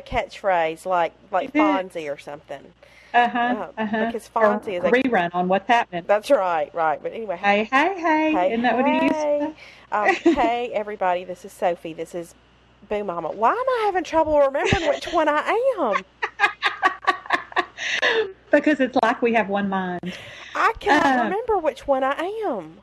A 0.00 0.08
catchphrase 0.08 0.84
like 0.86 1.12
like. 1.30 1.52
Fonzie 1.52 2.12
or 2.12 2.18
something. 2.18 2.72
Uh-huh. 3.12 3.38
Uh, 3.38 3.68
uh-huh. 3.82 4.06
because 4.06 4.30
Or 4.34 4.42
Fonzie 4.60 4.78
is 4.78 4.84
a- 4.84 4.90
rerun 4.90 5.30
on 5.34 5.48
what's 5.48 5.66
happening. 5.66 6.04
That's 6.06 6.30
right, 6.30 6.72
right. 6.74 7.02
But 7.02 7.12
anyway, 7.12 7.36
Hey, 7.36 7.64
hey, 7.64 7.94
hey. 8.00 8.32
hey, 8.32 8.48
Isn't 8.52 8.62
that 8.62 8.76
what 8.76 8.86
he 8.86 8.92
used 9.04 9.14
to 9.14 9.54
Um, 9.90 10.14
hey, 10.36 10.70
everybody. 10.72 11.24
This 11.24 11.44
is 11.44 11.52
Sophie. 11.52 11.92
This 11.92 12.14
is 12.14 12.34
Boo 12.88 13.02
Mama. 13.02 13.32
Why 13.32 13.50
am 13.50 13.56
I 13.56 13.82
having 13.86 14.04
trouble 14.04 14.38
remembering 14.38 14.88
which 14.88 15.06
one 15.12 15.28
I 15.28 15.74
am? 15.78 16.04
Because 18.50 18.80
it's 18.80 18.96
like 19.02 19.22
we 19.22 19.32
have 19.34 19.48
one 19.48 19.68
mind. 19.68 20.12
I 20.56 20.72
cannot 20.80 21.20
Uh, 21.20 21.22
remember 21.24 21.58
which 21.58 21.86
one 21.86 22.02
I 22.02 22.24
am. 22.44 22.78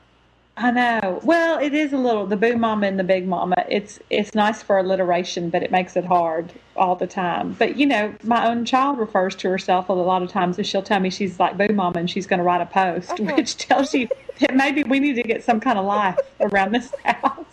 I 0.60 0.72
know. 0.72 1.20
Well, 1.22 1.60
it 1.60 1.72
is 1.72 1.92
a 1.92 1.96
little 1.96 2.26
the 2.26 2.36
boo 2.36 2.56
mama 2.56 2.88
and 2.88 2.98
the 2.98 3.04
big 3.04 3.28
mama. 3.28 3.54
It's 3.68 4.00
it's 4.10 4.34
nice 4.34 4.60
for 4.60 4.76
alliteration, 4.78 5.50
but 5.50 5.62
it 5.62 5.70
makes 5.70 5.96
it 5.96 6.04
hard 6.04 6.52
all 6.74 6.96
the 6.96 7.06
time. 7.06 7.52
But 7.56 7.76
you 7.76 7.86
know, 7.86 8.12
my 8.24 8.48
own 8.48 8.64
child 8.64 8.98
refers 8.98 9.36
to 9.36 9.48
herself 9.50 9.88
a 9.88 9.92
lot 9.92 10.20
of 10.22 10.30
times, 10.30 10.58
and 10.58 10.66
she'll 10.66 10.82
tell 10.82 10.98
me 10.98 11.10
she's 11.10 11.38
like 11.38 11.56
boo 11.56 11.68
mama, 11.72 12.00
and 12.00 12.10
she's 12.10 12.26
going 12.26 12.38
to 12.38 12.44
write 12.44 12.60
a 12.60 12.66
post, 12.66 13.12
Okay. 13.12 13.32
which 13.34 13.56
tells 13.56 13.94
you 13.94 14.08
that 14.40 14.56
maybe 14.56 14.82
we 14.82 14.98
need 14.98 15.14
to 15.14 15.22
get 15.22 15.44
some 15.44 15.60
kind 15.60 15.78
of 15.78 15.84
life 15.84 16.18
around 16.40 16.72
this 16.72 16.92
house. 17.04 17.44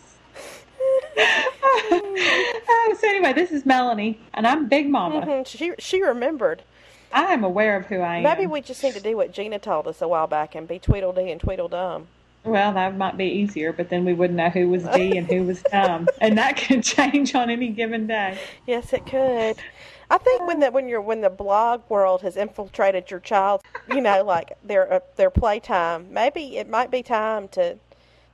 oh, 1.17 2.97
so 2.99 3.07
anyway, 3.07 3.33
this 3.33 3.51
is 3.51 3.67
Melanie, 3.67 4.19
and 4.33 4.47
I'm 4.47 4.67
Big 4.67 4.89
Mama. 4.89 5.21
Mhm, 5.21 5.45
She 5.47 5.73
she 5.77 6.01
remembered. 6.01 6.63
I 7.13 7.33
am 7.33 7.43
aware 7.43 7.77
of 7.77 7.85
who 7.85 7.99
I 7.99 8.17
am. 8.17 8.23
Maybe 8.23 8.47
we 8.47 8.61
just 8.61 8.83
need 8.83 8.95
to 8.95 8.99
do 8.99 9.15
what 9.15 9.31
Gina 9.31 9.59
told 9.59 9.87
us 9.87 10.01
a 10.01 10.07
while 10.07 10.27
back 10.27 10.55
and 10.55 10.67
be 10.67 10.79
Tweedledee 10.79 11.31
and 11.31 11.39
Tweedledum. 11.39 12.07
Well, 12.45 12.73
that 12.73 12.95
might 12.95 13.17
be 13.17 13.25
easier, 13.25 13.73
but 13.73 13.89
then 13.89 14.05
we 14.05 14.13
wouldn't 14.13 14.37
know 14.37 14.49
who 14.49 14.69
was 14.69 14.83
D 14.93 15.17
and 15.17 15.27
who 15.27 15.43
was 15.43 15.63
Tom, 15.63 16.07
and 16.21 16.37
that 16.37 16.57
could 16.67 16.83
change 16.83 17.35
on 17.35 17.49
any 17.49 17.69
given 17.69 18.07
day. 18.07 18.37
Yes, 18.67 18.93
it 18.93 19.05
could. 19.05 19.57
I 20.09 20.17
think 20.19 20.45
when 20.47 20.59
the 20.59 20.69
when 20.69 20.87
you're 20.87 21.01
when 21.01 21.21
the 21.21 21.29
blog 21.31 21.81
world 21.89 22.21
has 22.21 22.37
infiltrated 22.37 23.09
your 23.09 23.19
child, 23.19 23.61
you 23.89 24.01
know, 24.01 24.23
like 24.23 24.53
their 24.63 24.93
uh, 24.93 24.99
their 25.15 25.31
playtime, 25.31 26.13
maybe 26.13 26.57
it 26.57 26.69
might 26.69 26.91
be 26.91 27.01
time 27.01 27.47
to 27.49 27.79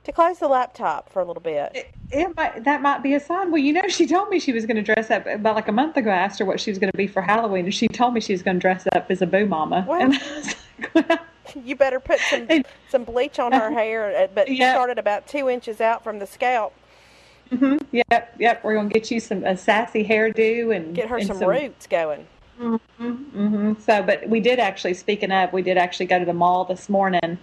to 0.04 0.12
close 0.12 0.38
the 0.38 0.48
laptop 0.48 1.08
for 1.08 1.22
a 1.22 1.24
little 1.24 1.42
bit. 1.42 1.72
It, 1.74 1.94
it 2.10 2.36
might, 2.36 2.64
that 2.64 2.82
might 2.82 3.02
be 3.02 3.14
a 3.14 3.20
sign. 3.20 3.50
Well, 3.50 3.62
you 3.62 3.72
know, 3.72 3.82
she 3.88 4.06
told 4.06 4.28
me 4.28 4.38
she 4.38 4.52
was 4.52 4.66
going 4.66 4.76
to 4.76 4.82
dress 4.82 5.10
up 5.10 5.26
about 5.26 5.54
like 5.54 5.68
a 5.68 5.72
month 5.72 5.96
ago. 5.96 6.10
I 6.10 6.16
asked 6.16 6.38
her 6.40 6.44
what 6.44 6.60
she 6.60 6.70
was 6.70 6.78
going 6.78 6.90
to 6.90 6.96
be 6.96 7.06
for 7.06 7.22
Halloween, 7.22 7.64
and 7.66 7.74
she 7.74 7.88
told 7.88 8.14
me 8.14 8.20
she 8.20 8.32
was 8.32 8.42
going 8.42 8.56
to 8.56 8.60
dress 8.60 8.86
up 8.94 9.10
as 9.10 9.22
a 9.22 9.26
boo 9.26 9.46
mama. 9.46 9.84
Well- 9.88 10.00
and 10.00 10.14
I 10.14 10.36
was 10.36 10.54
like, 10.78 10.94
well, 11.08 11.18
You 11.64 11.76
better 11.76 12.00
put 12.00 12.18
some 12.20 12.46
And- 12.48 12.66
some 12.88 13.04
bleach 13.04 13.38
on 13.38 13.52
her 13.52 13.70
hair, 13.78 14.16
uh, 14.16 14.26
but 14.34 14.48
Yeah. 14.50 14.72
start 14.74 14.90
it 14.90 14.98
about 14.98 15.26
two 15.26 15.48
inches 15.48 15.80
out 15.80 16.02
from 16.04 16.18
the 16.18 16.26
scalp. 16.26 16.72
yep, 17.90 18.34
yep, 18.38 18.64
we're 18.64 18.74
going 18.74 18.88
to 18.88 18.94
get 18.94 19.10
you 19.10 19.20
some 19.20 19.44
a 19.44 19.56
sassy 19.56 20.04
hairdo 20.06 20.74
and 20.74 20.94
Get 20.94 21.08
her 21.08 21.18
and 21.18 21.26
some 21.26 21.38
roots 21.40 21.86
going. 21.86 22.26
hmm 22.58 23.74
So, 23.80 24.02
but 24.02 24.28
we 24.28 24.40
did 24.40 24.58
actually, 24.58 24.94
speaking 24.94 25.30
of, 25.32 25.52
we 25.52 25.62
did 25.62 25.76
actually 25.76 26.06
go 26.06 26.18
to 26.18 26.24
the 26.24 26.32
mall 26.32 26.64
this 26.64 26.88
morning 26.88 27.38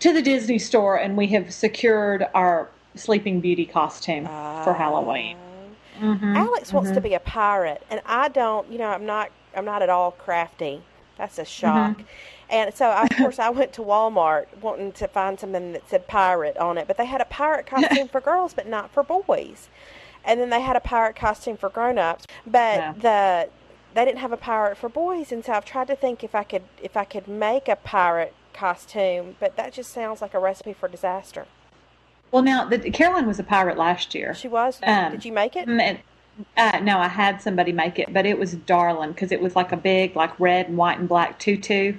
to 0.00 0.12
the 0.12 0.22
Disney 0.22 0.58
store, 0.58 0.96
and 0.96 1.16
we 1.16 1.26
have 1.28 1.52
secured 1.52 2.26
our 2.34 2.68
Sleeping 2.96 3.40
Beauty 3.40 3.64
costume 3.66 4.24
for 4.26 4.74
Halloween. 4.76 5.36
Mm-hmm. 6.00 6.36
Alex 6.36 6.72
wants 6.72 6.90
to 6.92 7.00
be 7.00 7.14
a 7.14 7.20
pirate, 7.20 7.82
and 7.90 8.00
I 8.06 8.28
don't. 8.28 8.70
You 8.70 8.78
know, 8.78 8.88
I'm 8.88 9.06
not. 9.06 9.30
I'm 9.54 9.64
not 9.64 9.82
at 9.82 9.88
all 9.90 10.10
crafty. 10.12 10.82
That's 11.20 11.38
a 11.38 11.44
shock. 11.44 11.98
Mm-hmm. 11.98 12.02
And 12.48 12.74
so, 12.74 12.86
I, 12.88 13.02
of 13.04 13.16
course, 13.16 13.38
I 13.38 13.50
went 13.50 13.74
to 13.74 13.82
Walmart 13.82 14.46
wanting 14.60 14.92
to 14.92 15.06
find 15.06 15.38
something 15.38 15.72
that 15.74 15.88
said 15.88 16.08
pirate 16.08 16.56
on 16.56 16.78
it, 16.78 16.88
but 16.88 16.96
they 16.96 17.04
had 17.04 17.20
a 17.20 17.26
pirate 17.26 17.66
costume 17.74 18.08
for 18.08 18.20
girls, 18.22 18.54
but 18.54 18.66
not 18.66 18.90
for 18.90 19.02
boys. 19.02 19.68
And 20.24 20.40
then 20.40 20.48
they 20.48 20.62
had 20.62 20.76
a 20.76 20.80
pirate 20.80 21.14
costume 21.16 21.56
for 21.58 21.68
grown-ups, 21.68 22.26
but 22.46 22.78
Yeah. 22.78 22.92
the 22.98 23.48
they 23.92 24.04
didn't 24.04 24.18
have 24.20 24.32
a 24.32 24.36
pirate 24.36 24.76
for 24.78 24.88
boys. 24.88 25.30
And 25.30 25.44
so, 25.44 25.52
I've 25.52 25.64
tried 25.64 25.88
to 25.88 25.94
think 25.96 26.24
if 26.24 26.34
I 26.34 26.42
could 26.42 26.62
if 26.82 26.96
I 26.96 27.04
could 27.04 27.28
make 27.28 27.68
a 27.68 27.76
pirate 27.76 28.34
costume, 28.54 29.36
but 29.38 29.56
that 29.56 29.74
just 29.74 29.92
sounds 29.92 30.22
like 30.22 30.32
a 30.32 30.38
recipe 30.38 30.72
for 30.72 30.88
disaster. 30.88 31.46
Well, 32.32 32.42
now 32.42 32.64
the, 32.64 32.78
Caroline 32.90 33.26
was 33.26 33.38
a 33.38 33.42
pirate 33.44 33.76
last 33.76 34.14
year. 34.14 34.34
She 34.34 34.48
was. 34.48 34.80
Um, 34.82 35.12
Did 35.12 35.24
you 35.24 35.32
make 35.32 35.54
it? 35.56 35.68
And- 36.56 36.56
Uh, 36.56 36.80
no, 36.80 36.98
I 36.98 37.08
had 37.08 37.42
somebody 37.42 37.72
make 37.72 37.98
it, 37.98 38.12
but 38.12 38.26
it 38.26 38.38
was 38.38 38.54
darling 38.54 39.12
because 39.12 39.32
it 39.32 39.40
was 39.40 39.56
like 39.56 39.72
a 39.72 39.76
big, 39.76 40.16
like 40.16 40.38
red 40.40 40.68
and 40.68 40.76
white 40.76 40.98
and 40.98 41.08
black 41.08 41.38
tutu. 41.38 41.94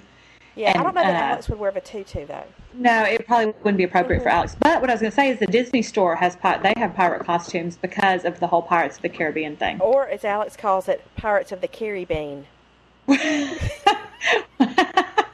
Yeah, 0.56 0.72
I 0.72 0.84
don't 0.84 0.96
know 0.96 1.02
that 1.02 1.16
uh, 1.16 1.28
Alex 1.28 1.50
would 1.50 1.60
wear 1.60 1.70
a 1.70 1.82
tutu 1.82 2.26
though. 2.26 2.44
No, 2.74 3.04
it 3.04 3.26
probably 3.28 3.48
wouldn't 3.64 3.78
be 3.78 3.84
appropriate 3.84 4.24
for 4.24 4.30
Alex. 4.30 4.56
But 4.60 4.82
what 4.82 4.90
I 4.90 4.94
was 4.94 5.02
going 5.02 5.12
to 5.12 5.16
say 5.16 5.30
is 5.30 5.40
the 5.40 5.48
Disney 5.48 5.82
store 5.82 6.16
has 6.16 6.38
they 6.62 6.74
have 6.78 6.96
pirate 6.96 7.26
costumes 7.26 7.78
because 7.78 8.26
of 8.26 8.40
the 8.40 8.48
whole 8.48 8.62
Pirates 8.62 8.98
of 8.98 9.02
the 9.02 9.10
Caribbean 9.10 9.58
thing. 9.58 9.80
Or, 9.82 10.08
as 10.08 10.24
Alex 10.24 10.56
calls 10.56 10.88
it, 10.88 11.04
Pirates 11.16 11.52
of 11.52 11.62
the 11.62 11.68
Caribbean. 11.68 12.46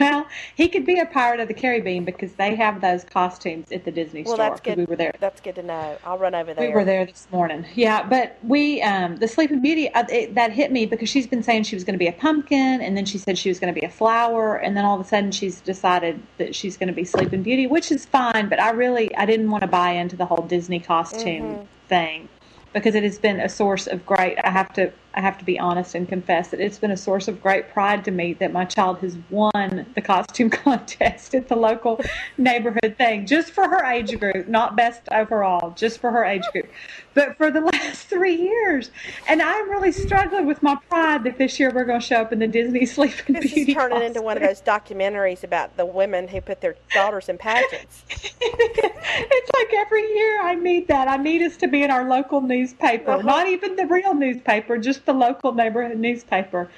well, 0.00 0.26
he 0.56 0.68
could 0.68 0.86
be 0.86 0.98
a 0.98 1.06
pirate 1.06 1.40
of 1.40 1.48
the 1.48 1.54
Caribbean 1.54 2.04
because 2.04 2.32
they 2.32 2.54
have 2.56 2.80
those 2.80 3.04
costumes 3.04 3.70
at 3.70 3.84
the 3.84 3.90
Disney 3.92 4.22
Well, 4.22 4.34
store. 4.34 4.48
that's 4.48 4.60
'cause 4.60 4.74
good. 4.74 4.78
We 4.78 4.84
were 4.86 4.96
there. 4.96 5.12
That's 5.20 5.40
good 5.40 5.54
to 5.56 5.62
know. 5.62 5.98
I'll 6.04 6.18
run 6.18 6.34
over 6.34 6.54
there. 6.54 6.66
We 6.68 6.74
were 6.74 6.84
there 6.84 7.04
this 7.04 7.28
morning. 7.30 7.66
Yeah, 7.74 8.02
but 8.08 8.38
we, 8.42 8.80
um, 8.82 9.16
the 9.16 9.28
Sleeping 9.28 9.60
Beauty, 9.60 9.92
uh, 9.92 10.04
it, 10.08 10.34
that 10.34 10.52
hit 10.52 10.72
me 10.72 10.86
because 10.86 11.08
she's 11.10 11.26
been 11.26 11.42
saying 11.42 11.64
she 11.64 11.76
was 11.76 11.84
going 11.84 11.94
to 11.94 11.98
be 11.98 12.06
a 12.08 12.12
pumpkin, 12.12 12.80
and 12.80 12.96
then 12.96 13.04
she 13.04 13.18
said 13.18 13.36
she 13.36 13.50
was 13.50 13.60
going 13.60 13.72
to 13.72 13.78
be 13.78 13.86
a 13.86 13.90
flower, 13.90 14.56
and 14.56 14.76
then 14.76 14.84
all 14.84 14.98
of 14.98 15.04
a 15.04 15.08
sudden 15.08 15.30
she's 15.30 15.60
decided 15.60 16.20
that 16.38 16.54
she's 16.54 16.76
going 16.78 16.88
to 16.88 16.94
be 16.94 17.04
Sleeping 17.04 17.42
Beauty, 17.42 17.66
which 17.66 17.92
is 17.92 18.06
fine. 18.06 18.48
But 18.48 18.60
I 18.60 18.70
really, 18.70 19.14
I 19.16 19.26
didn't 19.26 19.50
want 19.50 19.62
to 19.62 19.68
buy 19.68 19.90
into 19.90 20.16
the 20.16 20.24
whole 20.26 20.44
Disney 20.46 20.80
costume 20.80 21.68
thing 21.88 22.28
because 22.72 22.94
it 22.94 23.02
has 23.02 23.18
been 23.18 23.40
a 23.40 23.48
source 23.48 23.86
of 23.86 24.06
great. 24.06 24.38
I 24.44 24.50
have 24.50 24.72
to, 24.74 24.92
I 25.12 25.20
have 25.20 25.38
to 25.38 25.44
be 25.44 25.58
honest 25.58 25.94
and 25.96 26.08
confess 26.08 26.48
that 26.48 26.60
it's 26.60 26.78
been 26.78 26.92
a 26.92 26.96
source 26.96 27.26
of 27.26 27.42
great 27.42 27.68
pride 27.70 28.04
to 28.04 28.10
me 28.12 28.34
that 28.34 28.52
my 28.52 28.64
child 28.64 28.98
has 29.00 29.16
won 29.28 29.86
the 29.94 30.00
costume 30.00 30.50
contest 30.50 31.34
at 31.34 31.48
the 31.48 31.56
local 31.56 32.00
neighborhood 32.38 32.94
thing 32.96 33.26
just 33.26 33.50
for 33.50 33.68
her 33.68 33.84
age 33.84 34.18
group, 34.20 34.46
not 34.46 34.76
best 34.76 35.02
overall, 35.10 35.72
just 35.72 35.98
for 36.00 36.10
her 36.12 36.24
age 36.24 36.44
group. 36.52 36.70
But 37.14 37.36
for 37.36 37.50
the 37.50 37.60
last 37.72 38.06
three 38.06 38.36
years, 38.36 38.92
and 39.28 39.42
I'm 39.42 39.68
really 39.68 39.90
struggling 39.92 40.46
with 40.46 40.62
my 40.62 40.76
pride 40.88 41.24
that 41.24 41.38
this 41.38 41.58
year 41.58 41.72
we're 41.74 41.84
going 41.84 42.00
to 42.00 42.06
show 42.06 42.16
up 42.22 42.32
in 42.32 42.38
the 42.38 42.46
Disney 42.46 42.86
Sleeping 42.86 43.34
This 43.34 43.52
Beauty. 43.52 43.72
is 43.72 43.76
turning 43.76 44.02
into 44.02 44.22
one 44.22 44.36
of 44.36 44.42
those 44.44 44.62
documentaries 44.62 45.42
about 45.42 45.76
the 45.76 45.84
women 45.86 46.28
who 46.28 46.40
put 46.40 46.60
their 46.60 46.76
daughters 46.94 47.28
in 47.28 47.36
pageants. 47.36 48.04
it's 48.40 49.50
like 49.56 49.74
every 49.74 50.02
year 50.14 50.42
I 50.42 50.54
need 50.54 50.88
that. 50.88 51.08
I 51.08 51.16
need 51.16 51.42
us 51.42 51.56
to 51.58 51.68
be 51.68 51.82
in 51.82 51.90
our 51.90 52.08
local 52.08 52.40
newspaper, 52.40 53.10
Uh-huh. 53.12 53.22
not 53.22 53.48
even 53.48 53.76
the 53.76 53.86
real 53.86 54.14
newspaper, 54.14 54.78
just 54.78 55.04
the 55.12 55.18
local 55.18 55.52
neighborhood 55.52 55.98
newspaper. 55.98 56.70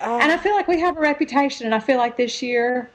and 0.00 0.32
I 0.32 0.34
ah. 0.34 0.38
feel 0.38 0.54
like 0.54 0.68
we 0.68 0.80
have 0.80 0.96
a 0.96 1.00
reputation, 1.00 1.66
and 1.66 1.74
I 1.74 1.80
feel 1.80 1.98
like 1.98 2.16
this 2.16 2.42
year, 2.42 2.90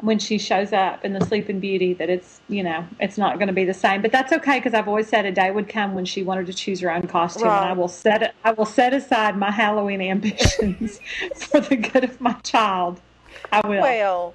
when 0.00 0.18
she 0.18 0.38
shows 0.38 0.72
up 0.72 1.04
in 1.04 1.12
the 1.12 1.24
Sleeping 1.26 1.60
Beauty, 1.60 1.92
that 1.94 2.08
it's 2.08 2.40
you 2.48 2.62
know 2.62 2.86
it's 2.98 3.18
not 3.18 3.36
going 3.36 3.48
to 3.48 3.54
be 3.54 3.64
the 3.64 3.74
same. 3.74 4.00
But 4.00 4.12
that's 4.12 4.32
okay 4.32 4.58
because 4.58 4.74
I've 4.74 4.88
always 4.88 5.08
said 5.08 5.26
a 5.26 5.32
day 5.32 5.50
would 5.50 5.68
come 5.68 5.94
when 5.94 6.04
she 6.04 6.22
wanted 6.22 6.46
to 6.46 6.54
choose 6.54 6.80
her 6.80 6.90
own 6.90 7.06
costume, 7.06 7.48
and 7.48 7.66
I 7.66 7.72
will 7.72 7.88
set 7.88 8.22
it. 8.22 8.34
I 8.44 8.52
will 8.52 8.66
set 8.66 8.94
aside 8.94 9.36
my 9.36 9.50
Halloween 9.50 10.00
ambitions 10.00 11.00
for 11.36 11.60
the 11.60 11.76
good 11.76 12.04
of 12.04 12.20
my 12.20 12.32
child. 12.42 13.00
I 13.52 13.66
will. 13.66 13.82
Well, 13.82 14.34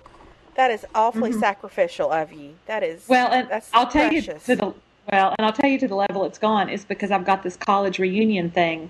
that 0.56 0.72
is 0.72 0.86
awfully 0.94 1.32
mm-hmm. 1.32 1.40
sacrificial 1.40 2.12
of 2.12 2.32
you. 2.32 2.56
That 2.66 2.84
is 2.84 3.08
Well, 3.08 3.32
and 3.32 3.50
that's 3.50 3.70
I'll 3.74 3.88
tell 3.88 4.10
precious. 4.10 4.48
you, 4.48 4.56
to 4.56 4.62
the, 4.62 4.74
Well, 5.12 5.36
and 5.38 5.46
I'll 5.46 5.54
tell 5.54 5.70
you 5.70 5.80
to 5.80 5.88
the 5.88 5.96
level 5.96 6.26
it's 6.26 6.38
gone 6.38 6.70
is 6.70 6.86
because 6.86 7.12
I've 7.12 7.26
got 7.26 7.44
this 7.44 7.56
college 7.56 8.00
reunion 8.00 8.52
thing 8.52 8.90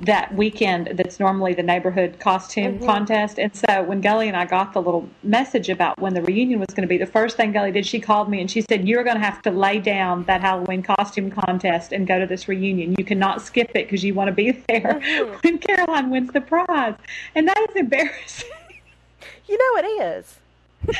that 0.00 0.34
weekend 0.34 0.88
that's 0.94 1.20
normally 1.20 1.54
the 1.54 1.62
neighborhood 1.62 2.18
costume 2.18 2.74
Mm-hmm. 2.74 2.84
contest. 2.86 3.38
And 3.38 3.54
so 3.54 3.82
when 3.84 4.00
Gully 4.00 4.26
and 4.28 4.36
I 4.36 4.44
got 4.44 4.72
the 4.72 4.82
little 4.82 5.08
message 5.22 5.68
about 5.68 5.98
when 6.00 6.14
the 6.14 6.22
reunion 6.22 6.58
was 6.60 6.68
going 6.74 6.82
to 6.82 6.88
be, 6.88 6.98
the 6.98 7.06
first 7.06 7.36
thing 7.36 7.52
Gully 7.52 7.70
did, 7.70 7.86
she 7.86 8.00
called 8.00 8.28
me 8.28 8.40
and 8.40 8.50
she 8.50 8.60
said, 8.62 8.88
You're 8.88 9.04
going 9.04 9.16
to 9.16 9.22
have 9.24 9.40
to 9.42 9.50
lay 9.50 9.78
down 9.78 10.24
that 10.24 10.40
Halloween 10.40 10.82
costume 10.82 11.30
contest 11.30 11.92
and 11.92 12.06
go 12.06 12.18
to 12.18 12.26
this 12.26 12.48
reunion. 12.48 12.94
You 12.98 13.04
cannot 13.04 13.40
skip 13.42 13.70
it 13.74 13.86
because 13.86 14.02
you 14.02 14.14
want 14.14 14.28
to 14.28 14.32
be 14.34 14.50
there 14.68 15.00
Mm-hmm. 15.02 15.34
when 15.44 15.58
Caroline 15.58 16.10
wins 16.10 16.32
the 16.32 16.40
prize. 16.40 16.96
And 17.34 17.46
that 17.48 17.66
is 17.70 17.76
embarrassing. 17.76 18.50
You 19.46 19.58
know 19.58 19.82
it 19.82 19.86
is. 20.02 20.38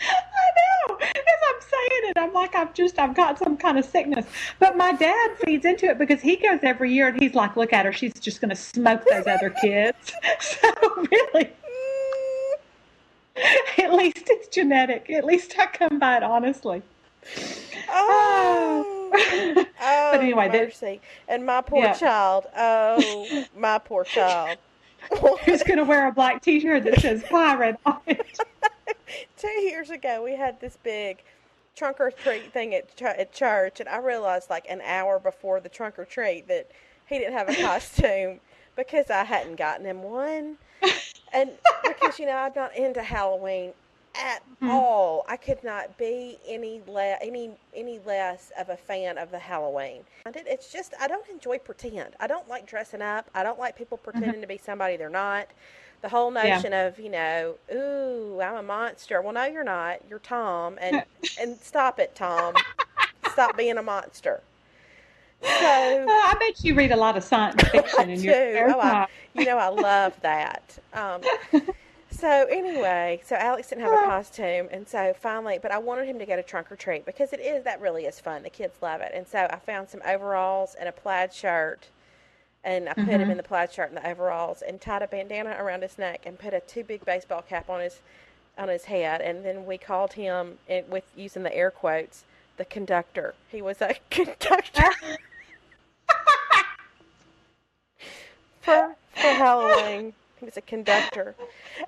I 0.00 0.88
know. 0.88 0.96
As 1.00 1.06
I'm 1.16 1.60
saying 1.60 2.02
it, 2.10 2.18
I'm 2.18 2.32
like, 2.32 2.54
I've 2.54 2.72
just, 2.74 2.98
I've 2.98 3.14
got 3.14 3.38
some 3.38 3.56
kind 3.56 3.78
of 3.78 3.84
sickness. 3.84 4.26
But 4.58 4.76
my 4.76 4.92
dad 4.92 5.30
feeds 5.44 5.64
into 5.64 5.86
it 5.86 5.98
because 5.98 6.20
he 6.20 6.36
goes 6.36 6.60
every 6.62 6.92
year 6.92 7.08
and 7.08 7.20
he's 7.20 7.34
like, 7.34 7.56
look 7.56 7.72
at 7.72 7.84
her. 7.86 7.92
She's 7.92 8.14
just 8.14 8.40
going 8.40 8.50
to 8.50 8.56
smoke 8.56 9.04
those 9.10 9.26
other 9.26 9.50
kids. 9.50 10.12
So 10.40 10.70
really, 10.96 11.50
at 13.78 13.92
least 13.94 14.24
it's 14.28 14.48
genetic. 14.48 15.08
At 15.10 15.24
least 15.24 15.54
I 15.58 15.66
come 15.66 15.98
by 15.98 16.16
it 16.18 16.22
honestly. 16.22 16.82
Oh, 17.88 19.10
oh 19.14 19.64
But 20.12 20.20
anyway, 20.20 20.48
that- 20.48 20.64
mercy. 20.64 21.00
And 21.28 21.44
my 21.46 21.60
poor 21.62 21.84
Yeah. 21.84 21.92
child. 21.94 22.46
Oh, 22.56 23.46
my 23.56 23.78
poor 23.78 24.04
child. 24.04 24.58
Who's 25.44 25.62
going 25.62 25.78
to 25.78 25.84
wear 25.84 26.08
a 26.08 26.12
black 26.12 26.42
T-shirt 26.42 26.84
that 26.84 27.00
says 27.00 27.22
pirate 27.30 27.76
on 27.86 27.98
it? 28.06 28.38
Two 29.36 29.48
years 29.48 29.90
ago, 29.90 30.22
we 30.22 30.36
had 30.36 30.60
this 30.60 30.78
big 30.82 31.22
trunk 31.76 32.00
or 32.00 32.10
treat 32.10 32.52
thing 32.52 32.74
at, 32.74 32.96
ch- 32.96 33.02
at 33.02 33.32
church, 33.32 33.80
and 33.80 33.88
I 33.88 33.98
realized 33.98 34.50
like 34.50 34.66
an 34.68 34.80
hour 34.82 35.18
before 35.18 35.60
the 35.60 35.68
trunk 35.68 35.98
or 35.98 36.04
treat 36.04 36.48
that 36.48 36.70
he 37.06 37.18
didn't 37.18 37.34
have 37.34 37.48
a 37.48 37.54
costume 37.62 38.40
because 38.76 39.10
I 39.10 39.24
hadn't 39.24 39.56
gotten 39.56 39.86
him 39.86 40.02
one. 40.02 40.56
And 41.32 41.50
because, 41.86 42.18
you 42.18 42.26
know, 42.26 42.36
I'm 42.36 42.52
not 42.54 42.76
into 42.76 43.02
Halloween 43.02 43.72
at 44.16 44.42
hmm. 44.58 44.70
all. 44.70 45.24
I 45.28 45.36
could 45.36 45.62
not 45.62 45.96
be 45.96 46.38
any 46.46 46.82
le- 46.86 47.18
any 47.20 47.52
any 47.74 48.00
less 48.04 48.50
of 48.58 48.68
a 48.70 48.76
fan 48.76 49.18
of 49.18 49.30
the 49.30 49.38
Halloween. 49.38 50.02
It's 50.26 50.72
just 50.72 50.94
I 51.00 51.06
don't 51.06 51.28
enjoy 51.28 51.58
pretend. 51.58 52.16
I 52.18 52.26
don't 52.26 52.48
like 52.48 52.66
dressing 52.66 53.02
up. 53.02 53.30
I 53.34 53.42
don't 53.42 53.58
like 53.58 53.76
people 53.76 53.98
mm-hmm. 53.98 54.10
pretending 54.10 54.40
to 54.40 54.46
be 54.46 54.58
somebody 54.58 54.96
they're 54.96 55.10
not. 55.10 55.48
The 56.02 56.08
whole 56.10 56.30
Yeah. 56.40 56.62
notion 56.62 56.72
of 56.72 56.98
you 56.98 57.10
know, 57.10 57.56
ooh, 57.72 58.40
I'm 58.40 58.56
a 58.56 58.62
monster. 58.62 59.20
Well, 59.22 59.32
no, 59.34 59.44
you're 59.46 59.64
not. 59.64 60.00
You're 60.08 60.18
Tom, 60.18 60.78
and 60.80 61.04
and 61.36 61.60
stop 61.60 61.98
it, 61.98 62.14
Tom. 62.14 62.64
stop 63.24 63.56
being 63.56 63.78
a 63.78 63.82
monster. 63.82 64.42
So 65.42 66.14
I 66.22 66.34
bet 66.38 66.64
you 66.64 66.74
read 66.74 66.92
a 66.92 66.96
lot 66.96 67.16
of 67.16 67.24
science 67.24 67.66
fiction 67.72 68.10
in 68.10 68.22
your 68.22 68.34
spare 68.34 68.68
Oh, 68.68 68.80
I, 68.80 68.96
you 69.32 69.44
know, 69.44 69.58
I 69.58 69.68
love 69.70 70.20
that. 70.22 70.78
Um, 70.92 71.28
so 72.10 72.46
anyway, 72.50 73.20
so 73.24 73.36
Alex 73.36 73.68
didn't 73.68 73.82
have 73.82 73.92
a 73.92 73.98
costume, 73.98 74.68
and 74.72 74.88
so 74.88 75.14
finally, 75.14 75.58
but 75.60 75.70
I 75.72 75.78
wanted 75.78 76.06
him 76.06 76.18
to 76.18 76.26
go 76.26 76.36
to 76.36 76.42
trunk 76.42 76.70
or 76.72 76.76
treat 76.76 77.04
because 77.06 77.32
it 77.32 77.40
is 77.40 77.64
that 77.64 77.80
really 77.80 78.04
is 78.06 78.20
fun. 78.20 78.42
The 78.42 78.50
kids 78.50 78.82
love 78.82 79.00
it, 79.00 79.12
and 79.14 79.26
so 79.28 79.46
I 79.50 79.58
found 79.58 79.90
some 79.90 80.02
overalls 80.06 80.74
and 80.78 80.88
a 80.88 80.92
plaid 80.92 81.32
shirt, 81.34 81.88
and 82.64 82.88
I 82.88 82.94
put 82.94 83.04
him 83.04 83.20
mm-hmm. 83.22 83.30
in 83.32 83.36
the 83.36 83.42
plaid 83.42 83.72
shirt 83.72 83.88
and 83.88 83.96
the 83.96 84.08
overalls, 84.08 84.62
and 84.62 84.80
tied 84.80 85.02
a 85.02 85.06
bandana 85.06 85.56
around 85.58 85.82
his 85.82 85.98
neck, 85.98 86.22
and 86.24 86.38
put 86.38 86.54
a 86.54 86.60
too 86.60 86.84
big 86.84 87.04
baseball 87.04 87.42
cap 87.42 87.68
on 87.70 87.80
his 87.80 88.00
on 88.58 88.68
his 88.68 88.84
head, 88.84 89.20
and 89.20 89.44
then 89.44 89.64
we 89.64 89.78
called 89.78 90.12
him 90.14 90.58
with 90.88 91.04
using 91.16 91.42
the 91.42 91.54
air 91.54 91.70
quotes 91.70 92.24
the 92.60 92.64
conductor. 92.66 93.34
He 93.48 93.62
was 93.62 93.80
a 93.80 93.94
conductor. 94.10 94.90
for, 98.60 98.96
for 99.14 99.28
Halloween. 99.28 100.12
He 100.40 100.46
was 100.46 100.56
a 100.56 100.62
conductor. 100.62 101.34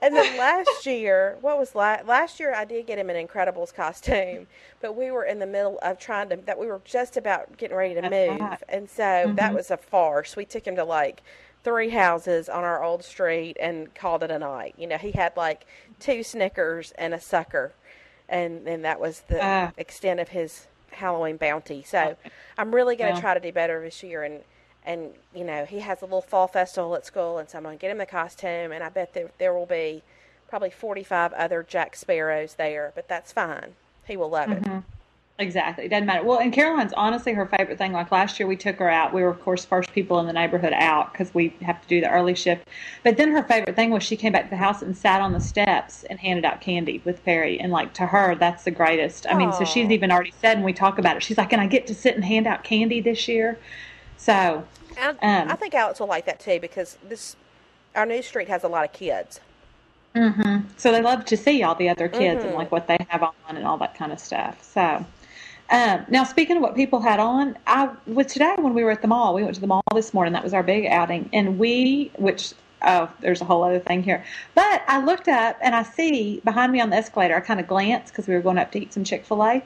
And 0.03 0.15
then 0.15 0.37
last 0.37 0.85
year, 0.87 1.39
what 1.41 1.59
was 1.59 1.75
last 1.75 2.07
last 2.07 2.39
year? 2.39 2.55
I 2.55 2.65
did 2.67 2.87
get 2.87 2.99
him 2.99 3.09
an 3.11 3.27
Incredibles 3.27 3.75
costume, 3.75 4.47
but 4.81 4.95
we 4.95 5.11
were 5.11 5.25
in 5.25 5.39
the 5.39 5.47
middle 5.47 5.79
of 5.83 5.99
trying 5.99 6.29
to 6.29 6.37
that 6.37 6.59
we 6.59 6.67
were 6.67 6.83
just 6.85 7.17
about 7.17 7.57
getting 7.57 7.77
ready 7.77 7.95
to 7.95 8.03
That's 8.03 8.13
move, 8.31 8.41
right. 8.41 8.63
and 8.69 8.89
so 8.91 9.33
that 9.37 9.55
was 9.55 9.71
a 9.71 9.77
farce. 9.79 10.37
We 10.37 10.45
took 10.45 10.67
him 10.67 10.77
to 10.77 10.85
like 10.85 11.23
three 11.65 11.89
houses 11.91 12.49
on 12.49 12.63
our 12.65 12.83
old 12.83 13.05
street 13.05 13.57
and 13.61 13.95
called 13.95 14.23
it 14.23 14.31
a 14.31 14.39
night. 14.39 14.75
You 14.77 14.87
know, 14.87 14.99
he 14.99 15.13
had 15.13 15.35
like 15.37 15.65
two 15.99 16.23
Snickers 16.23 16.93
and 16.99 17.15
a 17.15 17.21
sucker, 17.21 17.73
and 18.29 18.67
then 18.67 18.83
that 18.83 19.01
was 19.01 19.21
the 19.29 19.39
Ah. 19.43 19.73
extent 19.79 20.21
of 20.21 20.29
his 20.29 20.67
Halloween 20.91 21.39
bounty. 21.39 21.83
So 21.83 22.17
I'm 22.59 22.75
really 22.75 22.97
going 22.97 23.09
to 23.09 23.15
Well. 23.15 23.21
try 23.23 23.35
to 23.35 23.41
do 23.41 23.51
better 23.53 23.81
this 23.81 24.03
year 24.03 24.23
and 24.25 24.43
and 24.85 25.11
you 25.35 25.45
know 25.45 25.65
he 25.65 25.81
has 25.81 26.03
a 26.03 26.05
little 26.05 26.21
fall 26.23 26.49
festival 26.49 26.95
at 26.95 27.07
school 27.07 27.39
and 27.39 27.49
so 27.49 27.59
i'm 27.59 27.65
going 27.65 27.77
to 27.77 27.81
get 27.81 27.91
him 27.91 27.99
the 27.99 28.07
costume 28.07 28.73
and 28.73 28.83
i 28.83 28.89
bet 28.89 29.15
there, 29.15 29.31
there 29.39 29.55
will 29.55 29.67
be 29.67 30.03
probably 30.49 30.71
45 30.71 31.33
other 31.33 31.65
jack 31.67 31.97
sparrows 31.97 32.55
there 32.55 32.93
but 32.95 33.09
that's 33.09 33.33
fine 33.33 33.75
he 34.07 34.17
will 34.17 34.31
love 34.31 34.49
Mm-hmm. 34.49 34.79
it 34.79 34.83
Exactly. 35.39 35.87
It 35.87 35.89
doesn't 35.89 36.07
matter. 36.07 36.23
Well, 36.23 36.39
and 36.39 36.53
Caroline's 36.53 36.93
honestly 36.93 37.33
her 37.33 37.47
favorite 37.47 37.79
thing. 37.79 37.93
Like 37.93 38.13
last 38.13 38.39
year, 38.39 38.47
we 38.47 38.55
took 38.57 38.77
her 38.77 38.89
out. 38.89 39.13
We 39.13 39.23
were, 39.23 39.31
of 39.31 39.41
course, 39.41 39.65
first 39.65 39.93
people 39.93 40.21
in 40.21 40.27
the 40.27 40.33
neighborhood 40.33 40.73
out 40.75 41.11
because 41.11 41.33
we 41.35 41.49
have 41.63 41.81
to 41.83 41.89
do 41.89 42.01
the 42.01 42.11
early 42.11 42.35
shift. 42.35 42.69
But 43.03 43.17
then 43.17 43.33
her 43.33 43.43
favorite 43.43 43.75
thing 43.75 43.91
was 43.91 44.03
she 44.03 44.17
came 44.17 44.33
back 44.33 44.45
to 44.45 44.51
the 44.51 44.57
house 44.57 44.83
and 44.83 44.97
sat 44.97 45.21
on 45.21 45.33
the 45.33 45.41
steps 45.41 46.05
and 46.05 46.21
handed 46.21 46.45
out 46.45 46.61
candy 46.61 47.01
with 47.05 47.25
Perry. 47.25 47.59
And 47.59 47.73
like 47.73 47.93
to 47.95 48.07
her, 48.07 48.35
that's 48.35 48.65
the 48.65 48.71
greatest. 48.71 49.27
I 49.29 49.35
mean, 49.35 49.53
so 49.53 49.65
she's 49.65 49.91
even 49.91 50.13
already 50.13 50.35
said, 50.41 50.59
and 50.59 50.65
we 50.65 50.73
talk 50.75 50.99
about 50.99 51.17
it. 51.17 51.23
She's 51.23 51.39
like, 51.39 51.51
"Can 51.51 51.61
I 51.61 51.67
get 51.67 51.87
to 51.89 51.95
sit 51.95 52.15
and 52.15 52.25
hand 52.25 52.47
out 52.47 52.63
candy 52.63 53.01
this 53.01 53.27
year?" 53.27 53.59
So 54.23 54.65
I, 55.01 55.09
Um, 55.09 55.17
I 55.51 55.57
think 55.57 55.75
alex 55.75 55.99
will 55.99 56.07
like 56.07 56.27
that 56.27 56.39
too 56.39 56.61
because 56.61 56.97
this 57.09 57.35
our 57.97 58.07
new 58.07 58.23
street 58.23 58.47
has 58.49 58.63
a 58.63 58.69
lot 58.69 58.85
of 58.85 58.93
kids 58.93 59.41
So 60.77 60.93
they 60.93 61.03
love 61.03 61.25
to 61.25 61.37
see 61.37 61.63
all 61.65 61.75
the 61.75 61.89
other 61.89 62.09
kids 62.09 62.39
Mm-hmm. 62.41 62.49
and 62.49 62.57
like 62.57 62.71
what 62.71 62.87
they 62.87 62.99
have 63.09 63.23
on 63.23 63.33
and 63.49 63.67
all 63.67 63.79
that 63.79 63.97
kind 63.97 64.13
of 64.13 64.21
stuff. 64.21 64.63
So 64.63 65.05
um, 65.71 66.05
now 66.09 66.23
speaking 66.25 66.57
of 66.57 66.63
what 66.63 66.75
people 66.77 67.01
had 67.01 67.19
on, 67.19 67.57
I 67.67 67.89
was 68.07 68.27
today 68.27 68.55
when 68.59 68.75
we 68.75 68.85
were 68.85 68.91
at 68.93 69.01
the 69.03 69.09
mall. 69.09 69.35
We 69.35 69.43
went 69.43 69.55
to 69.55 69.61
the 69.61 69.67
mall 69.67 69.83
this 69.95 70.13
morning. 70.13 70.35
That 70.35 70.45
was 70.45 70.53
our 70.53 70.63
big 70.63 70.85
outing, 70.87 71.31
and 71.33 71.59
we, 71.59 72.11
which 72.19 72.53
oh, 72.83 73.11
there's 73.21 73.41
a 73.41 73.47
whole 73.47 73.65
other 73.65 73.79
thing 73.79 74.03
here. 74.03 74.23
But 74.55 74.83
I 74.87 75.03
looked 75.03 75.29
up 75.29 75.57
and 75.63 75.75
I 75.75 75.83
see 75.83 76.41
behind 76.45 76.73
me 76.73 76.81
on 76.83 76.91
the 76.91 76.97
escalator. 76.97 77.35
I 77.35 77.41
kind 77.41 77.59
of 77.59 77.67
glanced 77.67 78.13
because 78.13 78.29
we 78.29 78.35
were 78.35 78.43
going 78.43 78.59
up 78.59 78.71
to 78.73 78.81
eat 78.81 78.93
some 78.93 79.05
Chick 79.05 79.25
Fil 79.25 79.43
A. 79.43 79.63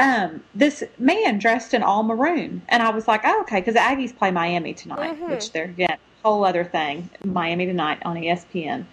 Um, 0.00 0.42
this 0.54 0.82
man 0.98 1.38
dressed 1.38 1.74
in 1.74 1.82
all 1.82 2.02
maroon, 2.02 2.62
and 2.68 2.82
I 2.82 2.90
was 2.90 3.06
like, 3.06 3.20
oh, 3.24 3.42
okay, 3.42 3.60
because 3.60 3.74
the 3.74 3.80
Aggies 3.80 4.16
play 4.16 4.30
Miami 4.30 4.72
tonight, 4.72 5.20
which 5.28 5.52
they're 5.52 5.64
again 5.64 5.98
whole 6.22 6.44
other 6.44 6.64
thing. 6.64 7.10
Miami 7.24 7.66
tonight 7.66 7.98
on 8.04 8.16
ESPN. 8.16 8.84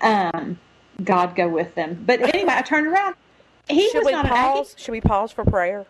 Um, 0.00 0.58
God 1.02 1.36
go 1.36 1.48
with 1.48 1.74
them. 1.74 2.02
But 2.06 2.20
anyway, 2.34 2.52
I 2.54 2.62
turned 2.62 2.86
around. 2.86 3.14
He 3.68 3.88
should 3.90 3.98
was 3.98 4.06
we 4.06 4.12
not 4.12 4.26
an 4.26 4.32
Aggie. 4.32 4.58
pause 4.58 4.74
should 4.78 4.92
we 4.92 5.00
pause 5.00 5.32
for 5.32 5.44
prayer 5.44 5.86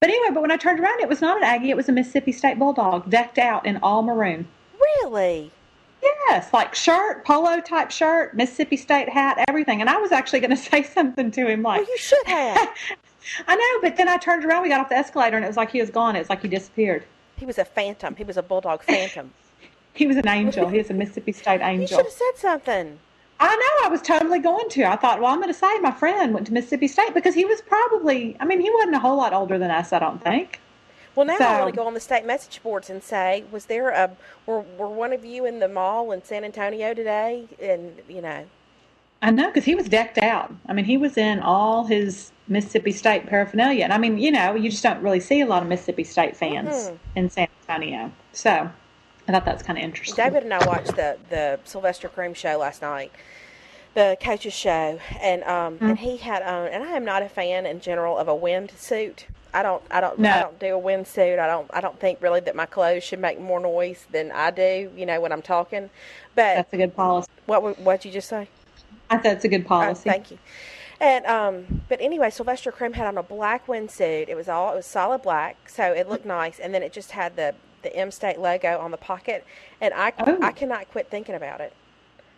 But 0.00 0.10
anyway, 0.10 0.34
but 0.34 0.42
when 0.42 0.50
I 0.50 0.56
turned 0.56 0.80
around, 0.80 1.00
it 1.00 1.08
was 1.08 1.20
not 1.20 1.36
an 1.36 1.44
Aggie. 1.44 1.70
It 1.70 1.76
was 1.76 1.88
a 1.88 1.92
Mississippi 1.92 2.32
State 2.32 2.58
Bulldog 2.58 3.08
decked 3.08 3.38
out 3.38 3.64
in 3.66 3.78
all 3.82 4.02
maroon. 4.02 4.48
really 4.80 5.52
Yes, 6.02 6.52
like 6.52 6.74
shirt, 6.74 7.24
polo 7.26 7.60
type 7.60 7.90
shirt, 7.90 8.34
Mississippi 8.34 8.76
State 8.76 9.08
hat, 9.08 9.44
everything. 9.48 9.80
And 9.80 9.90
I 9.90 9.98
was 9.98 10.12
actually 10.12 10.40
going 10.40 10.50
to 10.56 10.56
say 10.56 10.82
something 10.82 11.30
to 11.32 11.46
him 11.46 11.62
like, 11.62 11.80
well 11.80 11.88
you 11.88 11.98
should 11.98 12.26
have 12.26 12.68
I 13.46 13.56
know, 13.56 13.88
but 13.88 13.96
then 13.96 14.08
I 14.08 14.16
turned 14.16 14.44
around, 14.44 14.62
we 14.62 14.68
got 14.68 14.80
off 14.80 14.88
the 14.88 14.96
escalator, 14.96 15.36
and 15.36 15.44
it 15.44 15.48
was 15.48 15.56
like 15.56 15.70
he 15.70 15.80
was 15.80 15.90
gone. 15.90 16.16
It 16.16 16.20
was 16.20 16.28
like 16.28 16.42
he 16.42 16.48
disappeared. 16.48 17.04
he 17.36 17.46
was 17.46 17.58
a 17.58 17.64
phantom 17.64 18.16
he 18.16 18.24
was 18.24 18.36
a 18.36 18.42
bulldog 18.42 18.82
phantom 18.82 19.32
He 19.92 20.06
was 20.06 20.16
an 20.16 20.28
angel. 20.28 20.68
He 20.68 20.78
was 20.78 20.88
a 20.88 20.94
Mississippi 20.94 21.32
State 21.32 21.60
angel. 21.60 21.80
you 21.80 21.86
should 21.88 22.04
have 22.04 22.12
said 22.12 22.36
something 22.36 22.98
I 23.40 23.56
know. 23.56 23.86
I 23.86 23.88
was 23.88 24.02
totally 24.02 24.38
going 24.38 24.68
to. 24.68 24.84
I 24.84 24.96
thought, 24.96 25.18
well, 25.20 25.32
I'm 25.32 25.40
going 25.40 25.52
to 25.52 25.58
say 25.58 25.78
my 25.78 25.90
friend 25.90 26.34
went 26.34 26.46
to 26.48 26.52
Mississippi 26.52 26.88
State 26.88 27.14
because 27.14 27.34
he 27.34 27.46
was 27.46 27.62
probably. 27.62 28.36
I 28.38 28.44
mean, 28.44 28.60
he 28.60 28.70
wasn't 28.70 28.94
a 28.94 28.98
whole 28.98 29.16
lot 29.16 29.32
older 29.32 29.58
than 29.58 29.70
us. 29.70 29.94
I 29.94 29.98
don't 29.98 30.22
think. 30.22 30.60
Well, 31.16 31.26
now 31.26 31.36
I 31.38 31.60
want 31.60 31.74
to 31.74 31.76
go 31.76 31.86
on 31.86 31.94
the 31.94 32.00
state 32.00 32.24
message 32.24 32.62
boards 32.62 32.88
and 32.88 33.02
say, 33.02 33.44
was 33.50 33.66
there 33.66 33.88
a 33.88 34.10
were 34.46 34.60
were 34.60 34.88
one 34.88 35.12
of 35.12 35.24
you 35.24 35.44
in 35.46 35.58
the 35.58 35.68
mall 35.68 36.12
in 36.12 36.22
San 36.22 36.44
Antonio 36.44 36.94
today? 36.94 37.46
And 37.60 38.00
you 38.08 38.20
know, 38.20 38.44
I 39.22 39.30
know 39.30 39.48
because 39.48 39.64
he 39.64 39.74
was 39.74 39.88
decked 39.88 40.18
out. 40.18 40.52
I 40.66 40.72
mean, 40.72 40.84
he 40.86 40.96
was 40.96 41.16
in 41.18 41.40
all 41.40 41.84
his 41.84 42.32
Mississippi 42.48 42.92
State 42.92 43.26
paraphernalia, 43.26 43.84
and 43.84 43.92
I 43.92 43.98
mean, 43.98 44.18
you 44.18 44.30
know, 44.30 44.54
you 44.54 44.70
just 44.70 44.82
don't 44.82 45.02
really 45.02 45.20
see 45.20 45.40
a 45.40 45.46
lot 45.46 45.62
of 45.62 45.68
Mississippi 45.68 46.04
State 46.04 46.36
fans 46.36 46.68
Mhm. 46.90 46.98
in 47.16 47.30
San 47.30 47.48
Antonio. 47.68 48.10
So, 48.32 48.70
I 49.28 49.32
thought 49.32 49.44
that's 49.44 49.62
kind 49.62 49.78
of 49.78 49.84
interesting. 49.84 50.16
David 50.16 50.44
and 50.44 50.54
I 50.54 50.66
watched 50.66 50.96
the 50.96 51.18
the 51.28 51.60
Sylvester 51.64 52.08
Croom 52.08 52.32
show 52.34 52.56
last 52.58 52.80
night, 52.82 53.12
the 53.94 54.16
coaches 54.20 54.54
show, 54.54 54.98
and 55.20 55.44
um 55.44 55.78
Mm. 55.78 55.90
and 55.90 55.98
he 55.98 56.16
had 56.16 56.42
on, 56.42 56.68
and 56.68 56.82
I 56.82 56.92
am 56.96 57.04
not 57.04 57.22
a 57.22 57.28
fan 57.28 57.66
in 57.66 57.80
general 57.80 58.16
of 58.18 58.26
a 58.26 58.34
wind 58.34 58.72
suit. 58.76 59.26
I 59.52 59.62
don't 59.62 59.82
I 59.90 60.00
don't 60.00 60.24
I 60.24 60.40
don't 60.40 60.58
do 60.58 60.74
a 60.74 60.78
wind 60.78 61.06
suit. 61.06 61.38
I 61.38 61.46
don't 61.46 61.68
I 61.74 61.80
don't 61.80 62.00
think 62.00 62.22
really 62.22 62.40
that 62.40 62.56
my 62.56 62.66
clothes 62.66 63.04
should 63.04 63.18
make 63.20 63.38
more 63.38 63.60
noise 63.60 64.06
than 64.10 64.32
I 64.32 64.50
do. 64.50 64.90
You 64.96 65.04
know 65.06 65.20
when 65.20 65.30
I'm 65.30 65.42
talking, 65.42 65.90
but 66.34 66.54
That's 66.56 66.72
a 66.72 66.76
good 66.78 66.96
policy. 66.96 67.28
what 67.46 67.78
what 67.80 68.04
you 68.04 68.10
just 68.10 68.28
say? 68.28 68.48
I 69.10 69.16
thought 69.16 69.32
it's 69.32 69.44
a 69.44 69.48
good 69.48 69.66
policy. 69.66 70.08
thank 70.10 70.30
you. 70.30 70.38
And 71.00 71.24
um, 71.26 71.82
but 71.88 72.00
anyway, 72.00 72.30
Sylvester 72.30 72.70
Croom 72.70 72.92
had 72.92 73.06
on 73.06 73.16
a 73.16 73.22
black 73.22 73.66
windsuit. 73.66 74.28
It 74.28 74.34
was 74.36 74.48
all 74.48 74.72
it 74.72 74.76
was 74.76 74.86
solid 74.86 75.22
black, 75.22 75.68
so 75.68 75.92
it 75.92 76.08
looked 76.08 76.26
nice. 76.26 76.58
And 76.60 76.74
then 76.74 76.82
it 76.82 76.92
just 76.92 77.12
had 77.12 77.36
the 77.36 77.54
the 77.82 77.94
M 77.96 78.10
State 78.10 78.38
logo 78.38 78.78
on 78.78 78.90
the 78.90 78.98
pocket, 78.98 79.44
and 79.80 79.94
I 79.94 80.12
Oh. 80.18 80.38
I 80.42 80.52
cannot 80.52 80.90
quit 80.90 81.08
thinking 81.08 81.34
about 81.34 81.60
it. 81.62 81.72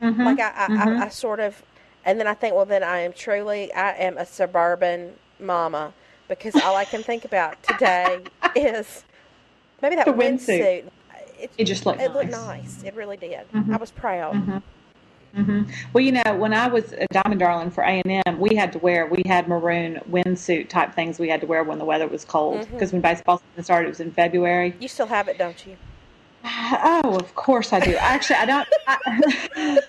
Mhm. 0.00 0.24
Like 0.24 0.38
I 0.38 0.52
I, 0.56 0.68
Mhm. 0.68 1.00
I 1.00 1.06
I 1.06 1.08
sort 1.08 1.40
of, 1.40 1.62
and 2.04 2.20
then 2.20 2.26
I 2.28 2.34
think, 2.34 2.54
well, 2.54 2.64
then 2.64 2.84
I 2.84 3.00
am 3.00 3.12
truly 3.12 3.72
I 3.72 3.90
am 3.96 4.16
a 4.16 4.24
suburban 4.24 5.14
mama 5.40 5.92
because 6.28 6.54
all 6.62 6.76
I 6.76 6.84
can 6.84 7.02
think 7.02 7.24
about 7.24 7.60
today 7.64 8.20
is 8.56 9.02
maybe 9.82 9.96
that 9.96 10.06
The 10.06 10.12
windsuit. 10.12 10.60
windsuit. 10.60 10.84
It, 11.40 11.50
It 11.58 11.64
just 11.64 11.84
looked 11.84 12.00
it 12.00 12.12
looked 12.12 12.30
nice. 12.30 12.76
nice. 12.76 12.82
It 12.84 12.94
really 12.94 13.16
did. 13.16 13.50
Mhm. 13.52 13.74
I 13.74 13.76
was 13.76 13.90
proud. 13.90 14.34
Mhm. 14.34 14.62
Hmm 15.34 15.62
Well, 15.92 16.04
you 16.04 16.12
know, 16.12 16.34
when 16.36 16.52
I 16.52 16.68
was 16.68 16.92
a 16.92 17.06
Diamond 17.10 17.40
Darling 17.40 17.70
for 17.70 17.82
A 17.82 18.02
and 18.04 18.22
M, 18.26 18.38
we 18.38 18.54
had 18.54 18.72
to 18.72 18.78
wear 18.78 19.06
we 19.06 19.22
had 19.26 19.48
maroon 19.48 20.00
windsuit 20.10 20.68
type 20.68 20.94
things 20.94 21.18
we 21.18 21.28
had 21.28 21.40
to 21.40 21.46
wear 21.46 21.64
when 21.64 21.78
the 21.78 21.84
weather 21.84 22.06
was 22.06 22.24
cold 22.24 22.60
Mhm. 22.66 22.70
because 22.72 22.92
when 22.92 23.00
baseball 23.00 23.38
season 23.50 23.64
started, 23.64 23.86
it 23.86 23.90
was 23.90 24.00
in 24.00 24.12
February. 24.12 24.74
You 24.78 24.88
still 24.88 25.06
have 25.06 25.28
it, 25.28 25.38
don't 25.38 25.66
you? 25.66 25.76
Oh, 26.44 27.16
of 27.18 27.34
course 27.34 27.72
I 27.72 27.80
do. 27.80 27.94
Actually, 27.96 28.36
I 28.36 28.44
don't. 28.46 28.68
I, 28.86 29.78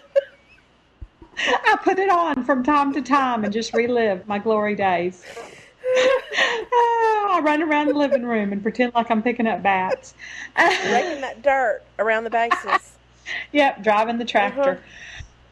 I 1.38 1.78
put 1.84 1.98
it 2.00 2.10
on 2.10 2.44
from 2.46 2.64
time 2.64 2.94
to 2.94 3.02
time 3.02 3.44
and 3.44 3.52
just 3.52 3.74
relive 3.74 4.28
my 4.28 4.40
glory 4.40 4.76
days. 4.76 5.24
Oh, 6.76 7.28
I 7.32 7.40
run 7.42 7.62
around 7.62 7.88
the 7.90 7.94
living 7.94 8.24
room 8.24 8.52
and 8.52 8.62
pretend 8.64 8.94
like 8.96 9.12
I'm 9.12 9.22
picking 9.22 9.46
up 9.48 9.62
bats. 9.62 10.14
Raking 10.58 11.22
that 11.22 11.42
dirt 11.44 11.84
around 12.00 12.24
the 12.24 12.30
bases. 12.30 12.98
Yep, 13.54 13.84
driving 13.84 14.18
the 14.18 14.26
tractor. 14.26 14.82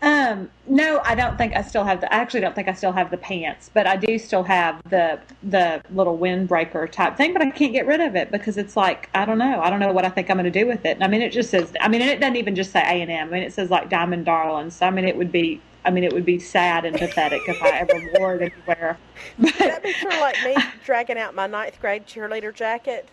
Um, 0.03 0.50
no, 0.67 1.00
I 1.03 1.13
don't 1.13 1.38
think 1.38 1.55
I 1.55 1.62
still 1.62 1.84
have 1.84 2.01
the. 2.01 2.12
I 2.12 2.17
actually 2.17 2.39
don't 2.39 2.55
think 2.55 2.67
I 2.67 2.74
still 2.74 2.91
have 2.91 3.12
the 3.12 3.17
pants, 3.17 3.70
but 3.72 3.86
I 3.86 3.98
do 3.98 4.17
still 4.17 4.41
have 4.43 4.81
the 4.89 5.20
the 5.43 5.81
little 5.91 6.17
windbreaker 6.17 6.91
type 6.91 7.17
thing. 7.17 7.34
But 7.34 7.43
I 7.43 7.51
can't 7.51 7.72
get 7.72 7.86
rid 7.86 8.01
of 8.01 8.15
it 8.15 8.31
because 8.31 8.58
it's 8.58 8.75
like 8.75 9.10
I 9.13 9.25
don't 9.25 9.38
know. 9.38 9.62
I 9.62 9.70
don't 9.70 9.79
know 9.79 9.91
what 9.91 10.03
I 10.03 10.10
think 10.10 10.29
I'm 10.31 10.38
going 10.38 10.51
to 10.51 10.60
do 10.60 10.65
with 10.65 10.86
it. 10.86 10.98
I 11.01 11.08
mean, 11.08 11.22
it 11.22 11.31
just 11.31 11.51
says. 11.51 11.74
I 11.79 11.88
mean, 11.88 12.01
and 12.01 12.10
it 12.10 12.20
doesn't 12.20 12.36
even 12.36 12.55
just 12.55 12.72
say 12.72 12.79
A 12.79 13.01
and 13.01 13.12
M. 13.12 13.27
I 13.27 13.31
mean, 13.31 13.43
it 13.43 13.53
says 13.53 13.70
like 13.70 13.89
Diamond 13.89 14.25
Darlings. 14.25 14.75
So, 14.77 14.88
I 14.88 14.91
mean, 14.91 15.05
it 15.05 15.15
would 15.17 15.31
be. 15.31 15.62
I 15.86 15.89
mean, 15.91 16.03
it 16.03 16.13
would 16.13 16.25
be 16.25 16.39
sad 16.39 16.86
and 16.86 16.96
pathetic 16.96 17.41
if 17.48 17.62
I 17.62 17.70
ever 17.70 18.12
wore 18.20 18.36
it 18.36 18.53
anywhere. 18.53 18.98
That'd 19.39 19.58
But 19.60 19.84
be 19.84 19.93
sort 19.93 20.13
of 20.13 20.20
like 20.20 20.38
me 20.43 20.55
dragging 20.86 21.17
out 21.17 21.34
my 21.36 21.48
ninth 21.48 21.79
grade 21.79 22.05
cheerleader 22.08 22.53
jacket 22.53 23.10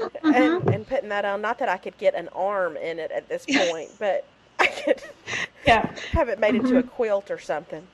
Mm-hmm. 0.00 0.34
and, 0.34 0.74
and 0.74 0.88
putting 0.88 1.10
that 1.10 1.26
on. 1.26 1.42
Not 1.42 1.58
that 1.58 1.68
I 1.68 1.76
could 1.76 1.98
get 1.98 2.14
an 2.14 2.28
arm 2.28 2.76
in 2.78 2.98
it 2.98 3.10
at 3.10 3.28
this 3.28 3.44
point, 3.44 3.90
but 3.98 4.24
I 4.60 4.66
could 4.84 5.02
yeah, 5.66 5.90
have 6.12 6.28
it 6.28 6.38
made 6.38 6.54
into 6.54 6.78
a 6.78 6.82
quilt 6.82 7.30
or 7.30 7.38
something. 7.38 7.86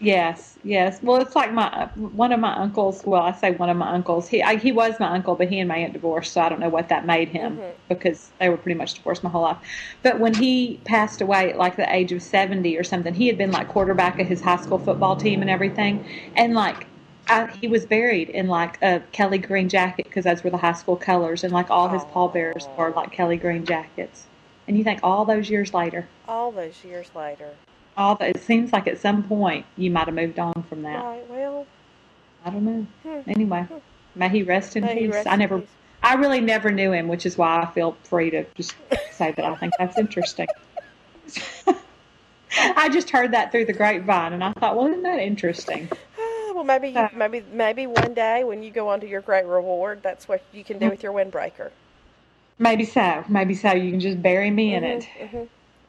Yes, 0.00 0.58
yes. 0.64 1.00
Well, 1.00 1.20
it's 1.20 1.36
like 1.36 1.52
my 1.52 1.88
one 1.94 2.32
of 2.32 2.40
my 2.40 2.54
uncles. 2.56 3.04
Well, 3.04 3.22
I 3.22 3.30
say 3.32 3.52
one 3.52 3.70
of 3.70 3.76
my 3.76 3.90
uncles. 3.92 4.26
He 4.28 4.42
I, 4.42 4.56
he 4.56 4.72
was 4.72 4.98
my 4.98 5.08
uncle, 5.08 5.36
but 5.36 5.48
he 5.48 5.60
and 5.60 5.68
my 5.68 5.76
aunt 5.76 5.92
divorced, 5.92 6.32
so 6.32 6.40
I 6.40 6.48
don't 6.48 6.58
know 6.58 6.68
what 6.68 6.88
that 6.88 7.06
made 7.06 7.28
him 7.28 7.58
Mhm. 7.58 7.72
because 7.88 8.30
they 8.40 8.48
were 8.48 8.56
pretty 8.56 8.76
much 8.76 8.94
divorced 8.94 9.22
my 9.22 9.30
whole 9.30 9.42
life. 9.42 9.58
But 10.02 10.18
when 10.18 10.34
he 10.34 10.80
passed 10.84 11.20
away 11.20 11.50
at 11.50 11.56
like 11.56 11.76
the 11.76 11.94
age 11.94 12.10
of 12.10 12.20
seventy 12.20 12.76
or 12.76 12.82
something, 12.82 13.14
he 13.14 13.28
had 13.28 13.38
been 13.38 13.52
like 13.52 13.68
quarterback 13.68 14.18
of 14.18 14.26
his 14.26 14.40
high 14.40 14.56
school 14.56 14.78
football 14.78 15.14
team 15.16 15.40
and 15.40 15.50
everything, 15.50 16.04
and 16.36 16.54
like. 16.54 16.86
I, 17.28 17.46
he 17.60 17.68
was 17.68 17.86
buried 17.86 18.30
in 18.30 18.48
like 18.48 18.82
a 18.82 19.00
Kelly 19.12 19.38
green 19.38 19.68
jacket 19.68 20.06
because 20.06 20.24
those 20.24 20.42
were 20.42 20.50
the 20.50 20.56
high 20.56 20.72
school 20.72 20.96
colors, 20.96 21.44
and 21.44 21.52
like 21.52 21.70
all 21.70 21.88
his 21.88 22.04
pallbearers 22.04 22.68
were 22.76 22.90
like 22.90 23.12
Kelly 23.12 23.36
green 23.36 23.64
jackets. 23.64 24.26
And 24.68 24.78
you 24.78 24.84
think 24.84 25.00
all 25.02 25.24
those 25.24 25.50
years 25.50 25.74
later, 25.74 26.06
All 26.28 26.52
those 26.52 26.84
years 26.84 27.10
later. 27.14 27.50
all 27.96 28.14
the, 28.14 28.28
it 28.30 28.42
seems 28.42 28.72
like 28.72 28.86
at 28.86 28.98
some 28.98 29.22
point 29.24 29.66
you 29.76 29.90
might 29.90 30.06
have 30.06 30.14
moved 30.14 30.38
on 30.38 30.64
from 30.68 30.82
that. 30.82 31.02
Right. 31.04 31.28
Well, 31.28 31.66
I 32.44 32.50
don't 32.50 32.64
know. 32.64 32.86
Hmm. 33.02 33.30
Anyway, 33.30 33.66
may 34.14 34.28
he 34.28 34.42
rest 34.42 34.76
in 34.76 34.84
may 34.84 34.94
peace. 34.98 35.10
rest 35.12 35.28
I 35.28 35.36
never, 35.36 35.60
peace. 35.60 35.68
I 36.02 36.14
really 36.14 36.40
never 36.40 36.70
knew 36.70 36.92
him, 36.92 37.08
which 37.08 37.26
is 37.26 37.36
why 37.38 37.60
I 37.62 37.66
feel 37.66 37.96
free 38.04 38.30
to 38.30 38.44
just 38.54 38.74
say 39.12 39.32
that 39.32 39.44
I 39.44 39.54
think 39.56 39.72
that's 39.78 39.98
interesting. 39.98 40.46
I 42.58 42.88
just 42.90 43.10
heard 43.10 43.32
that 43.32 43.50
through 43.50 43.64
the 43.66 43.72
grapevine, 43.72 44.32
and 44.34 44.44
I 44.44 44.52
thought, 44.52 44.76
well, 44.76 44.86
isn't 44.88 45.02
that 45.02 45.18
interesting? 45.20 45.88
Well, 46.54 46.64
maybe 46.64 46.90
you, 46.90 46.98
Uh. 46.98 47.08
maybe 47.14 47.42
maybe 47.50 47.86
one 47.86 48.12
day 48.12 48.44
when 48.44 48.62
you 48.62 48.70
go 48.70 48.86
on 48.90 49.00
to 49.00 49.08
your 49.08 49.22
great 49.22 49.46
reward, 49.46 50.00
that's 50.02 50.28
what 50.28 50.42
you 50.52 50.62
can 50.62 50.78
do 50.78 50.90
with 50.90 51.02
your 51.02 51.10
windbreaker. 51.10 51.70
Maybe 52.62 52.84
so. 52.84 53.24
Maybe 53.28 53.54
so. 53.54 53.72
You 53.72 53.90
can 53.90 53.98
just 53.98 54.22
bury 54.22 54.50
me 54.50 54.74
in 54.74 54.84
it. 54.84 55.08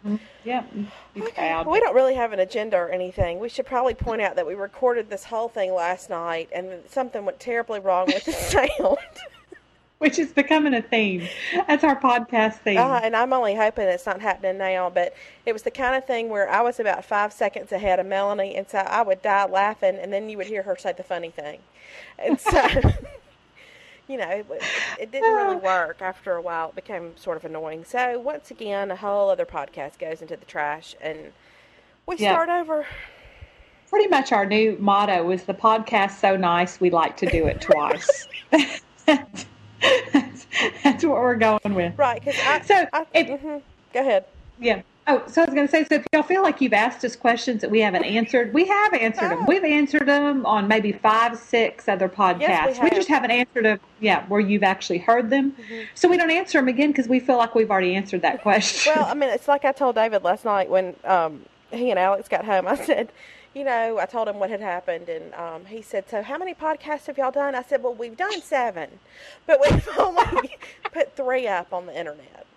Mhm, 0.04 0.20
Yeah, 0.44 0.64
be 1.14 1.22
mhm. 1.22 1.66
We 1.72 1.80
don't 1.80 1.94
really 1.94 2.16
have 2.16 2.34
an 2.34 2.40
agenda 2.40 2.78
or 2.78 2.90
anything. 2.90 3.40
We 3.40 3.48
should 3.48 3.68
probably 3.68 3.94
point 3.94 4.24
out 4.24 4.36
that 4.36 4.48
we 4.48 4.56
recorded 4.56 5.10
this 5.10 5.26
whole 5.26 5.48
thing 5.48 5.72
last 5.74 6.10
night, 6.10 6.50
and 6.52 6.68
something 6.90 7.24
went 7.26 7.40
terribly 7.40 7.80
wrong 7.80 8.08
with 8.08 8.26
the 8.26 8.32
sound. 8.78 8.98
Which 10.00 10.18
is 10.20 10.34
becoming 10.34 10.74
a 10.74 10.82
theme. 10.82 11.30
That's 11.68 11.84
our 11.84 11.98
podcast 11.98 12.56
theme. 12.56 12.78
Uh, 12.80 13.00
and 13.04 13.16
I'm 13.16 13.32
only 13.32 13.56
hoping 13.56 13.88
it's 13.88 14.06
not 14.06 14.20
happening 14.20 14.58
now, 14.58 14.90
but 14.90 15.14
it 15.46 15.54
was 15.54 15.62
the 15.62 15.72
kind 15.72 15.96
of 15.96 16.06
thing 16.06 16.28
where 16.28 16.50
I 16.50 16.62
was 16.62 16.80
about 16.80 17.06
five 17.06 17.32
seconds 17.32 17.72
ahead 17.72 18.00
of 18.00 18.08
Melanie, 18.08 18.56
and 18.56 18.68
so 18.68 18.80
I 18.80 19.04
would 19.04 19.22
die 19.22 19.46
laughing, 19.46 19.96
and 19.96 20.12
then 20.12 20.28
you 20.28 20.38
would 20.38 20.48
hear 20.48 20.64
her 20.64 20.76
say 20.76 20.92
the 20.92 21.04
funny 21.04 21.30
thing. 21.30 21.60
And 22.20 22.38
so, 22.40 22.68
you 24.08 24.18
know, 24.18 24.30
it, 24.30 24.46
it 25.00 25.12
didn't 25.12 25.34
really 25.34 25.56
work. 25.64 26.02
After 26.02 26.34
a 26.36 26.42
while, 26.42 26.70
it 26.70 26.76
became 26.76 27.16
sort 27.18 27.38
of 27.38 27.46
annoying. 27.46 27.84
So, 27.86 28.20
once 28.20 28.52
again, 28.52 28.92
a 28.92 28.96
whole 28.96 29.30
other 29.30 29.46
podcast 29.46 30.00
goes 30.00 30.22
into 30.22 30.36
the 30.36 30.46
trash, 30.46 30.96
and 31.02 31.32
we 32.06 32.18
Yeah. 32.18 32.34
start 32.34 32.50
over. 32.50 32.86
Pretty 33.90 34.08
much 34.08 34.32
our 34.32 34.46
new 34.46 34.76
motto 34.80 35.30
is 35.32 35.44
the 35.44 35.54
podcast 35.54 36.20
so 36.20 36.36
nice 36.36 36.80
we 36.80 36.90
like 36.90 37.16
to 37.18 37.28
do 37.28 37.46
it 37.46 37.62
twice. 37.62 38.28
that's, 38.52 38.82
that's 40.84 41.04
what 41.04 41.12
we're 41.22 41.36
going 41.36 41.74
with. 41.76 41.98
Right, 41.98 42.24
because 42.24 42.40
I. 42.46 42.62
So, 42.62 42.88
I 42.94 43.06
if- 43.14 43.42
mhm. 43.42 43.62
Go 43.94 44.00
ahead. 44.02 44.26
Yeah. 44.60 44.82
Oh, 45.06 45.22
so 45.28 45.42
I 45.42 45.46
was 45.46 45.54
going 45.54 45.68
to 45.68 45.72
say, 45.72 45.84
so 45.84 45.96
if 45.96 46.06
y'all 46.14 46.24
feel 46.24 46.42
like 46.42 46.62
you've 46.62 46.72
asked 46.72 47.04
us 47.04 47.18
questions 47.18 47.60
that 47.62 47.70
we 47.70 47.82
haven't 47.82 48.06
answered, 48.06 48.54
we 48.54 48.66
have 48.66 48.94
answered 48.94 49.32
them. 49.32 49.46
We've 49.46 49.64
answered 49.64 50.06
them 50.08 50.46
on 50.46 50.70
maybe 50.70 50.94
five, 50.94 51.38
six 51.38 51.90
other 51.90 52.08
podcasts. 52.08 52.40
Yes, 52.40 52.78
we 52.78 52.88
have. 52.88 52.94
just 52.94 53.10
haven't 53.10 53.32
answered 53.32 53.66
them, 53.66 53.80
yeah, 54.00 54.26
where 54.28 54.40
you've 54.40 54.64
actually 54.64 55.00
heard 55.00 55.30
them. 55.30 55.52
Mm-hmm. 55.52 55.84
So 55.94 56.08
we 56.08 56.16
don't 56.16 56.32
answer 56.32 56.58
them 56.58 56.70
again 56.70 56.92
because 56.92 57.10
we 57.10 57.20
feel 57.20 57.36
like 57.36 57.54
we've 57.54 57.70
already 57.70 57.96
answered 57.96 58.22
that 58.22 58.42
question. 58.42 58.94
Well, 58.96 59.06
I 59.06 59.14
mean, 59.14 59.30
it's 59.30 59.50
like 59.50 59.66
I 59.66 59.74
told 59.74 59.96
David 59.96 60.24
last 60.24 60.46
night 60.46 60.70
when 60.70 60.96
um, 61.04 61.42
he 61.72 61.90
and 61.90 62.00
Alex 62.00 62.30
got 62.30 62.46
home. 62.46 62.66
I 62.66 62.76
said, 62.86 63.12
you 63.54 63.66
know, 63.66 64.00
I 64.00 64.06
told 64.06 64.30
him 64.30 64.40
what 64.40 64.50
had 64.50 64.62
happened, 64.62 65.10
and 65.10 65.34
um, 65.34 65.66
he 65.66 65.82
said, 65.82 66.10
"So, 66.10 66.24
how 66.24 66.38
many 66.40 66.56
podcasts 66.56 67.06
have 67.06 67.20
y'all 67.20 67.30
done?" 67.30 67.54
I 67.54 67.62
said, 67.62 67.84
"Well, 67.84 67.94
we've 67.94 68.18
done 68.18 68.42
seven, 68.42 69.00
but 69.46 69.60
we've 69.62 69.88
only 70.00 70.58
put 70.92 71.16
three 71.16 71.46
up 71.46 71.72
on 71.72 71.86
the 71.86 71.96
internet. 71.98 72.48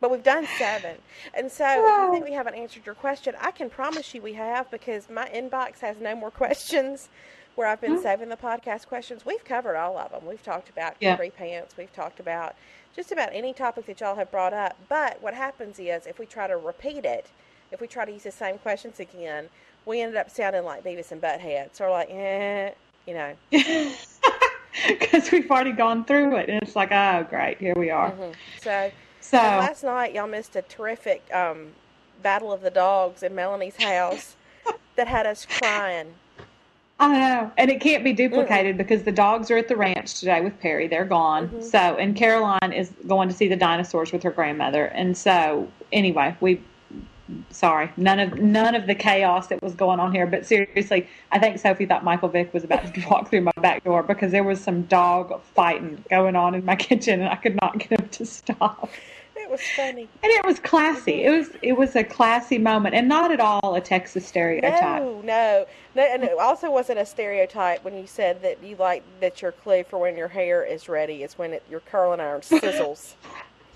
But 0.00 0.10
we've 0.12 0.22
done 0.22 0.46
seven, 0.58 0.96
and 1.34 1.50
so 1.50 1.66
you 2.06 2.12
think 2.12 2.24
we 2.24 2.32
haven't 2.32 2.54
answered 2.54 2.86
your 2.86 2.94
question, 2.94 3.34
I 3.40 3.50
can 3.50 3.68
promise 3.68 4.14
you 4.14 4.22
we 4.22 4.34
have 4.34 4.70
because 4.70 5.10
my 5.10 5.28
inbox 5.28 5.80
has 5.80 5.96
no 6.00 6.14
more 6.14 6.30
questions." 6.42 7.08
Where 7.56 7.66
I've 7.66 7.80
been 7.80 8.00
saving 8.00 8.28
the 8.28 8.36
podcast 8.36 8.86
questions, 8.86 9.26
we've 9.26 9.44
covered 9.44 9.74
all 9.74 9.98
of 9.98 10.12
them. 10.12 10.24
We've 10.26 10.40
talked 10.40 10.68
about 10.68 10.94
Yeah. 11.00 11.16
free 11.16 11.30
pants. 11.30 11.76
We've 11.76 11.92
talked 11.92 12.20
about 12.20 12.54
just 12.94 13.10
about 13.10 13.30
any 13.32 13.52
topic 13.52 13.86
that 13.86 13.98
y'all 14.00 14.14
have 14.14 14.30
brought 14.30 14.52
up. 14.52 14.76
But 14.88 15.20
what 15.20 15.34
happens 15.34 15.80
is 15.80 16.06
if 16.06 16.20
we 16.20 16.26
try 16.26 16.46
to 16.46 16.56
repeat 16.56 17.04
it, 17.04 17.26
if 17.72 17.80
we 17.80 17.88
try 17.88 18.04
to 18.04 18.12
use 18.12 18.22
the 18.22 18.30
same 18.30 18.58
questions 18.58 19.00
again, 19.00 19.48
we 19.86 20.00
ended 20.02 20.16
up 20.18 20.30
sounding 20.30 20.62
like 20.64 20.84
Beavis 20.84 21.10
and 21.10 21.20
Butthead. 21.20 21.70
So 21.72 21.86
we're 21.86 21.90
like, 21.90 22.10
eh, 22.12 22.70
you 23.08 23.14
know. 23.14 23.34
Because 24.86 25.32
we've 25.32 25.50
already 25.50 25.72
gone 25.72 26.04
through 26.04 26.36
it. 26.36 26.48
And 26.48 26.62
it's 26.62 26.76
like, 26.76 26.92
oh, 26.92 27.26
great, 27.28 27.58
here 27.58 27.74
we 27.76 27.90
are. 27.90 28.12
Mhm. 28.12 28.34
So 28.60 28.90
So, 29.30 29.36
last 29.36 29.84
night 29.84 30.14
y'all 30.14 30.26
missed 30.26 30.56
a 30.56 30.62
terrific 30.62 31.22
um, 31.34 31.72
battle 32.22 32.50
of 32.50 32.62
the 32.62 32.70
dogs 32.70 33.22
in 33.22 33.34
Melanie's 33.34 33.76
house 33.76 34.36
that 34.96 35.06
had 35.06 35.26
us 35.26 35.44
crying. 35.44 36.14
I 36.98 37.12
know. 37.12 37.52
And 37.58 37.70
it 37.70 37.82
can't 37.82 38.02
be 38.02 38.14
duplicated 38.14 38.78
because 38.78 39.02
the 39.02 39.12
dogs 39.12 39.50
are 39.50 39.58
at 39.58 39.68
the 39.68 39.76
ranch 39.76 40.18
today 40.18 40.40
with 40.40 40.58
Perry. 40.60 40.88
They're 40.88 41.04
gone. 41.04 41.48
Mhm. 41.48 41.62
So, 41.62 41.78
and 41.78 42.16
Caroline 42.16 42.72
is 42.72 42.90
going 43.06 43.28
to 43.28 43.34
see 43.34 43.48
the 43.48 43.56
dinosaurs 43.56 44.12
with 44.12 44.22
her 44.22 44.30
grandmother. 44.30 44.86
And 44.86 45.14
so, 45.14 45.68
anyway, 45.92 46.34
we 46.40 46.62
sorry, 47.50 47.90
none 47.98 48.18
of 48.18 48.38
none 48.38 48.74
of 48.74 48.86
the 48.86 48.94
chaos 48.94 49.48
that 49.48 49.62
was 49.62 49.74
going 49.74 50.00
on 50.00 50.12
here. 50.12 50.26
But 50.26 50.46
seriously, 50.46 51.06
I 51.30 51.38
think 51.38 51.58
Sophie 51.58 51.86
thought 51.86 52.02
Michael 52.02 52.30
Vick 52.30 52.54
was 52.54 52.64
about 52.64 52.94
to 52.94 53.06
walk 53.10 53.28
through 53.28 53.42
my 53.42 53.52
back 53.60 53.84
door 53.84 54.02
because 54.02 54.32
there 54.32 54.44
was 54.44 54.58
some 54.58 54.84
dog 54.84 55.38
fighting 55.54 56.02
going 56.10 56.34
on 56.34 56.54
in 56.54 56.64
my 56.64 56.76
kitchen, 56.88 57.20
and 57.20 57.28
I 57.28 57.36
could 57.36 57.56
not 57.60 57.78
get 57.78 58.00
him 58.00 58.08
to 58.08 58.26
stop. 58.26 58.88
It 59.48 59.52
was 59.52 59.62
funny. 59.74 60.02
And 60.22 60.30
it 60.30 60.44
was 60.44 60.58
classy. 60.60 61.24
It 61.24 61.30
was 61.30 61.48
it 61.62 61.72
was 61.72 61.96
a 61.96 62.04
classy 62.04 62.58
moment, 62.58 62.94
and 62.94 63.08
not 63.08 63.32
at 63.32 63.40
all 63.40 63.74
a 63.74 63.80
Texas 63.80 64.26
stereotype. 64.26 65.00
No, 65.00 65.22
no, 65.22 65.66
no, 65.94 66.02
and 66.02 66.22
it 66.22 66.38
also 66.38 66.70
wasn't 66.70 66.98
a 66.98 67.06
stereotype 67.06 67.82
when 67.82 67.96
you 67.96 68.06
said 68.06 68.42
that 68.42 68.62
you 68.62 68.76
like 68.76 69.02
that 69.20 69.40
your 69.40 69.52
clue 69.52 69.84
for 69.84 69.98
when 69.98 70.18
your 70.18 70.28
hair 70.28 70.62
is 70.62 70.86
ready 70.86 71.22
is 71.22 71.38
when 71.38 71.54
it, 71.54 71.62
your 71.70 71.80
curling 71.80 72.20
iron 72.20 72.40
sizzles. 72.42 73.14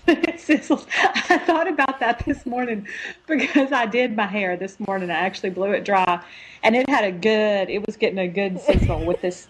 it 0.05 0.35
sizzles. 0.35 0.85
I 1.31 1.39
thought 1.39 1.67
about 1.67 1.99
that 1.99 2.23
this 2.23 2.45
morning 2.45 2.87
because 3.25 3.71
I 3.71 3.87
did 3.87 4.15
my 4.15 4.27
hair 4.27 4.55
this 4.55 4.79
morning. 4.79 5.09
I 5.09 5.15
actually 5.15 5.49
blew 5.49 5.71
it 5.71 5.85
dry, 5.85 6.23
and 6.61 6.75
it 6.75 6.87
had 6.87 7.03
a 7.03 7.11
good. 7.11 7.71
It 7.71 7.83
was 7.83 7.97
getting 7.97 8.19
a 8.19 8.27
good 8.27 8.61
sizzle 8.61 9.03
with 9.05 9.21
this. 9.21 9.47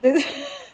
this 0.00 0.24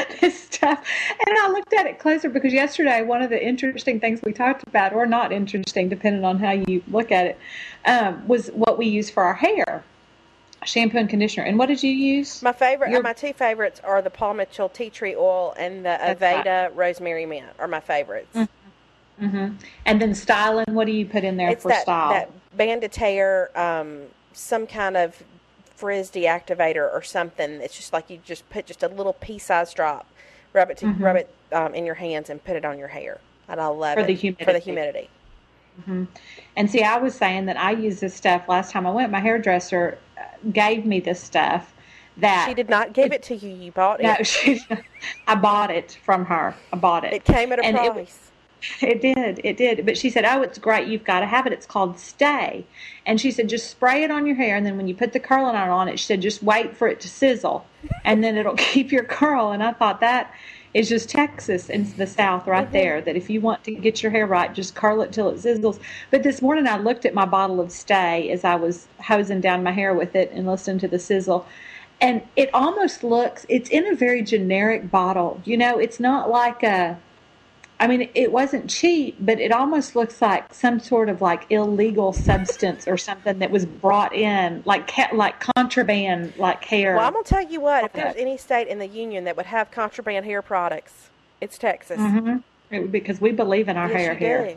this 0.20 0.44
stuff. 0.44 0.84
And 1.26 1.38
I 1.38 1.48
looked 1.48 1.72
at 1.72 1.86
it 1.86 1.98
closer 1.98 2.28
because 2.28 2.52
yesterday, 2.52 3.02
one 3.02 3.22
of 3.22 3.30
the 3.30 3.42
interesting 3.42 4.00
things 4.00 4.20
we 4.22 4.32
talked 4.32 4.66
about, 4.66 4.92
or 4.92 5.06
not 5.06 5.32
interesting, 5.32 5.88
depending 5.88 6.24
on 6.24 6.38
how 6.38 6.52
you 6.52 6.82
look 6.88 7.12
at 7.12 7.26
it, 7.26 7.38
um, 7.84 8.26
was 8.26 8.48
what 8.48 8.78
we 8.78 8.86
use 8.86 9.10
for 9.10 9.22
our 9.22 9.34
hair 9.34 9.84
shampoo 10.64 10.98
and 10.98 11.08
conditioner. 11.08 11.44
And 11.44 11.58
what 11.58 11.66
did 11.66 11.82
you 11.82 11.90
use? 11.90 12.42
My 12.42 12.52
favorite, 12.52 12.90
Your, 12.90 13.02
my 13.02 13.12
two 13.12 13.32
favorites 13.32 13.80
are 13.84 14.02
the 14.02 14.10
Paul 14.10 14.34
Mitchell 14.34 14.68
tea 14.68 14.90
tree 14.90 15.14
oil 15.14 15.54
and 15.58 15.84
the 15.84 15.98
Aveda 16.00 16.44
right. 16.44 16.76
rosemary 16.76 17.26
mint 17.26 17.46
are 17.58 17.68
my 17.68 17.80
favorites. 17.80 18.34
Mm-hmm. 18.34 19.26
mm-hmm. 19.26 19.54
And 19.86 20.00
then 20.00 20.14
styling, 20.14 20.66
what 20.70 20.86
do 20.86 20.92
you 20.92 21.06
put 21.06 21.24
in 21.24 21.36
there 21.36 21.50
it's 21.50 21.62
for 21.62 21.70
that, 21.70 21.82
style? 21.82 22.10
That 22.10 22.56
banded 22.56 22.94
hair, 22.94 23.50
um, 23.58 24.02
some 24.32 24.66
kind 24.66 24.96
of 24.96 25.22
frizz 25.82 26.12
deactivator 26.12 26.88
or 26.92 27.02
something. 27.02 27.60
It's 27.60 27.76
just 27.76 27.92
like 27.92 28.08
you 28.08 28.20
just 28.24 28.48
put 28.50 28.66
just 28.66 28.84
a 28.84 28.88
little 28.88 29.14
pea-sized 29.14 29.74
drop, 29.74 30.06
rub 30.52 30.70
it 30.70 30.76
to 30.76 30.86
mm-hmm. 30.86 31.02
rub 31.02 31.16
it 31.16 31.34
um, 31.50 31.74
in 31.74 31.84
your 31.84 31.96
hands 31.96 32.30
and 32.30 32.42
put 32.44 32.54
it 32.54 32.64
on 32.64 32.78
your 32.78 32.86
hair. 32.86 33.18
And 33.48 33.60
I 33.60 33.66
love 33.66 33.94
for 33.94 34.02
it 34.02 34.06
the 34.06 34.14
humidity. 34.14 34.44
for 34.44 34.52
the 34.52 34.60
humidity. 34.60 35.10
Mm-hmm. 35.80 36.04
And 36.56 36.70
see, 36.70 36.84
I 36.84 36.98
was 36.98 37.16
saying 37.16 37.46
that 37.46 37.56
I 37.56 37.72
used 37.72 38.00
this 38.00 38.14
stuff 38.14 38.48
last 38.48 38.70
time 38.70 38.86
I 38.86 38.90
went. 38.90 39.10
My 39.10 39.18
hairdresser 39.18 39.98
uh, 40.16 40.22
gave 40.52 40.86
me 40.86 41.00
this 41.00 41.20
stuff 41.20 41.74
that 42.18 42.46
she 42.48 42.54
did 42.54 42.68
not 42.68 42.92
give 42.92 43.10
it, 43.10 43.16
it 43.16 43.22
to 43.24 43.34
you. 43.34 43.52
You 43.52 43.72
bought 43.72 43.98
it. 43.98 44.04
No, 44.04 44.14
she. 44.22 44.60
I 45.26 45.34
bought 45.34 45.72
it 45.72 45.98
from 46.04 46.26
her. 46.26 46.54
I 46.72 46.76
bought 46.76 47.04
it. 47.04 47.12
It 47.12 47.24
came 47.24 47.50
at 47.50 47.58
a 47.58 47.64
and 47.64 47.76
price. 47.76 48.14
It, 48.14 48.31
it 48.80 49.00
did. 49.00 49.40
It 49.44 49.56
did. 49.56 49.84
But 49.84 49.96
she 49.96 50.10
said, 50.10 50.24
"Oh, 50.24 50.42
it's 50.42 50.58
great. 50.58 50.88
You've 50.88 51.04
got 51.04 51.20
to 51.20 51.26
have 51.26 51.46
it. 51.46 51.52
It's 51.52 51.66
called 51.66 51.98
Stay." 51.98 52.64
And 53.06 53.20
she 53.20 53.30
said, 53.30 53.48
"Just 53.48 53.70
spray 53.70 54.02
it 54.04 54.10
on 54.10 54.26
your 54.26 54.36
hair, 54.36 54.56
and 54.56 54.64
then 54.64 54.76
when 54.76 54.88
you 54.88 54.94
put 54.94 55.12
the 55.12 55.20
curling 55.20 55.56
iron 55.56 55.70
on 55.70 55.88
it, 55.88 55.98
she 55.98 56.06
said, 56.06 56.22
just 56.22 56.42
wait 56.42 56.76
for 56.76 56.88
it 56.88 57.00
to 57.00 57.08
sizzle, 57.08 57.66
and 58.04 58.22
then 58.22 58.36
it'll 58.36 58.54
keep 58.72 58.92
your 58.92 59.04
curl." 59.04 59.50
And 59.52 59.62
I 59.62 59.72
thought 59.72 60.00
that 60.00 60.32
is 60.74 60.88
just 60.88 61.10
Texas 61.10 61.68
into 61.68 61.96
the 61.96 62.06
South 62.06 62.46
right 62.46 62.64
mm-hmm. 62.64 62.72
there. 62.72 63.00
That 63.00 63.16
if 63.16 63.28
you 63.28 63.40
want 63.40 63.64
to 63.64 63.72
get 63.72 64.02
your 64.02 64.12
hair 64.12 64.26
right, 64.26 64.54
just 64.54 64.74
curl 64.74 65.02
it 65.02 65.12
till 65.12 65.28
it 65.30 65.38
sizzles. 65.38 65.78
But 66.10 66.22
this 66.22 66.40
morning 66.40 66.66
I 66.66 66.78
looked 66.78 67.04
at 67.04 67.14
my 67.14 67.26
bottle 67.26 67.60
of 67.60 67.72
Stay 67.72 68.30
as 68.30 68.44
I 68.44 68.54
was 68.54 68.86
hosing 69.00 69.40
down 69.40 69.62
my 69.62 69.72
hair 69.72 69.94
with 69.94 70.14
it 70.14 70.30
and 70.32 70.46
listening 70.46 70.78
to 70.80 70.88
the 70.88 70.98
sizzle. 70.98 71.46
And 72.00 72.22
it 72.34 72.50
almost 72.52 73.04
looks, 73.04 73.46
it's 73.48 73.70
in 73.70 73.86
a 73.86 73.94
very 73.94 74.22
generic 74.22 74.90
bottle. 74.90 75.40
You 75.44 75.56
know, 75.56 75.78
it's 75.78 76.00
not 76.00 76.28
like 76.28 76.64
a, 76.64 76.98
I 77.82 77.88
mean, 77.88 78.08
it 78.14 78.30
wasn't 78.30 78.70
cheap, 78.70 79.16
but 79.18 79.40
it 79.40 79.50
almost 79.50 79.96
looks 79.96 80.22
like 80.22 80.54
some 80.54 80.78
sort 80.78 81.08
of 81.08 81.20
like 81.20 81.50
illegal 81.50 82.12
substance 82.12 82.86
or 82.86 82.96
something 82.96 83.40
that 83.40 83.50
was 83.50 83.66
brought 83.66 84.14
in, 84.14 84.62
like 84.64 84.88
like 85.12 85.40
contraband, 85.40 86.32
like 86.38 86.64
hair. 86.64 86.94
Well, 86.94 87.04
I'm 87.04 87.12
gonna 87.12 87.24
tell 87.24 87.44
you 87.44 87.60
what. 87.60 87.82
If 87.86 87.92
there's 87.92 88.14
any 88.14 88.36
state 88.36 88.68
in 88.68 88.78
the 88.78 88.86
union 88.86 89.24
that 89.24 89.36
would 89.36 89.46
have 89.46 89.72
contraband 89.72 90.26
hair 90.26 90.42
products, 90.42 91.10
it's 91.40 91.58
Texas. 91.58 91.98
Mm-hmm. 91.98 92.86
Because 92.86 93.20
we 93.20 93.32
believe 93.32 93.68
in 93.68 93.76
our 93.76 93.88
yes, 93.88 93.96
hair 93.96 94.14
here. 94.14 94.44
Do. 94.50 94.56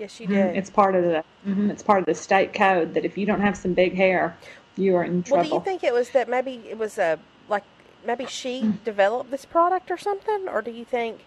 Yes, 0.00 0.18
you 0.18 0.26
mm-hmm. 0.26 0.52
do. 0.52 0.58
It's 0.58 0.68
part 0.68 0.96
of 0.96 1.04
the. 1.04 1.24
Mm-hmm. 1.46 1.70
It's 1.70 1.84
part 1.84 2.00
of 2.00 2.06
the 2.06 2.16
state 2.16 2.52
code 2.52 2.94
that 2.94 3.04
if 3.04 3.16
you 3.16 3.26
don't 3.26 3.42
have 3.42 3.56
some 3.56 3.74
big 3.74 3.94
hair, 3.94 4.36
you 4.76 4.96
are 4.96 5.04
in 5.04 5.22
trouble. 5.22 5.36
Well, 5.36 5.50
do 5.50 5.54
you 5.54 5.60
think 5.60 5.84
it 5.84 5.94
was 5.94 6.10
that 6.10 6.28
maybe 6.28 6.64
it 6.68 6.78
was 6.78 6.98
a 6.98 7.20
like 7.48 7.62
maybe 8.04 8.26
she 8.26 8.62
mm. 8.62 8.82
developed 8.82 9.30
this 9.30 9.44
product 9.44 9.88
or 9.88 9.96
something, 9.96 10.48
or 10.48 10.62
do 10.62 10.72
you 10.72 10.84
think? 10.84 11.20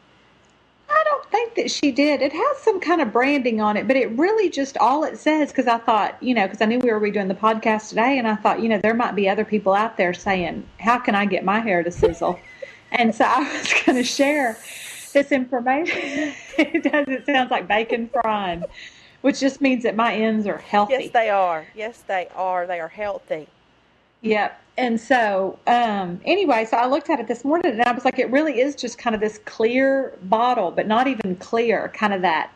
I 0.90 1.04
don't 1.10 1.26
think 1.26 1.56
that 1.56 1.72
she 1.72 1.92
did. 1.92 2.22
It 2.22 2.34
has 2.34 2.58
some 2.58 2.80
kind 2.80 3.02
of 3.02 3.14
branding 3.14 3.62
on 3.62 3.78
it, 3.78 3.88
but 3.88 3.96
it 3.96 4.10
really 4.18 4.50
just 4.50 4.78
all 4.78 5.04
it 5.04 5.18
says 5.18 5.50
because 5.50 5.68
I 5.68 5.78
thought, 5.78 6.22
you 6.22 6.34
know, 6.34 6.48
because 6.48 6.62
I 6.62 6.66
knew 6.66 6.80
we 6.80 6.92
were 6.92 7.00
redoing 7.00 7.28
the 7.28 7.36
podcast 7.36 7.90
today, 7.90 8.18
and 8.18 8.28
I 8.28 8.36
thought, 8.36 8.62
you 8.62 8.70
know, 8.70 8.80
there 8.80 8.94
might 8.94 9.16
be 9.16 9.30
other 9.30 9.46
people 9.46 9.74
out 9.74 9.98
there 9.98 10.14
saying, 10.14 10.66
"How 10.80 10.98
can 11.00 11.16
I 11.16 11.26
get 11.26 11.44
my 11.46 11.60
hair 11.60 11.84
to 11.84 11.92
sizzle?" 11.92 12.40
and 12.92 13.14
so 13.14 13.26
I 13.26 13.40
was 13.40 13.74
going 13.86 13.98
to 13.98 14.04
share 14.04 14.58
this 15.14 15.32
information. 15.32 16.34
it 16.58 16.84
does. 16.84 17.08
It 17.08 17.26
sounds 17.26 17.52
like 17.52 17.68
bacon 17.68 18.10
frying, 18.10 18.64
which 19.22 19.40
just 19.40 19.62
means 19.62 19.84
that 19.84 19.96
my 19.96 20.14
ends 20.14 20.48
are 20.48 20.58
healthy. 20.58 20.94
Yes, 20.94 21.12
they 21.12 21.30
are. 21.30 21.68
Yes, 21.76 22.04
they 22.08 22.28
are. 22.36 22.68
They 22.68 22.80
are 22.80 22.88
healthy. 22.88 23.48
Yep. 24.22 24.60
And 24.80 24.98
so, 24.98 25.60
um, 25.68 26.22
anyway, 26.24 26.64
so 26.64 26.78
I 26.78 26.88
looked 26.88 27.10
at 27.10 27.20
it 27.20 27.28
this 27.28 27.44
morning 27.44 27.74
and 27.74 27.82
I 27.82 27.92
was 27.92 28.06
like, 28.06 28.18
it 28.18 28.32
really 28.32 28.62
is 28.62 28.76
just 28.76 28.98
kind 28.98 29.14
of 29.14 29.20
this 29.20 29.38
clear 29.40 30.18
bottle, 30.24 30.72
but 30.72 30.88
not 30.88 31.06
even 31.06 31.36
clear, 31.36 31.90
kind 31.94 32.14
of 32.14 32.22
that, 32.22 32.52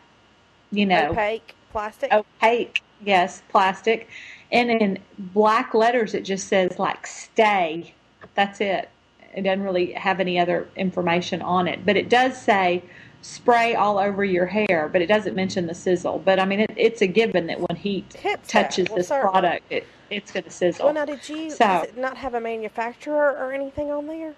you 0.72 0.86
know, 0.86 1.10
opaque 1.10 1.54
plastic. 1.70 2.10
Opaque, 2.10 2.82
yes, 3.04 3.42
plastic. 3.50 4.08
And 4.50 4.70
in 4.70 4.98
black 5.18 5.74
letters, 5.74 6.14
it 6.14 6.22
just 6.22 6.48
says 6.48 6.78
like 6.78 7.06
stay. 7.06 7.92
That's 8.34 8.58
it. 8.62 8.88
It 9.34 9.42
doesn't 9.42 9.62
really 9.62 9.92
have 9.92 10.18
any 10.18 10.38
other 10.38 10.66
information 10.76 11.42
on 11.42 11.68
it, 11.68 11.84
but 11.84 11.98
it 11.98 12.08
does 12.08 12.40
say 12.40 12.82
spray 13.20 13.74
all 13.74 13.98
over 13.98 14.24
your 14.24 14.46
hair, 14.46 14.88
but 14.90 15.02
it 15.02 15.08
doesn't 15.08 15.34
mention 15.34 15.66
the 15.66 15.74
sizzle. 15.74 16.22
But 16.24 16.40
I 16.40 16.46
mean, 16.46 16.60
it, 16.60 16.70
it's 16.74 17.02
a 17.02 17.06
given 17.06 17.48
that 17.48 17.60
when 17.60 17.76
heat 17.76 18.16
touches 18.48 18.88
well, 18.88 18.96
this 18.96 19.08
certainly. 19.08 19.30
product, 19.30 19.64
it, 19.68 19.86
it's 20.10 20.32
going 20.32 20.44
to 20.44 20.50
sizzle. 20.50 20.86
Well, 20.86 20.94
now, 20.94 21.04
did 21.04 21.28
you 21.28 21.50
so, 21.50 21.86
not 21.96 22.16
have 22.16 22.34
a 22.34 22.40
manufacturer 22.40 23.36
or 23.36 23.52
anything 23.52 23.90
on 23.90 24.06
there? 24.06 24.34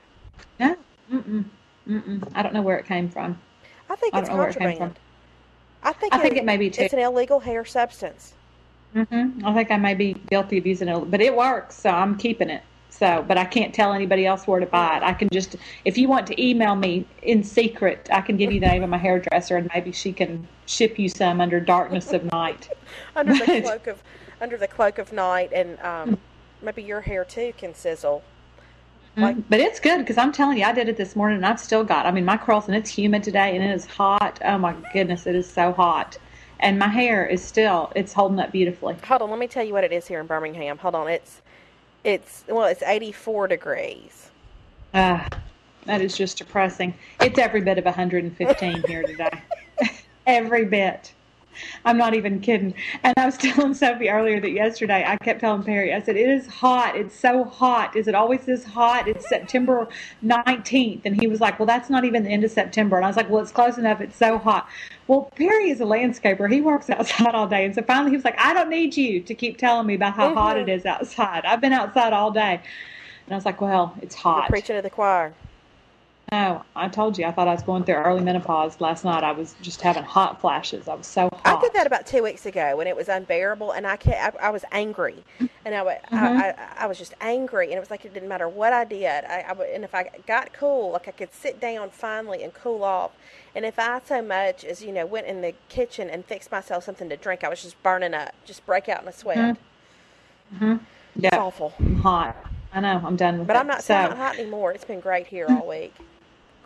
No. 0.58 0.76
Mm-mm. 1.12 1.44
Mm-mm. 1.88 2.32
I 2.34 2.42
don't 2.42 2.54
know 2.54 2.62
where 2.62 2.78
it 2.78 2.86
came 2.86 3.08
from. 3.08 3.38
I 3.88 3.96
think 3.96 4.14
I 4.14 4.20
it's 4.20 4.28
contraband. 4.28 4.98
I 5.82 5.92
think 5.92 6.12
I 6.12 6.18
it, 6.18 6.22
think 6.22 6.36
it 6.36 6.44
may 6.44 6.56
be 6.56 6.70
too. 6.70 6.82
It's 6.82 6.94
an 6.94 7.00
illegal 7.00 7.40
hair 7.40 7.64
substance. 7.64 8.34
Mm-hmm. 8.94 9.46
I 9.46 9.54
think 9.54 9.70
I 9.70 9.76
may 9.76 9.94
be 9.94 10.14
guilty 10.30 10.58
of 10.58 10.66
using 10.66 10.88
it, 10.88 11.10
but 11.10 11.20
it 11.20 11.36
works, 11.36 11.76
so 11.76 11.90
I'm 11.90 12.16
keeping 12.16 12.50
it. 12.50 12.62
So, 12.88 13.22
but 13.28 13.36
I 13.36 13.44
can't 13.44 13.74
tell 13.74 13.92
anybody 13.92 14.24
else 14.24 14.46
where 14.46 14.58
to 14.58 14.64
buy 14.64 14.96
it. 14.96 15.02
I 15.02 15.12
can 15.12 15.28
just, 15.30 15.56
if 15.84 15.98
you 15.98 16.08
want 16.08 16.26
to 16.28 16.42
email 16.42 16.74
me 16.74 17.06
in 17.22 17.44
secret, 17.44 18.08
I 18.10 18.22
can 18.22 18.38
give 18.38 18.50
you 18.50 18.58
the 18.58 18.66
name 18.66 18.82
of 18.82 18.88
my 18.88 18.96
hairdresser, 18.96 19.58
and 19.58 19.70
maybe 19.74 19.92
she 19.92 20.14
can 20.14 20.48
ship 20.64 20.98
you 20.98 21.10
some 21.10 21.42
under 21.42 21.60
darkness 21.60 22.14
of 22.14 22.24
night. 22.32 22.70
under 23.16 23.34
the 23.34 23.60
cloak 23.62 23.86
of 23.86 24.02
under 24.40 24.56
the 24.56 24.68
cloak 24.68 24.98
of 24.98 25.12
night, 25.12 25.52
and 25.52 25.80
um, 25.80 26.18
maybe 26.62 26.82
your 26.82 27.00
hair 27.00 27.24
too 27.24 27.52
can 27.56 27.74
sizzle. 27.74 28.22
Mm-hmm. 29.12 29.22
Like, 29.22 29.48
but 29.48 29.60
it's 29.60 29.80
good 29.80 29.98
because 29.98 30.18
I'm 30.18 30.32
telling 30.32 30.58
you, 30.58 30.64
I 30.64 30.72
did 30.72 30.88
it 30.88 30.96
this 30.96 31.16
morning 31.16 31.36
and 31.36 31.46
I've 31.46 31.60
still 31.60 31.84
got. 31.84 32.04
I 32.06 32.10
mean, 32.10 32.24
my 32.24 32.36
curls 32.36 32.66
and 32.66 32.76
it's 32.76 32.90
humid 32.90 33.22
today 33.22 33.56
and 33.56 33.64
it 33.64 33.74
is 33.74 33.86
hot. 33.86 34.38
Oh 34.44 34.58
my 34.58 34.74
goodness, 34.92 35.26
it 35.26 35.34
is 35.34 35.48
so 35.48 35.72
hot, 35.72 36.18
and 36.60 36.78
my 36.78 36.88
hair 36.88 37.26
is 37.26 37.42
still 37.42 37.92
it's 37.96 38.12
holding 38.12 38.38
up 38.38 38.52
beautifully. 38.52 38.96
Hold 39.06 39.22
on, 39.22 39.30
let 39.30 39.38
me 39.38 39.48
tell 39.48 39.64
you 39.64 39.72
what 39.72 39.84
it 39.84 39.92
is 39.92 40.06
here 40.06 40.20
in 40.20 40.26
Birmingham. 40.26 40.78
Hold 40.78 40.94
on, 40.94 41.08
it's 41.08 41.40
it's 42.04 42.44
well, 42.48 42.66
it's 42.66 42.82
84 42.82 43.48
degrees. 43.48 44.30
Ah, 44.92 45.28
that 45.86 46.00
is 46.00 46.16
just 46.16 46.38
depressing. 46.38 46.94
It's 47.20 47.38
every 47.38 47.62
bit 47.62 47.78
of 47.78 47.84
115 47.84 48.82
here 48.86 49.02
today. 49.02 49.30
every 50.26 50.64
bit. 50.64 51.12
I'm 51.84 51.96
not 51.96 52.14
even 52.14 52.40
kidding. 52.40 52.74
And 53.02 53.14
I 53.16 53.26
was 53.26 53.36
telling 53.38 53.74
Sophie 53.74 54.08
earlier 54.08 54.40
that 54.40 54.50
yesterday 54.50 55.04
I 55.06 55.16
kept 55.16 55.40
telling 55.40 55.62
Perry, 55.62 55.92
I 55.92 56.00
said, 56.00 56.16
It 56.16 56.28
is 56.28 56.46
hot. 56.46 56.96
It's 56.96 57.18
so 57.18 57.44
hot. 57.44 57.96
Is 57.96 58.08
it 58.08 58.14
always 58.14 58.44
this 58.44 58.64
hot? 58.64 59.08
It's 59.08 59.28
September 59.28 59.88
19th. 60.24 61.02
And 61.04 61.20
he 61.20 61.26
was 61.26 61.40
like, 61.40 61.58
Well, 61.58 61.66
that's 61.66 61.90
not 61.90 62.04
even 62.04 62.24
the 62.24 62.30
end 62.30 62.44
of 62.44 62.50
September. 62.50 62.96
And 62.96 63.04
I 63.04 63.08
was 63.08 63.16
like, 63.16 63.30
Well, 63.30 63.42
it's 63.42 63.52
close 63.52 63.78
enough. 63.78 64.00
It's 64.00 64.16
so 64.16 64.38
hot. 64.38 64.68
Well, 65.06 65.30
Perry 65.36 65.70
is 65.70 65.80
a 65.80 65.84
landscaper. 65.84 66.50
He 66.52 66.60
works 66.60 66.90
outside 66.90 67.34
all 67.34 67.46
day. 67.46 67.64
And 67.64 67.74
so 67.74 67.82
finally 67.82 68.10
he 68.10 68.16
was 68.16 68.24
like, 68.24 68.38
I 68.38 68.54
don't 68.54 68.70
need 68.70 68.96
you 68.96 69.20
to 69.22 69.34
keep 69.34 69.58
telling 69.58 69.86
me 69.86 69.94
about 69.94 70.14
how 70.14 70.28
mm-hmm. 70.28 70.38
hot 70.38 70.58
it 70.58 70.68
is 70.68 70.84
outside. 70.86 71.44
I've 71.44 71.60
been 71.60 71.72
outside 71.72 72.12
all 72.12 72.30
day. 72.30 72.60
And 73.26 73.32
I 73.32 73.36
was 73.36 73.44
like, 73.44 73.60
Well, 73.60 73.94
it's 74.02 74.14
hot. 74.14 74.44
You're 74.44 74.48
preaching 74.48 74.76
to 74.76 74.82
the 74.82 74.90
choir. 74.90 75.34
No, 76.32 76.64
I 76.74 76.88
told 76.88 77.16
you 77.16 77.24
I 77.24 77.30
thought 77.30 77.46
I 77.46 77.52
was 77.52 77.62
going 77.62 77.84
through 77.84 77.94
early 77.94 78.20
menopause 78.20 78.80
last 78.80 79.04
night. 79.04 79.22
I 79.22 79.30
was 79.30 79.54
just 79.62 79.80
having 79.80 80.02
hot 80.02 80.40
flashes. 80.40 80.88
I 80.88 80.94
was 80.94 81.06
so 81.06 81.28
hot. 81.32 81.40
I 81.44 81.60
did 81.60 81.72
that 81.74 81.86
about 81.86 82.04
two 82.04 82.24
weeks 82.24 82.46
ago 82.46 82.76
when 82.76 82.88
it 82.88 82.96
was 82.96 83.08
unbearable, 83.08 83.70
and 83.70 83.86
I 83.86 83.96
kept, 83.96 84.36
I, 84.36 84.48
I 84.48 84.50
was 84.50 84.64
angry, 84.72 85.22
and 85.38 85.72
I, 85.72 85.84
mm-hmm. 85.84 86.16
I, 86.16 86.50
I, 86.50 86.72
I, 86.78 86.86
was 86.86 86.98
just 86.98 87.14
angry, 87.20 87.66
and 87.66 87.74
it 87.74 87.80
was 87.80 87.92
like 87.92 88.04
it 88.04 88.12
didn't 88.12 88.28
matter 88.28 88.48
what 88.48 88.72
I 88.72 88.84
did. 88.84 89.24
I, 89.24 89.44
I 89.48 89.52
and 89.66 89.84
if 89.84 89.94
I 89.94 90.10
got 90.26 90.52
cool, 90.52 90.90
like 90.90 91.06
I 91.06 91.12
could 91.12 91.32
sit 91.32 91.60
down 91.60 91.90
finally 91.90 92.42
and 92.42 92.52
cool 92.52 92.82
off, 92.82 93.12
and 93.54 93.64
if 93.64 93.78
I 93.78 94.00
so 94.04 94.20
much 94.20 94.64
as 94.64 94.82
you 94.82 94.90
know 94.90 95.06
went 95.06 95.28
in 95.28 95.42
the 95.42 95.54
kitchen 95.68 96.10
and 96.10 96.24
fixed 96.24 96.50
myself 96.50 96.82
something 96.82 97.08
to 97.08 97.16
drink, 97.16 97.44
I 97.44 97.48
was 97.48 97.62
just 97.62 97.80
burning 97.84 98.14
up, 98.14 98.34
just 98.44 98.66
break 98.66 98.88
out 98.88 99.02
in 99.02 99.08
a 99.08 99.12
sweat. 99.12 99.38
Mm-hmm. 99.38 100.64
mm-hmm. 100.64 100.84
Yeah, 101.18 101.28
it's 101.28 101.36
awful. 101.36 101.72
I'm 101.78 101.96
hot. 102.00 102.36
I 102.72 102.80
know. 102.80 103.00
I'm 103.04 103.16
done 103.16 103.38
with 103.38 103.46
but 103.46 103.52
it. 103.52 103.56
But 103.58 103.60
I'm 103.60 103.66
not 103.68 103.84
so, 103.84 103.94
not 103.94 104.16
hot 104.16 104.38
anymore. 104.38 104.72
It's 104.72 104.84
been 104.84 105.00
great 105.00 105.28
here 105.28 105.46
all 105.48 105.68
week. 105.68 105.94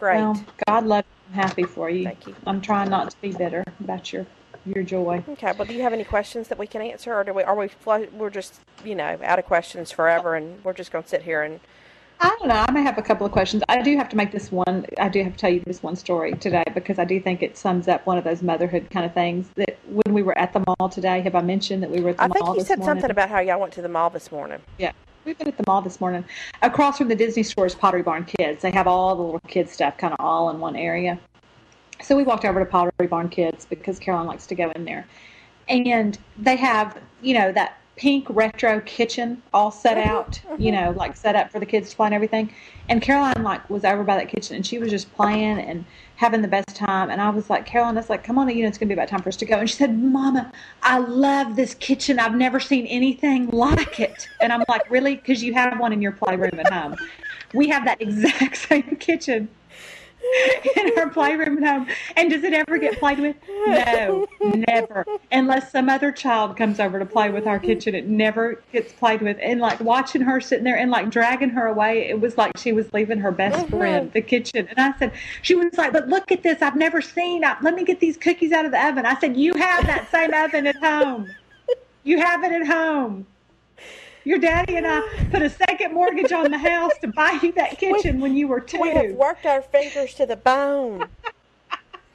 Great. 0.00 0.16
Well, 0.16 0.44
God 0.66 0.86
love 0.86 1.04
you. 1.04 1.26
I'm 1.28 1.48
happy 1.48 1.62
for 1.62 1.90
you. 1.90 2.04
Thank 2.04 2.26
you. 2.26 2.34
I'm 2.46 2.62
trying 2.62 2.88
not 2.88 3.10
to 3.10 3.20
be 3.20 3.32
bitter 3.32 3.62
about 3.78 4.12
your 4.12 4.26
your 4.64 4.82
joy. 4.82 5.22
Okay. 5.28 5.52
Well, 5.52 5.66
do 5.66 5.74
you 5.74 5.82
have 5.82 5.92
any 5.92 6.04
questions 6.04 6.48
that 6.48 6.58
we 6.58 6.66
can 6.66 6.80
answer, 6.80 7.14
or 7.14 7.22
do 7.22 7.34
we 7.34 7.42
are 7.42 7.54
we 7.54 7.68
we're 8.12 8.30
just 8.30 8.60
you 8.82 8.94
know 8.94 9.18
out 9.22 9.38
of 9.38 9.44
questions 9.44 9.90
forever, 9.90 10.34
and 10.34 10.64
we're 10.64 10.72
just 10.72 10.90
going 10.90 11.04
to 11.04 11.08
sit 11.08 11.22
here 11.22 11.42
and 11.42 11.60
I 12.22 12.36
don't 12.38 12.48
know. 12.48 12.64
I 12.68 12.70
may 12.70 12.82
have 12.82 12.98
a 12.98 13.02
couple 13.02 13.24
of 13.24 13.32
questions. 13.32 13.62
I 13.68 13.80
do 13.80 13.96
have 13.96 14.08
to 14.10 14.16
make 14.16 14.30
this 14.30 14.52
one. 14.52 14.84
I 14.98 15.08
do 15.08 15.22
have 15.22 15.32
to 15.32 15.38
tell 15.38 15.50
you 15.50 15.60
this 15.66 15.82
one 15.82 15.96
story 15.96 16.32
today 16.34 16.64
because 16.74 16.98
I 16.98 17.04
do 17.04 17.18
think 17.18 17.42
it 17.42 17.56
sums 17.56 17.88
up 17.88 18.06
one 18.06 18.18
of 18.18 18.24
those 18.24 18.42
motherhood 18.42 18.88
kind 18.90 19.06
of 19.06 19.14
things. 19.14 19.48
That 19.56 19.78
when 19.86 20.14
we 20.14 20.22
were 20.22 20.36
at 20.36 20.52
the 20.52 20.62
mall 20.66 20.88
today, 20.90 21.22
have 21.22 21.34
I 21.34 21.40
mentioned 21.40 21.82
that 21.82 21.90
we 21.90 22.00
were 22.00 22.10
at 22.10 22.18
the 22.18 22.24
I 22.24 22.28
mall? 22.28 22.36
I 22.36 22.46
think 22.46 22.56
you 22.58 22.64
said 22.64 22.78
morning? 22.78 23.00
something 23.00 23.10
about 23.10 23.30
how 23.30 23.40
y'all 23.40 23.60
went 23.60 23.72
to 23.74 23.82
the 23.82 23.88
mall 23.88 24.10
this 24.10 24.30
morning. 24.30 24.60
Yeah, 24.76 24.92
we've 25.24 25.38
been 25.38 25.48
at 25.48 25.56
the 25.56 25.64
mall 25.66 25.83
this 25.83 26.00
morning. 26.00 26.24
Across 26.62 26.98
from 26.98 27.09
the 27.09 27.14
Disney 27.14 27.42
store 27.42 27.66
is 27.66 27.74
Pottery 27.74 28.02
Barn 28.02 28.24
Kids. 28.24 28.62
They 28.62 28.70
have 28.70 28.87
all 28.87 29.14
the 29.16 29.22
little 29.22 29.40
kids 29.40 29.72
stuff 29.72 29.96
kind 29.98 30.12
of 30.12 30.20
all 30.20 30.50
in 30.50 30.61
one 30.61 30.76
area. 30.76 31.18
So 32.02 32.16
we 32.16 32.22
walked 32.22 32.44
over 32.44 32.61
to 32.61 32.66
Pottery 32.66 33.06
Barn 33.06 33.28
Kids 33.28 33.66
because 33.66 33.98
Caroline 33.98 34.26
likes 34.26 34.46
to 34.46 34.54
go 34.54 34.70
in 34.70 34.85
there, 34.85 35.06
and 35.68 36.18
they 36.38 36.56
have 36.56 36.98
you 37.20 37.35
know 37.35 37.52
that 37.52 37.78
pink 38.00 38.26
retro 38.30 38.80
kitchen 38.80 39.42
all 39.52 39.70
set 39.70 39.98
mm-hmm, 39.98 40.09
out, 40.09 40.40
you 40.59 40.72
mm-hmm. 40.72 40.85
know, 40.87 40.90
like 40.92 41.14
set 41.14 41.37
up 41.37 41.52
for 41.52 41.61
the 41.61 41.66
kids 41.66 41.90
to 41.90 41.96
play 41.96 42.06
and 42.06 42.14
everything. 42.14 42.50
And 42.88 43.02
Caroline 43.02 43.42
like 43.42 43.68
was 43.68 43.85
over 43.85 44.02
by 44.02 44.16
that 44.16 44.30
kitchen 44.30 44.56
and 44.56 44.66
she 44.66 44.78
was 44.78 44.88
just 44.90 45.12
playing 45.14 45.59
and 45.59 45.85
having 46.20 46.42
the 46.42 46.48
best 46.48 46.76
time. 46.76 47.09
And 47.09 47.18
I 47.18 47.30
was 47.30 47.48
like, 47.48 47.64
Caroline, 47.64 47.96
I 47.96 48.00
was 48.00 48.11
like, 48.11 48.22
come 48.22 48.38
on, 48.38 48.46
you 48.50 48.62
know, 48.62 48.68
it's 48.68 48.76
gonna 48.76 48.88
be 48.88 48.92
about 48.92 49.09
time 49.09 49.22
for 49.22 49.30
us 49.30 49.37
to 49.38 49.46
go. 49.46 49.56
And 49.56 49.70
she 49.70 49.76
said, 49.76 49.98
Mama, 49.98 50.52
I 50.83 50.98
love 50.98 51.56
this 51.56 51.72
kitchen. 51.72 52.18
I've 52.18 52.35
never 52.35 52.61
seen 52.61 52.87
anything 52.88 53.48
like 53.48 53.98
it. 53.98 54.28
And 54.38 54.52
I'm 54.52 54.62
like, 54.68 54.90
really? 54.90 55.16
Because 55.16 55.42
you 55.42 55.54
have 55.54 55.80
one 55.80 55.94
in 55.94 56.02
your 56.02 56.12
playroom 56.12 56.50
at 56.59 56.70
home. 56.70 56.98
We 57.54 57.68
have 57.70 57.87
that 57.87 58.02
exact 58.02 58.59
same 58.59 58.96
kitchen 59.00 59.48
in 60.76 60.98
our 60.98 61.08
playroom 61.10 61.62
at 61.62 61.68
home. 61.68 61.86
And 62.16 62.30
does 62.30 62.44
it 62.44 62.52
ever 62.52 62.78
get 62.78 62.98
played 62.98 63.18
with? 63.18 63.36
No, 63.48 64.26
never. 64.42 65.04
Unless 65.32 65.72
some 65.72 65.88
other 65.88 66.12
child 66.12 66.56
comes 66.56 66.80
over 66.80 66.98
to 66.98 67.06
play 67.06 67.30
with 67.30 67.46
our 67.46 67.58
kitchen, 67.58 67.94
it 67.94 68.06
never 68.06 68.62
gets 68.72 68.92
played 68.92 69.22
with. 69.22 69.38
And 69.40 69.60
like 69.60 69.80
watching 69.80 70.22
her 70.22 70.40
sitting 70.40 70.64
there 70.64 70.76
and 70.76 70.90
like 70.90 71.10
dragging 71.10 71.50
her 71.50 71.66
away, 71.66 72.08
it 72.08 72.20
was 72.20 72.36
like 72.38 72.56
she 72.56 72.72
was 72.72 72.92
leaving 72.92 73.18
her 73.18 73.32
best 73.32 73.56
uh-huh. 73.56 73.78
friend, 73.78 74.12
the 74.12 74.22
kitchen. 74.22 74.68
And 74.68 74.78
I 74.78 74.98
said, 74.98 75.12
she 75.42 75.54
was 75.54 75.76
like, 75.76 75.92
but 75.92 76.08
look 76.08 76.30
at 76.32 76.42
this. 76.42 76.62
I've 76.62 76.76
never 76.76 77.00
seen. 77.00 77.44
I, 77.44 77.56
let 77.62 77.74
me 77.74 77.84
get 77.84 78.00
these 78.00 78.16
cookies 78.16 78.52
out 78.52 78.64
of 78.64 78.70
the 78.70 78.84
oven. 78.84 79.06
I 79.06 79.18
said, 79.18 79.36
you 79.36 79.54
have 79.54 79.86
that 79.86 80.10
same 80.10 80.32
oven 80.32 80.66
at 80.66 80.76
home. 80.76 81.28
You 82.02 82.18
have 82.18 82.42
it 82.44 82.52
at 82.52 82.66
home. 82.66 83.26
Your 84.24 84.38
daddy 84.38 84.76
and 84.76 84.87
I 84.87 85.00
put 85.30 85.42
a 85.42 85.50
second 85.50 85.94
mortgage 85.94 86.33
on 86.33 86.50
the 86.50 86.59
house 86.59 86.92
to 87.00 87.09
buy 87.09 87.38
you 87.42 87.52
that 87.52 87.78
kitchen 87.78 88.20
when 88.20 88.37
you 88.37 88.48
were 88.48 88.61
two. 88.61 88.80
We 88.80 88.90
have 88.90 89.12
worked 89.12 89.46
our 89.46 89.62
fingers 89.62 90.14
to 90.14 90.26
the 90.26 90.37
bone. 90.37 91.09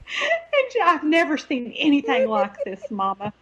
And 0.07 0.83
I've 0.83 1.03
never 1.03 1.35
seen 1.37 1.73
anything 1.77 2.29
like 2.29 2.63
this, 2.63 2.79
Mama. 2.91 3.33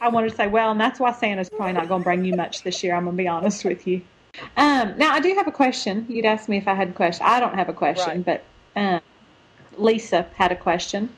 I 0.00 0.08
wanted 0.08 0.30
to 0.30 0.36
say, 0.36 0.46
well, 0.46 0.70
and 0.70 0.80
that's 0.80 1.00
why 1.00 1.12
Santa's 1.12 1.50
probably 1.50 1.72
not 1.72 1.88
going 1.88 2.00
to 2.02 2.04
bring 2.04 2.24
you 2.24 2.34
much 2.36 2.62
this 2.62 2.82
year. 2.84 2.94
I'm 2.94 3.04
going 3.04 3.16
to 3.16 3.22
be 3.22 3.26
honest 3.26 3.64
with 3.64 3.86
you. 3.86 4.02
Um, 4.56 4.96
now, 4.96 5.12
I 5.12 5.20
do 5.20 5.34
have 5.34 5.48
a 5.48 5.52
question. 5.52 6.06
You'd 6.08 6.26
ask 6.26 6.48
me 6.48 6.58
if 6.58 6.68
I 6.68 6.74
had 6.74 6.90
a 6.90 6.92
question. 6.92 7.26
I 7.26 7.40
don't 7.40 7.54
have 7.54 7.68
a 7.68 7.72
question, 7.72 8.22
Right. 8.24 8.24
but 8.24 8.44
um, 8.80 9.00
Lisa 9.76 10.26
had 10.36 10.52
a 10.52 10.56
question. 10.56 11.10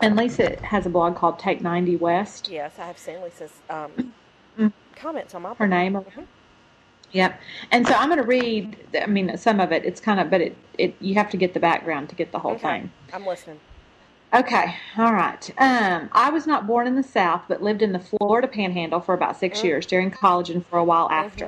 And 0.00 0.16
Lisa 0.16 0.56
has 0.64 0.86
a 0.86 0.88
blog 0.88 1.16
called 1.16 1.38
Take 1.40 1.60
90 1.60 1.96
West. 1.96 2.48
Yes, 2.48 2.72
I 2.78 2.86
have 2.86 2.98
seen 2.98 3.20
Lisa's 3.22 3.52
um, 3.68 3.90
Mm. 4.58 4.72
Comments 5.00 5.34
on 5.34 5.42
my 5.42 5.54
Her 5.54 5.66
name. 5.66 5.96
Or, 5.96 6.04
Yep. 7.12 7.40
And 7.72 7.86
so 7.86 7.94
I'm 7.94 8.08
going 8.08 8.20
to 8.20 8.26
read. 8.26 8.76
I 9.00 9.06
mean, 9.06 9.36
some 9.36 9.58
of 9.58 9.72
it. 9.72 9.84
It's 9.84 10.00
kind 10.00 10.20
of, 10.20 10.30
but 10.30 10.40
it, 10.40 10.56
it. 10.78 10.94
You 11.00 11.14
have 11.14 11.30
to 11.30 11.36
get 11.36 11.54
the 11.54 11.60
background 11.60 12.08
to 12.10 12.14
get 12.14 12.30
the 12.30 12.38
whole 12.38 12.52
Okay, 12.52 12.80
thing. 12.80 12.90
I'm 13.12 13.26
listening. 13.26 13.58
Okay, 14.32 14.76
all 14.96 15.12
right. 15.12 15.50
Um, 15.58 16.08
I 16.12 16.30
was 16.30 16.46
not 16.46 16.68
born 16.68 16.86
in 16.86 16.94
the 16.94 17.02
South, 17.02 17.42
but 17.48 17.62
lived 17.64 17.82
in 17.82 17.92
the 17.92 17.98
Florida 17.98 18.46
Panhandle 18.46 19.00
for 19.00 19.12
about 19.12 19.36
6 19.36 19.58
Mm. 19.58 19.64
years 19.64 19.86
during 19.86 20.10
college 20.12 20.50
and 20.50 20.64
for 20.66 20.78
a 20.78 20.84
while 20.84 21.10
after. 21.10 21.46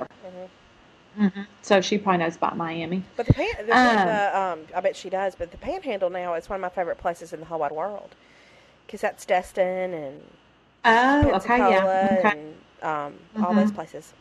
Mhm, 1.17 1.29
mhm. 1.29 1.31
hmm 1.31 1.43
So 1.63 1.81
she 1.81 1.97
probably 1.97 2.19
knows 2.19 2.35
about 2.35 2.57
Miami. 2.57 3.05
But 3.17 3.27
the 3.27 3.35
pan, 3.35 3.47
the, 3.65 3.77
Um, 3.77 4.09
the, 4.09 4.39
um, 4.41 4.61
I 4.75 4.81
bet 4.81 4.97
she 4.97 5.11
does. 5.11 5.37
But 5.37 5.53
the 5.53 5.59
Panhandle 5.59 6.11
now 6.11 6.35
is 6.35 6.49
one 6.49 6.57
of 6.57 6.61
my 6.61 6.71
favorite 6.71 6.99
places 6.99 7.33
in 7.33 7.39
the 7.39 7.47
whole 7.47 7.61
wide 7.61 7.71
world, 7.71 8.17
because 8.87 9.01
that's 9.01 9.25
Destin 9.25 9.95
and 9.95 10.23
Oh, 10.85 11.35
okay, 11.35 11.59
yeah. 11.59 11.85
Okay. 12.19 12.29
and 12.31 12.55
um, 12.83 13.15
all 13.43 13.55
those 13.55 13.73
places. 13.73 14.13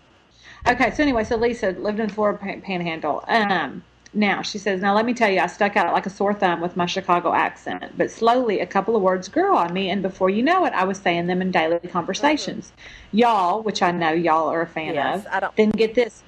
Okay, 0.67 0.91
so 0.91 1.01
anyway, 1.03 1.23
so 1.23 1.35
Lisa 1.37 1.71
lived 1.71 1.99
in 1.99 2.07
the 2.07 2.13
Florida 2.13 2.37
Panhandle. 2.61 3.23
Um, 3.27 3.83
now 4.13 4.41
she 4.41 4.57
says, 4.57 4.81
now 4.81 4.93
let 4.93 5.05
me 5.05 5.13
tell 5.13 5.31
you, 5.31 5.39
I 5.39 5.47
stuck 5.47 5.77
out 5.77 5.93
like 5.93 6.05
a 6.05 6.09
sore 6.09 6.33
thumb 6.33 6.59
with 6.61 6.75
my 6.75 6.85
Chicago 6.85 7.33
accent, 7.33 7.97
but 7.97 8.11
slowly 8.11 8.59
a 8.59 8.65
couple 8.65 8.95
of 8.95 9.01
words 9.01 9.27
grew 9.29 9.55
on 9.55 9.73
me, 9.73 9.89
and 9.89 10.01
before 10.01 10.29
you 10.29 10.43
know 10.43 10.65
it, 10.65 10.73
I 10.73 10.83
was 10.83 10.97
saying 10.97 11.27
them 11.27 11.41
in 11.41 11.51
daily 11.51 11.79
conversations. 11.79 12.73
Y'all, 13.11 13.61
which 13.63 13.81
I 13.81 13.91
know 13.91 14.11
y'all 14.11 14.49
are 14.49 14.61
a 14.61 14.67
fan 14.67 14.93
Yes, 14.95 15.21
of, 15.25 15.27
I 15.31 15.39
don't- 15.39 15.55
then 15.55 15.69
get 15.71 15.95
this, 15.95 16.23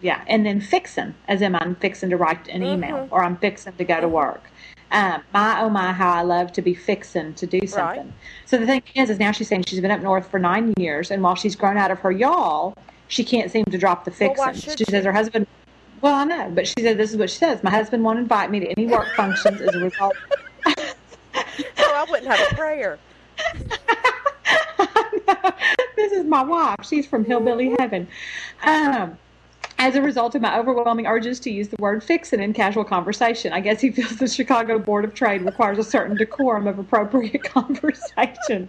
yeah, 0.00 0.24
and 0.26 0.44
then 0.44 0.60
fixin', 0.60 1.14
as 1.28 1.40
in 1.40 1.54
I'm 1.54 1.76
fixing 1.76 2.10
to 2.10 2.16
write 2.16 2.48
an 2.48 2.62
email 2.62 3.08
or 3.10 3.22
I'm 3.22 3.36
fixing 3.36 3.74
to 3.74 3.84
go 3.84 4.00
to 4.00 4.08
work. 4.08 4.50
Um, 4.90 5.22
my 5.32 5.60
oh 5.60 5.70
my, 5.70 5.92
how 5.92 6.12
I 6.12 6.22
love 6.22 6.52
to 6.52 6.62
be 6.62 6.74
fixing 6.74 7.34
to 7.34 7.46
do 7.46 7.66
something. 7.66 8.12
So 8.46 8.58
the 8.58 8.66
thing 8.66 8.82
is, 8.94 9.10
is 9.10 9.18
now 9.18 9.32
she's 9.32 9.48
saying 9.48 9.64
she's 9.66 9.80
been 9.80 9.90
up 9.90 10.00
north 10.00 10.30
for 10.30 10.38
nine 10.38 10.72
years, 10.78 11.10
and 11.10 11.22
while 11.22 11.34
she's 11.34 11.56
grown 11.56 11.76
out 11.76 11.90
of 11.90 11.98
her 12.00 12.12
y'all, 12.12 12.74
she 13.08 13.24
can't 13.24 13.50
seem 13.50 13.64
to 13.66 13.78
drop 13.78 14.04
the 14.04 14.10
Well, 14.10 14.34
fixing. 14.34 14.54
should 14.54 14.78
she 14.78 14.84
she? 14.84 14.90
says 14.90 15.04
her 15.04 15.12
husband. 15.12 15.46
Well, 16.00 16.14
I 16.14 16.24
know, 16.24 16.50
but 16.54 16.68
she 16.68 16.82
said 16.82 16.98
this 16.98 17.10
is 17.10 17.16
what 17.16 17.30
she 17.30 17.38
says. 17.38 17.62
My 17.64 17.70
husband 17.70 18.04
won't 18.04 18.18
invite 18.18 18.50
me 18.50 18.60
to 18.60 18.66
any 18.66 18.86
work 18.86 19.08
functions 19.16 19.60
as 19.60 19.74
a 19.74 19.80
result. 19.80 20.14
So 20.66 20.66
I 21.78 22.06
wouldn't 22.08 22.30
have 22.30 22.52
a 22.52 22.54
prayer. 22.54 22.98
this 25.96 26.12
is 26.12 26.24
my 26.24 26.42
wife. 26.42 26.76
She's 26.82 27.06
from 27.06 27.24
Hillbilly 27.24 27.74
Heaven. 27.78 28.06
Um, 28.64 29.18
as 29.78 29.96
a 29.96 30.02
result 30.02 30.34
of 30.34 30.42
my 30.42 30.58
overwhelming 30.58 31.06
urges 31.06 31.40
to 31.40 31.50
use 31.50 31.68
the 31.68 31.76
word 31.78 32.02
fixin' 32.02 32.40
in 32.40 32.52
casual 32.52 32.84
conversation, 32.84 33.52
I 33.52 33.60
guess 33.60 33.80
he 33.80 33.90
feels 33.90 34.16
the 34.16 34.28
Chicago 34.28 34.78
Board 34.78 35.04
of 35.04 35.14
Trade 35.14 35.42
requires 35.42 35.78
a 35.78 35.84
certain 35.84 36.16
decorum 36.16 36.66
of 36.66 36.78
appropriate 36.78 37.42
conversation. 37.52 38.68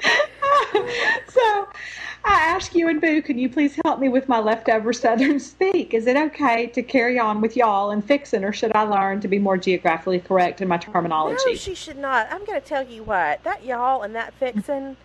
so 1.28 1.68
I 2.24 2.34
ask 2.34 2.74
you 2.74 2.88
and 2.88 3.00
Boo, 3.00 3.22
can 3.22 3.38
you 3.38 3.48
please 3.48 3.78
help 3.84 3.98
me 3.98 4.08
with 4.08 4.28
my 4.28 4.38
leftover 4.38 4.92
Southern 4.92 5.40
speak? 5.40 5.94
Is 5.94 6.06
it 6.06 6.16
okay 6.16 6.66
to 6.68 6.82
carry 6.82 7.18
on 7.18 7.40
with 7.40 7.56
y'all 7.56 7.90
and 7.90 8.04
fixin', 8.04 8.44
or 8.44 8.52
should 8.52 8.74
I 8.74 8.82
learn 8.82 9.20
to 9.20 9.28
be 9.28 9.38
more 9.38 9.56
geographically 9.56 10.20
correct 10.20 10.60
in 10.60 10.68
my 10.68 10.76
terminology? 10.76 11.42
No, 11.46 11.54
she 11.54 11.74
should 11.74 11.96
not. 11.98 12.28
I'm 12.30 12.44
going 12.44 12.60
to 12.60 12.66
tell 12.66 12.86
you 12.86 13.02
what. 13.02 13.42
That 13.44 13.64
y'all 13.64 14.02
and 14.02 14.14
that 14.14 14.34
fixin', 14.34 14.96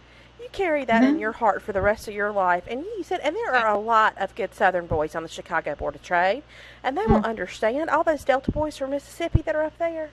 you 0.46 0.50
carry 0.52 0.86
that 0.86 1.04
in 1.04 1.12
mm-hmm. 1.12 1.20
your 1.20 1.32
heart 1.34 1.62
for 1.62 1.74
the 1.74 1.82
rest 1.82 2.08
of 2.08 2.14
your 2.14 2.32
life. 2.32 2.64
And 2.68 2.82
you 2.82 3.04
said, 3.04 3.20
and 3.22 3.36
there 3.36 3.54
are 3.56 3.74
a 3.74 3.80
lot 3.80 4.18
of 4.18 4.36
good 4.36 4.54
Southern 4.54 4.86
boys 4.86 5.16
on 5.16 5.24
the 5.24 5.30
Chicago 5.30 5.76
Board 5.76 5.96
of 5.96 6.04
Trade, 6.04 6.44
and 6.84 6.96
they 6.96 7.06
will 7.06 7.18
mm-hmm. 7.18 7.26
understand. 7.26 7.90
All 7.90 8.04
those 8.04 8.24
Delta 8.24 8.52
boys 8.52 8.78
from 8.78 8.92
Mississippi 8.92 9.42
that 9.42 9.56
are 9.56 9.64
up 9.64 9.78
there, 9.80 10.12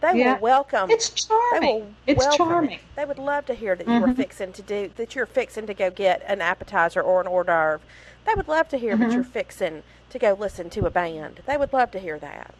they 0.00 0.18
Yeah. 0.18 0.34
will 0.34 0.40
welcome. 0.40 0.90
it's 0.90 1.08
They 1.10 1.34
charming. 1.34 1.80
will 1.80 1.94
It's 2.06 2.36
charming. 2.36 2.72
it. 2.72 2.80
They 2.96 3.04
would 3.04 3.18
love 3.18 3.46
to 3.46 3.54
hear 3.54 3.76
that 3.76 3.86
you 3.86 4.00
were 4.00 4.08
mm-hmm. 4.08 4.14
fixing 4.14 4.52
to 4.54 4.62
do 4.62 4.90
that. 4.96 5.14
You're 5.14 5.26
fixing 5.26 5.66
to 5.66 5.74
go 5.74 5.90
get 5.90 6.22
an 6.26 6.40
appetizer 6.40 7.00
or 7.00 7.20
an 7.20 7.26
hors 7.26 7.44
d'oeuvre. 7.44 7.80
They 8.26 8.34
would 8.34 8.48
love 8.48 8.68
to 8.70 8.76
hear 8.76 8.96
that 8.96 9.12
you're 9.12 9.24
fixing 9.24 9.82
to 10.10 10.18
go 10.18 10.32
listen 10.38 10.68
to 10.70 10.86
a 10.86 10.90
band. 10.90 11.40
They 11.46 11.56
would 11.56 11.72
love 11.72 11.90
to 11.92 11.98
hear 11.98 12.18
that. 12.18 12.54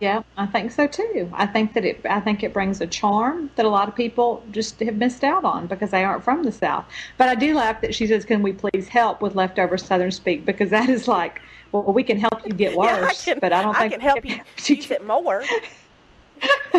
Yeah, 0.00 0.22
I 0.36 0.46
think 0.46 0.70
so 0.70 0.86
too. 0.86 1.28
I 1.32 1.46
think 1.46 1.74
that 1.74 1.84
it 1.84 2.00
I 2.08 2.20
think 2.20 2.44
it 2.44 2.52
brings 2.52 2.80
a 2.80 2.86
charm 2.86 3.50
that 3.56 3.66
a 3.66 3.68
lot 3.68 3.88
of 3.88 3.96
people 3.96 4.44
just 4.52 4.78
have 4.78 4.94
missed 4.94 5.24
out 5.24 5.44
on 5.44 5.66
because 5.66 5.90
they 5.90 6.04
aren't 6.04 6.22
from 6.22 6.44
the 6.44 6.52
South. 6.52 6.84
But 7.16 7.28
I 7.28 7.34
do 7.34 7.54
laugh 7.54 7.80
that 7.80 7.94
she 7.96 8.06
says, 8.06 8.24
"Can 8.24 8.42
we 8.42 8.52
please 8.52 8.86
help 8.86 9.20
with 9.20 9.34
leftover 9.34 9.76
Southern 9.76 10.12
speak?" 10.12 10.44
Because 10.44 10.70
that 10.70 10.88
is 10.88 11.08
like, 11.08 11.40
well, 11.72 11.82
we 11.92 12.04
can 12.04 12.18
help 12.18 12.46
you 12.46 12.52
get 12.52 12.72
Yeah, 12.78 13.00
worse, 13.00 13.22
I 13.22 13.32
can, 13.32 13.38
but 13.40 13.52
I 13.52 13.62
don't 13.62 13.76
think 13.76 13.92
I 13.92 13.96
can 13.96 14.00
help 14.00 14.24
you 14.24 14.40
use 14.76 14.90
it 14.90 15.04
more. 15.04 15.42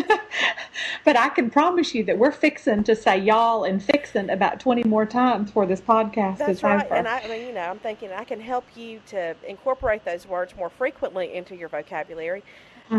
but 1.03 1.17
I 1.17 1.27
can 1.27 1.49
promise 1.49 1.93
you 1.93 2.05
that 2.05 2.17
we're 2.17 2.31
fixing 2.31 2.85
to 2.85 2.95
say 2.95 3.17
y'all 3.17 3.65
and 3.65 3.83
fixing 3.83 4.29
about 4.29 4.61
twenty 4.61 4.83
more 4.85 5.05
times 5.05 5.51
for 5.51 5.65
this 5.65 5.81
podcast 5.81 6.37
That's 6.37 6.59
is 6.59 6.63
right. 6.63 6.85
over. 6.85 6.95
And 6.95 7.07
I, 7.07 7.19
I 7.19 7.27
mean, 7.27 7.47
you 7.47 7.53
know, 7.53 7.61
I'm 7.61 7.79
thinking 7.79 8.13
I 8.13 8.23
can 8.23 8.39
help 8.39 8.65
you 8.75 9.01
to 9.07 9.35
incorporate 9.45 10.05
those 10.05 10.25
words 10.25 10.55
more 10.55 10.69
frequently 10.69 11.33
into 11.33 11.55
your 11.55 11.67
vocabulary. 11.67 12.43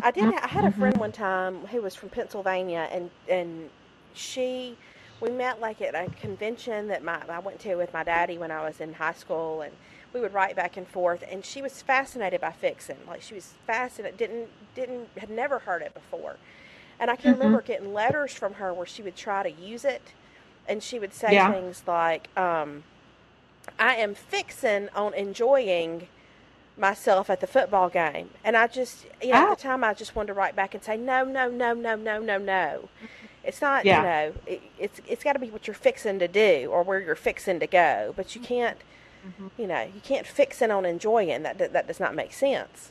I 0.03 0.11
did. 0.11 0.31
I 0.31 0.46
had 0.48 0.64
a 0.64 0.70
friend 0.70 0.98
one 0.98 1.12
time 1.12 1.66
who 1.66 1.83
was 1.83 1.94
from 1.94 2.11
Pennsylvania, 2.11 2.88
and 2.90 3.11
and 3.29 3.70
she, 4.14 4.76
we 5.20 5.31
met 5.31 5.61
like 5.61 5.81
at 5.83 5.94
a 5.94 6.09
convention 6.20 6.88
that 6.88 7.03
my 7.05 7.22
I 7.29 7.38
went 7.40 7.61
to 7.61 7.76
with 7.76 7.92
my 7.92 8.03
daddy 8.05 8.38
when 8.38 8.50
I 8.50 8.62
was 8.66 8.81
in 8.81 8.94
high 8.94 9.12
school, 9.12 9.61
and 9.62 9.76
we 10.12 10.20
would 10.20 10.33
write 10.33 10.57
back 10.57 10.76
and 10.76 10.87
forth. 10.88 11.24
And 11.31 11.44
she 11.44 11.62
was 11.62 11.83
fascinated 11.83 12.40
by 12.40 12.53
fixing. 12.53 12.98
Like 13.07 13.22
she 13.22 13.35
was 13.35 13.55
fascinated. 13.66 14.18
Didn't 14.18 14.48
didn't 14.74 15.09
had 15.18 15.31
never 15.31 15.61
heard 15.61 15.83
it 15.83 15.94
before. 15.94 16.37
And 16.98 17.11
I 17.11 17.16
can 17.16 17.31
remember 17.33 17.62
getting 17.62 17.92
letters 17.92 18.35
from 18.35 18.55
her 18.55 18.74
where 18.74 18.87
she 18.87 19.03
would 19.03 19.16
try 19.16 19.42
to 19.42 19.50
use 19.50 19.85
it, 19.85 20.14
and 20.66 20.83
she 20.83 20.98
would 20.98 21.14
say 21.14 21.38
Yeah. 21.38 21.40
things 21.40 21.83
like, 21.87 22.29
um, 22.37 22.85
"I 23.79 23.96
am 23.96 24.14
fixing 24.14 24.88
on 24.90 25.14
enjoying." 25.14 26.09
Myself 26.80 27.30
at 27.30 27.40
the 27.40 27.46
football 27.46 27.88
game. 27.88 28.30
And 28.42 28.56
I 28.56 28.66
just, 28.66 29.06
you 29.22 29.30
know, 29.32 29.48
Oh. 29.48 29.52
at 29.52 29.58
the 29.58 29.68
ah. 29.68 29.70
time, 29.70 29.84
I 29.84 29.94
just 29.94 30.16
wanted 30.16 30.28
to 30.28 30.34
write 30.34 30.56
back 30.56 30.74
and 30.74 30.82
say, 30.82 30.96
no, 30.96 31.24
no, 31.24 31.48
no, 31.48 31.74
no, 31.74 31.94
no, 31.94 32.18
no, 32.18 32.38
no. 32.38 32.88
It's 33.44 33.60
not, 33.60 33.84
Yeah. 33.84 33.98
you 33.98 34.02
know, 34.02 34.38
it, 34.46 34.62
it's 34.78 35.00
it's 35.06 35.24
got 35.24 35.34
to 35.34 35.38
be 35.38 35.50
what 35.50 35.66
you're 35.66 35.74
fixing 35.74 36.18
to 36.18 36.28
do 36.28 36.68
or 36.70 36.82
where 36.82 37.00
you're 37.00 37.14
fixing 37.14 37.60
to 37.60 37.66
go. 37.66 38.12
But 38.16 38.34
you 38.34 38.40
mm-hmm. 38.40 38.54
can't 38.54 38.78
mm-hmm. 39.26 39.48
You 39.58 39.66
know, 39.66 39.82
you 39.82 40.00
can't 40.02 40.26
fix 40.26 40.62
it 40.62 40.70
on 40.70 40.84
enjoying. 40.84 41.42
That 41.42 41.58
that 41.58 41.86
does 41.86 42.00
not 42.00 42.14
make 42.14 42.32
sense. 42.32 42.90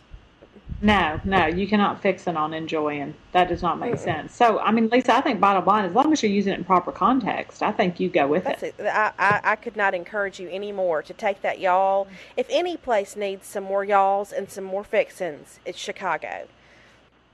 No, 0.81 1.19
no, 1.25 1.45
you 1.45 1.67
cannot 1.67 2.01
fix 2.01 2.25
it 2.25 2.37
on 2.37 2.53
enjoying. 2.53 3.13
That 3.33 3.49
does 3.49 3.61
not 3.61 3.79
make 3.79 3.95
mm 3.95 3.99
sense. 3.99 4.33
So, 4.33 4.59
I 4.59 4.71
mean, 4.71 4.87
Lisa, 4.87 5.13
I 5.13 5.21
think 5.21 5.41
bottom 5.41 5.65
line, 5.65 5.83
as 5.83 5.93
long 5.93 6.13
as 6.13 6.23
you're 6.23 6.31
using 6.31 6.53
it 6.53 6.59
in 6.59 6.63
proper 6.63 6.91
context, 6.91 7.61
I 7.61 7.73
think 7.73 7.99
you 7.99 8.07
go 8.07 8.27
with 8.27 8.45
That's 8.45 8.63
it. 8.63 8.75
it. 8.79 8.85
I, 8.85 9.11
I, 9.19 9.41
I 9.43 9.55
could 9.57 9.75
not 9.75 9.93
encourage 9.93 10.39
you 10.39 10.47
anymore 10.49 11.01
to 11.03 11.13
take 11.13 11.41
that 11.41 11.59
y'all. 11.59 12.07
If 12.37 12.47
any 12.49 12.77
place 12.77 13.17
needs 13.17 13.45
some 13.45 13.65
more 13.65 13.83
y'alls 13.83 14.31
and 14.31 14.49
some 14.49 14.63
more 14.63 14.85
fixins, 14.85 15.59
it's 15.65 15.77
Chicago. 15.77 16.47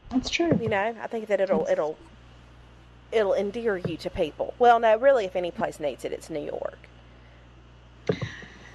That's 0.09 0.29
true. 0.29 0.57
You 0.59 0.69
know, 0.69 0.95
I 0.99 1.07
think 1.07 1.27
that 1.27 1.39
it'll 1.39 1.67
it'll 1.67 1.97
it'll 3.11 3.33
endear 3.33 3.77
you 3.77 3.97
to 3.97 4.09
people. 4.09 4.55
Well, 4.57 4.79
no, 4.79 4.97
really, 4.97 5.25
if 5.25 5.35
any 5.35 5.51
place 5.51 5.79
needs 5.79 6.03
it, 6.03 6.11
it's 6.11 6.29
New 6.29 6.43
York. 6.43 6.77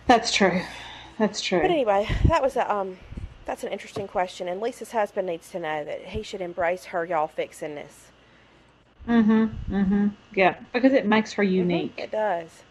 That's 0.07 0.33
true. 0.33 0.63
That's 1.19 1.41
true. 1.41 1.61
But 1.61 1.71
anyway, 1.71 2.09
that 2.27 2.43
was 2.43 2.57
a 2.57 2.73
um 2.73 2.99
that's 3.51 3.65
an 3.65 3.73
interesting 3.73 4.07
question, 4.07 4.47
and 4.47 4.61
Lisa's 4.61 4.93
husband 4.93 5.27
needs 5.27 5.51
to 5.51 5.59
know 5.59 5.83
that 5.83 6.01
he 6.05 6.23
should 6.23 6.41
embrace 6.41 6.85
her 6.85 7.05
y'all 7.05 7.27
fixingness. 7.27 8.07
Mm-hmm. 9.09 9.75
Mm-hmm. 9.75 10.09
Yeah, 10.37 10.55
because 10.73 10.93
it 10.93 11.05
makes 11.05 11.33
her 11.33 11.43
unique. 11.43 11.97
Mm-hmm. 11.97 12.01
It 12.05 12.11
does. 12.13 12.63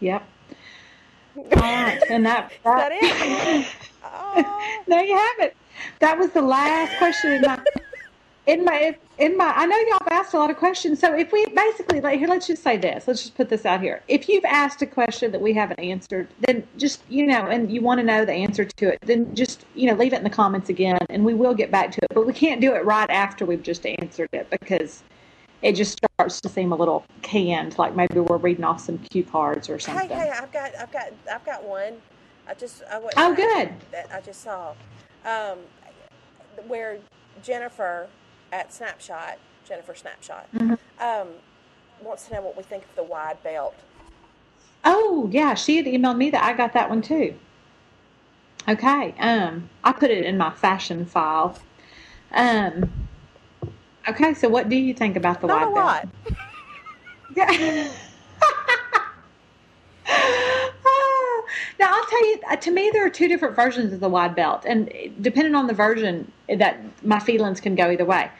Yep. 0.00 0.22
All 1.36 1.44
right, 1.54 1.98
and 2.10 2.26
that, 2.26 2.52
that, 2.62 2.90
that 2.90 2.92
it. 2.92 3.66
oh. 4.04 4.82
there 4.86 5.02
you 5.02 5.16
have 5.16 5.46
it. 5.48 5.56
That 6.00 6.18
was 6.18 6.28
the 6.32 6.42
last 6.42 6.98
question 6.98 7.40
in 8.46 8.64
my 8.64 8.96
in 9.18 9.36
my 9.36 9.52
I 9.56 9.66
know 9.66 9.76
y'all 9.76 9.98
have 10.02 10.24
asked 10.24 10.34
a 10.34 10.38
lot 10.38 10.50
of 10.50 10.56
questions. 10.56 11.00
So 11.00 11.14
if 11.14 11.32
we 11.32 11.46
basically 11.46 12.00
like 12.00 12.18
here, 12.18 12.28
let's 12.28 12.46
just 12.46 12.62
say 12.62 12.76
this. 12.76 13.06
Let's 13.06 13.22
just 13.22 13.36
put 13.36 13.48
this 13.48 13.64
out 13.64 13.80
here. 13.80 14.02
If 14.08 14.28
you've 14.28 14.44
asked 14.44 14.82
a 14.82 14.86
question 14.86 15.32
that 15.32 15.40
we 15.40 15.52
haven't 15.52 15.80
answered, 15.80 16.28
then 16.46 16.66
just 16.76 17.02
you 17.08 17.26
know, 17.26 17.46
and 17.46 17.70
you 17.70 17.80
want 17.80 18.00
to 18.00 18.04
know 18.04 18.24
the 18.24 18.32
answer 18.32 18.64
to 18.64 18.88
it, 18.88 18.98
then 19.02 19.34
just 19.34 19.64
you 19.74 19.86
know, 19.86 19.94
leave 19.94 20.12
it 20.12 20.18
in 20.18 20.24
the 20.24 20.30
comments 20.30 20.68
again, 20.68 20.98
and 21.08 21.24
we 21.24 21.34
will 21.34 21.54
get 21.54 21.70
back 21.70 21.90
to 21.92 22.00
it. 22.02 22.08
But 22.14 22.26
we 22.26 22.32
can't 22.32 22.60
do 22.60 22.74
it 22.74 22.84
right 22.84 23.10
after 23.10 23.46
we've 23.46 23.62
just 23.62 23.86
answered 23.86 24.28
it 24.32 24.48
because 24.50 25.02
it 25.62 25.72
just 25.72 25.98
starts 25.98 26.42
to 26.42 26.48
seem 26.50 26.72
a 26.72 26.76
little 26.76 27.04
canned, 27.22 27.78
like 27.78 27.96
maybe 27.96 28.20
we're 28.20 28.36
reading 28.36 28.64
off 28.64 28.80
some 28.80 28.98
cue 28.98 29.24
cards 29.24 29.70
or 29.70 29.78
something. 29.78 30.10
Hey, 30.10 30.14
hey, 30.14 30.30
I've 30.30 30.52
got, 30.52 30.76
I've 30.78 30.92
got, 30.92 31.12
I've 31.32 31.46
got 31.46 31.64
one. 31.64 31.94
I 32.46 32.52
just, 32.52 32.82
I 32.92 32.98
went, 32.98 33.14
oh, 33.16 33.34
good. 33.34 33.72
That 33.90 34.12
I 34.12 34.20
just 34.20 34.42
saw, 34.42 34.74
um, 35.24 35.60
where 36.66 36.98
Jennifer 37.42 38.08
at 38.54 38.72
Snapshot, 38.72 39.38
Jennifer 39.66 39.94
Snapshot, 39.94 40.46
mm-hmm. 40.54 40.74
um, 41.02 41.28
wants 42.00 42.28
to 42.28 42.34
know 42.34 42.40
what 42.40 42.56
we 42.56 42.62
think 42.62 42.84
of 42.84 42.94
the 42.94 43.02
wide 43.02 43.42
belt. 43.42 43.74
Oh 44.84 45.28
yeah, 45.32 45.54
she 45.54 45.76
had 45.76 45.86
emailed 45.86 46.16
me 46.16 46.30
that 46.30 46.44
I 46.44 46.52
got 46.52 46.72
that 46.74 46.88
one 46.88 47.02
too. 47.02 47.34
Okay, 48.68 49.14
um, 49.18 49.68
I 49.82 49.92
put 49.92 50.10
it 50.10 50.24
in 50.24 50.38
my 50.38 50.50
fashion 50.50 51.04
file. 51.04 51.58
Um, 52.32 52.90
okay, 54.08 54.34
so 54.34 54.48
what 54.48 54.68
do 54.68 54.76
you 54.76 54.94
think 54.94 55.16
about 55.16 55.40
the 55.40 55.48
Not 55.48 55.72
wide 55.72 56.08
belt? 56.24 56.38
Yeah. 57.36 57.90
Now 61.78 61.92
I'll 61.92 62.03
tell 62.14 62.26
you. 62.28 62.40
Uh, 62.50 62.56
to 62.56 62.70
me, 62.70 62.90
there 62.92 63.04
are 63.04 63.10
two 63.10 63.28
different 63.28 63.56
versions 63.56 63.92
of 63.92 64.00
the 64.00 64.08
wide 64.08 64.34
belt, 64.34 64.64
and 64.66 64.92
depending 65.20 65.54
on 65.54 65.66
the 65.66 65.74
version, 65.74 66.30
that 66.48 66.78
my 67.04 67.18
feelings 67.18 67.60
can 67.60 67.74
go 67.74 67.90
either 67.90 68.04
way. 68.04 68.30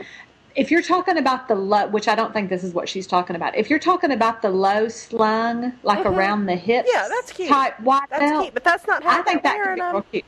If 0.56 0.70
you're 0.70 0.82
talking 0.82 1.18
about 1.18 1.48
the 1.48 1.56
low, 1.56 1.88
which 1.88 2.06
I 2.06 2.14
don't 2.14 2.32
think 2.32 2.48
this 2.48 2.62
is 2.62 2.72
what 2.72 2.88
she's 2.88 3.08
talking 3.08 3.34
about. 3.34 3.56
If 3.56 3.68
you're 3.68 3.80
talking 3.80 4.12
about 4.12 4.40
the 4.42 4.50
low 4.50 4.88
slung, 4.88 5.72
like 5.82 6.00
mm-hmm. 6.00 6.14
around 6.14 6.46
the 6.46 6.56
hips, 6.56 6.88
yeah, 6.92 7.08
that's 7.08 7.32
cute. 7.32 7.48
Type 7.48 7.78
wide 7.80 8.06
that's 8.10 8.20
belt, 8.20 8.42
cute, 8.42 8.54
but 8.54 8.64
that's 8.64 8.86
not 8.86 9.02
how 9.02 9.18
I 9.18 9.22
think 9.22 9.42
that 9.42 9.62
could 9.62 9.74
be 9.74 9.80
real 9.80 10.02
cute. 10.12 10.24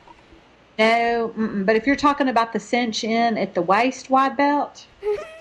No, 0.77 1.33
but 1.65 1.75
if 1.75 1.87
you're 1.87 1.95
talking 1.95 2.27
about 2.27 2.53
the 2.53 2.59
cinch 2.59 3.03
in 3.03 3.37
at 3.37 3.55
the 3.55 3.61
waist 3.61 4.09
wide 4.09 4.37
belt, 4.37 4.85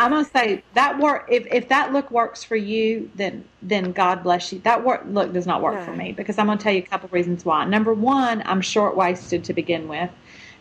I'm 0.00 0.10
gonna 0.12 0.24
say 0.24 0.62
that 0.72 0.98
work. 0.98 1.26
If 1.30 1.46
if 1.52 1.68
that 1.68 1.92
look 1.92 2.10
works 2.10 2.42
for 2.42 2.56
you, 2.56 3.10
then 3.16 3.44
then 3.60 3.92
God 3.92 4.22
bless 4.22 4.50
you. 4.50 4.58
That 4.60 4.82
work 4.82 5.02
look 5.06 5.34
does 5.34 5.46
not 5.46 5.60
work 5.60 5.74
no. 5.74 5.84
for 5.84 5.92
me 5.92 6.12
because 6.12 6.38
I'm 6.38 6.46
gonna 6.46 6.58
tell 6.58 6.72
you 6.72 6.78
a 6.78 6.86
couple 6.86 7.10
reasons 7.10 7.44
why. 7.44 7.66
Number 7.66 7.92
one, 7.92 8.42
I'm 8.46 8.62
short 8.62 8.96
waisted 8.96 9.44
to 9.44 9.52
begin 9.52 9.88
with. 9.88 10.08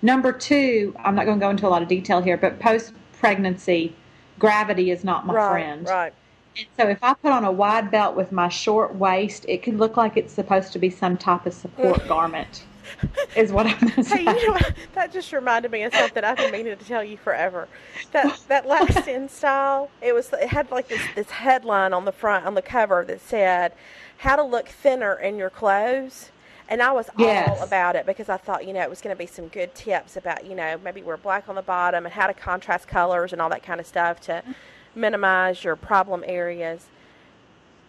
Number 0.02 0.34
two, 0.34 0.94
I'm 1.00 1.16
not 1.16 1.26
gonna 1.26 1.40
go 1.40 1.50
into 1.50 1.66
a 1.66 1.70
lot 1.70 1.82
of 1.82 1.88
detail 1.88 2.22
here, 2.22 2.36
but 2.36 2.60
post 2.60 2.92
pregnancy, 3.14 3.96
gravity 4.40 4.92
is 4.92 5.06
not 5.06 5.26
my 5.26 5.34
right, 5.34 5.50
friend. 5.52 5.88
Right. 5.88 6.14
And 6.58 6.68
so 6.78 6.90
if 6.90 7.02
I 7.02 7.14
put 7.14 7.32
on 7.32 7.46
a 7.46 7.52
wide 7.52 7.92
belt 7.92 8.18
with 8.18 8.34
my 8.34 8.50
short 8.50 8.96
waist, 8.96 9.46
it 9.48 9.64
could 9.64 9.78
look 9.78 9.96
like 9.96 10.18
it's 10.18 10.34
supposed 10.34 10.74
to 10.74 10.80
be 10.80 10.90
some 10.90 11.16
type 11.16 11.46
of 11.46 11.54
support 11.54 12.06
garment 12.10 12.66
is 13.36 13.52
what 13.52 13.68
I'm 13.68 13.80
going. 13.80 14.06
Hey, 14.06 14.22
you 14.22 14.48
know 14.48 14.54
what? 14.54 14.74
That 14.94 15.12
just 15.12 15.32
reminded 15.32 15.72
me 15.72 15.84
of 15.84 15.94
something 15.94 16.24
I've 16.24 16.38
been 16.38 16.52
meaning 16.52 16.78
to 16.78 16.86
tell 16.86 17.04
you 17.04 17.18
forever. 17.18 17.68
That 18.12 18.40
that 18.48 18.66
last 18.66 19.08
InStyle, 19.08 19.90
it 20.02 20.14
was 20.14 20.32
it 20.34 20.50
had 20.50 20.72
like 20.72 20.88
this 20.88 21.02
this 21.16 21.30
headline 21.30 21.94
on 21.94 22.06
the 22.06 22.12
front 22.12 22.46
on 22.46 22.56
the 22.56 22.62
cover 22.62 23.06
that 23.06 23.22
said, 23.22 23.74
"How 24.18 24.36
to 24.36 24.44
look 24.44 24.68
thinner 24.68 25.14
in 25.14 25.38
your 25.38 25.50
clothes." 25.50 26.32
And 26.70 26.84
I 26.84 26.92
was 26.92 27.10
yes. 27.18 27.50
all 27.50 27.64
about 27.64 27.96
it 27.96 28.06
because 28.06 28.30
I 28.30 28.38
thought, 28.38 28.68
you 28.68 28.74
know, 28.74 28.82
it 28.82 28.90
was 28.90 29.02
going 29.02 29.16
to 29.16 29.18
be 29.18 29.26
some 29.26 29.48
good 29.48 29.74
tips 29.74 30.16
about, 30.16 30.46
you 30.46 30.54
know, 30.54 30.80
maybe 30.84 31.02
wear 31.02 31.18
black 31.18 31.50
on 31.50 31.56
the 31.56 31.64
bottom 31.64 32.06
and 32.06 32.14
how 32.14 32.28
to 32.28 32.34
contrast 32.34 32.88
colors 32.88 33.34
and 33.34 33.42
all 33.42 33.50
that 33.50 33.64
kind 33.64 33.80
of 33.80 33.88
stuff 33.88 34.22
to 34.22 34.44
minimize 34.94 35.64
your 35.64 35.76
problem 35.76 36.24
areas. 36.28 36.86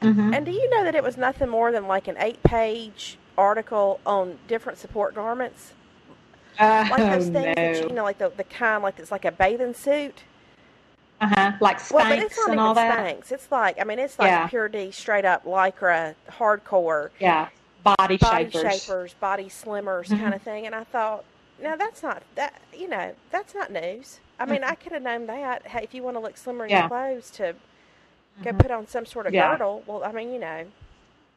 Mm-hmm. 0.01 0.33
And 0.33 0.47
do 0.47 0.53
you 0.53 0.71
know 0.71 0.83
that 0.85 0.95
it 0.95 1.03
was 1.03 1.19
nothing 1.19 1.51
more 1.51 1.71
than 1.71 1.87
like 1.87 2.09
an 2.09 2.17
eight 2.19 2.43
page 2.43 3.19
article 3.41 4.01
on 4.05 4.39
different 4.47 4.79
support 4.79 5.15
garments. 5.15 5.73
Uh, 6.59 6.87
like 6.91 6.99
those 6.99 7.29
things 7.29 7.33
no. 7.33 7.55
that 7.55 7.77
you, 7.77 7.89
you 7.89 7.95
know, 7.95 8.05
like 8.05 8.19
the, 8.19 8.31
the 8.37 8.45
kind 8.45 8.83
like 8.83 8.99
it's 8.99 9.11
like 9.11 9.25
a 9.25 9.33
bathing 9.33 9.75
suit. 9.75 10.25
Uh 11.21 11.29
huh. 11.29 11.53
Like 11.61 11.79
Spanx 11.79 11.93
well, 11.93 12.09
but 12.09 12.19
it's 12.19 12.37
not 12.37 12.45
and 12.45 12.55
even 12.55 12.59
all 12.59 12.75
that. 12.75 12.99
Spanx. 12.99 13.33
It's 13.33 13.51
like 13.51 13.81
I 13.81 13.85
mean, 13.85 13.99
it's 13.99 14.19
like 14.19 14.29
yeah. 14.29 14.47
pure 14.47 14.69
D, 14.69 14.91
straight 14.91 15.25
up 15.25 15.45
lycra, 15.45 16.15
hardcore. 16.29 17.11
Yeah. 17.19 17.49
Body, 17.83 18.19
body 18.19 18.51
shapers. 18.51 18.85
shapers, 18.85 19.15
body 19.15 19.45
slimmers, 19.45 20.07
mm-hmm. 20.07 20.19
kind 20.19 20.35
of 20.35 20.43
thing. 20.43 20.67
And 20.67 20.75
I 20.75 20.85
thought, 20.85 21.25
no, 21.63 21.79
that's 21.79 22.03
not 22.03 22.23
that. 22.35 22.61
You 22.77 22.89
know, 22.89 23.15
that's 23.31 23.55
not 23.55 23.73
news. 23.73 24.21
I 24.39 24.45
mean, 24.45 24.61
mm-hmm. 24.61 24.71
I 24.71 24.75
could 24.75 24.93
have 24.93 25.03
known 25.03 25.27
that. 25.27 25.67
Hey, 25.67 25.83
if 25.83 25.95
you 25.95 26.03
want 26.03 26.17
to 26.17 26.21
look 26.21 26.37
slimmer 26.37 26.65
in 26.65 26.71
yeah. 26.71 26.81
your 26.81 26.89
clothes, 26.89 27.31
to 27.33 27.55
go 28.43 28.51
mm-hmm. 28.51 28.59
put 28.59 28.71
on 28.71 28.87
some 28.87 29.07
sort 29.07 29.27
of 29.27 29.33
yeah. 29.33 29.51
girdle. 29.53 29.83
Well, 29.87 30.05
I 30.05 30.13
mean, 30.13 30.33
you 30.33 30.41
know, 30.41 30.67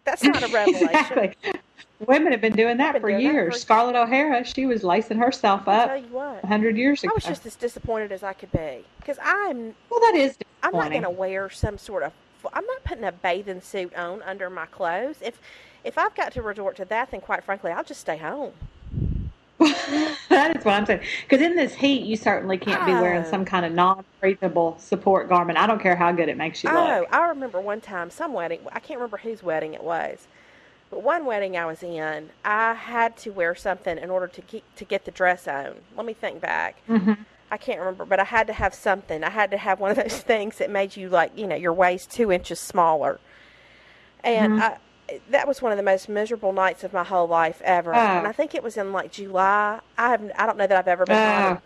that's 0.03 0.23
not 0.23 0.43
a 0.43 0.47
revelation. 0.53 0.89
exactly. 0.89 1.52
Women 1.99 2.31
have 2.31 2.41
been 2.41 2.55
doing 2.55 2.77
that 2.77 2.93
been 2.93 3.01
for 3.01 3.09
doing 3.09 3.21
years. 3.21 3.53
That 3.53 3.53
for... 3.53 3.59
Scarlett 3.59 3.95
O'Hara, 3.95 4.43
she 4.43 4.65
was 4.65 4.83
lacing 4.83 5.17
herself 5.17 5.67
up 5.67 5.89
tell 5.89 5.97
you 5.97 6.07
what. 6.07 6.43
100 6.43 6.77
years 6.77 7.03
ago. 7.03 7.11
I 7.11 7.15
was 7.15 7.23
just 7.23 7.45
as 7.45 7.55
disappointed 7.55 8.11
as 8.11 8.23
I 8.23 8.33
could 8.33 8.51
be 8.51 8.83
because 8.99 9.17
I'm. 9.23 9.75
Well, 9.89 9.99
that 10.01 10.15
is 10.15 10.37
I'm 10.61 10.73
not 10.73 10.91
going 10.91 11.03
to 11.03 11.09
wear 11.09 11.49
some 11.49 11.77
sort 11.77 12.03
of. 12.03 12.13
I'm 12.51 12.65
not 12.65 12.83
putting 12.83 13.05
a 13.05 13.11
bathing 13.11 13.61
suit 13.61 13.95
on 13.95 14.21
under 14.23 14.49
my 14.49 14.65
clothes. 14.65 15.17
If 15.21 15.39
if 15.83 15.97
I've 15.97 16.15
got 16.15 16.33
to 16.33 16.41
resort 16.41 16.75
to 16.77 16.85
that, 16.85 17.11
then 17.11 17.21
quite 17.21 17.43
frankly, 17.43 17.71
I'll 17.71 17.83
just 17.83 18.01
stay 18.01 18.17
home. 18.17 18.53
that 20.29 20.57
is 20.57 20.65
what 20.65 20.73
I'm 20.73 20.85
saying. 20.85 21.01
Because 21.21 21.45
in 21.45 21.55
this 21.55 21.73
heat, 21.73 22.03
you 22.03 22.17
certainly 22.17 22.57
can't 22.57 22.85
be 22.85 22.91
wearing 22.91 23.23
some 23.23 23.41
ah. 23.41 23.45
kind 23.45 23.65
of 23.65 23.71
non-breathable 23.71 24.77
support 24.79 25.29
garment. 25.29 25.57
I 25.57 25.67
don't 25.67 25.81
care 25.81 25.95
how 25.95 26.11
good 26.11 26.27
it 26.27 26.37
makes 26.37 26.63
you 26.63 26.69
Oh, 26.69 26.99
look. 27.01 27.13
I 27.13 27.29
remember 27.29 27.61
one 27.61 27.79
time, 27.79 28.09
some 28.09 28.33
wedding. 28.33 28.59
I 28.71 28.79
can't 28.79 28.99
remember 28.99 29.17
whose 29.17 29.41
wedding 29.41 29.73
it 29.73 29.83
was, 29.83 30.27
but 30.93 31.01
one 31.01 31.25
wedding 31.25 31.57
I 31.57 31.65
was 31.65 31.81
in, 31.81 32.29
I 32.45 32.75
had 32.75 33.17
to 33.17 33.31
wear 33.31 33.55
something 33.55 33.97
in 33.97 34.11
order 34.11 34.27
to 34.27 34.41
keep 34.43 34.63
to 34.75 34.85
get 34.85 35.05
the 35.05 35.11
dress 35.11 35.47
on. 35.47 35.75
Let 35.97 36.05
me 36.05 36.13
think 36.13 36.39
back. 36.39 36.77
hmm 36.85 37.13
I 37.49 37.57
can't 37.57 37.79
remember, 37.79 38.05
but 38.05 38.19
I 38.19 38.23
had 38.23 38.45
to 38.47 38.53
have 38.53 38.73
something. 38.75 39.23
I 39.23 39.29
had 39.31 39.49
to 39.51 39.57
have 39.57 39.79
one 39.79 39.89
of 39.91 39.97
those 39.97 40.19
things 40.31 40.57
that 40.59 40.69
made 40.69 40.95
you 40.95 41.09
like, 41.09 41.35
you 41.37 41.47
know, 41.47 41.55
your 41.55 41.73
waist 41.73 42.11
two 42.11 42.31
inches 42.31 42.59
smaller. 42.59 43.19
And 44.23 44.53
Mhm. 44.53 44.59
I, 44.61 45.19
that 45.31 45.47
was 45.47 45.61
one 45.63 45.71
of 45.71 45.77
the 45.77 45.83
most 45.83 46.07
miserable 46.09 46.53
nights 46.53 46.83
of 46.83 46.93
my 46.93 47.03
whole 47.03 47.27
life 47.27 47.59
ever. 47.63 47.93
Oh. 47.93 47.97
And 47.97 48.27
I 48.27 48.31
think 48.31 48.53
it 48.55 48.61
was 48.63 48.77
in 48.77 48.91
like 48.93 49.11
July. 49.11 49.79
I 49.97 50.09
have, 50.09 50.31
I 50.37 50.45
don't 50.45 50.57
know 50.57 50.67
that 50.67 50.77
I've 50.77 50.87
ever 50.87 51.05
been. 51.05 51.15
Oh. 51.15 51.61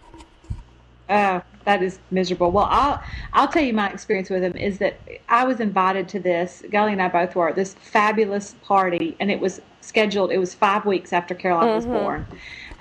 Oh, 1.10 1.42
that 1.68 1.84
is 1.84 2.00
miserable. 2.12 2.50
Well, 2.50 2.68
I'll 2.72 3.02
I'll 3.34 3.50
tell 3.50 3.62
you 3.62 3.74
my 3.74 3.90
experience 3.90 4.30
with 4.30 4.42
him 4.42 4.56
is 4.56 4.80
that 4.80 4.98
I 5.28 5.44
was 5.44 5.60
invited 5.60 6.08
to 6.10 6.20
this. 6.20 6.64
Gully 6.72 6.94
and 6.94 7.02
I 7.02 7.10
both 7.10 7.36
were 7.36 7.52
this 7.52 7.74
fabulous 7.74 8.56
party, 8.64 9.18
and 9.20 9.30
it 9.30 9.42
was 9.42 9.62
scheduled. 9.82 10.32
It 10.32 10.38
was 10.38 10.54
five 10.56 10.86
weeks 10.86 11.12
after 11.12 11.36
Caroline 11.36 11.76
was 11.76 11.86
Mhm. 11.86 11.92
born, 11.92 12.26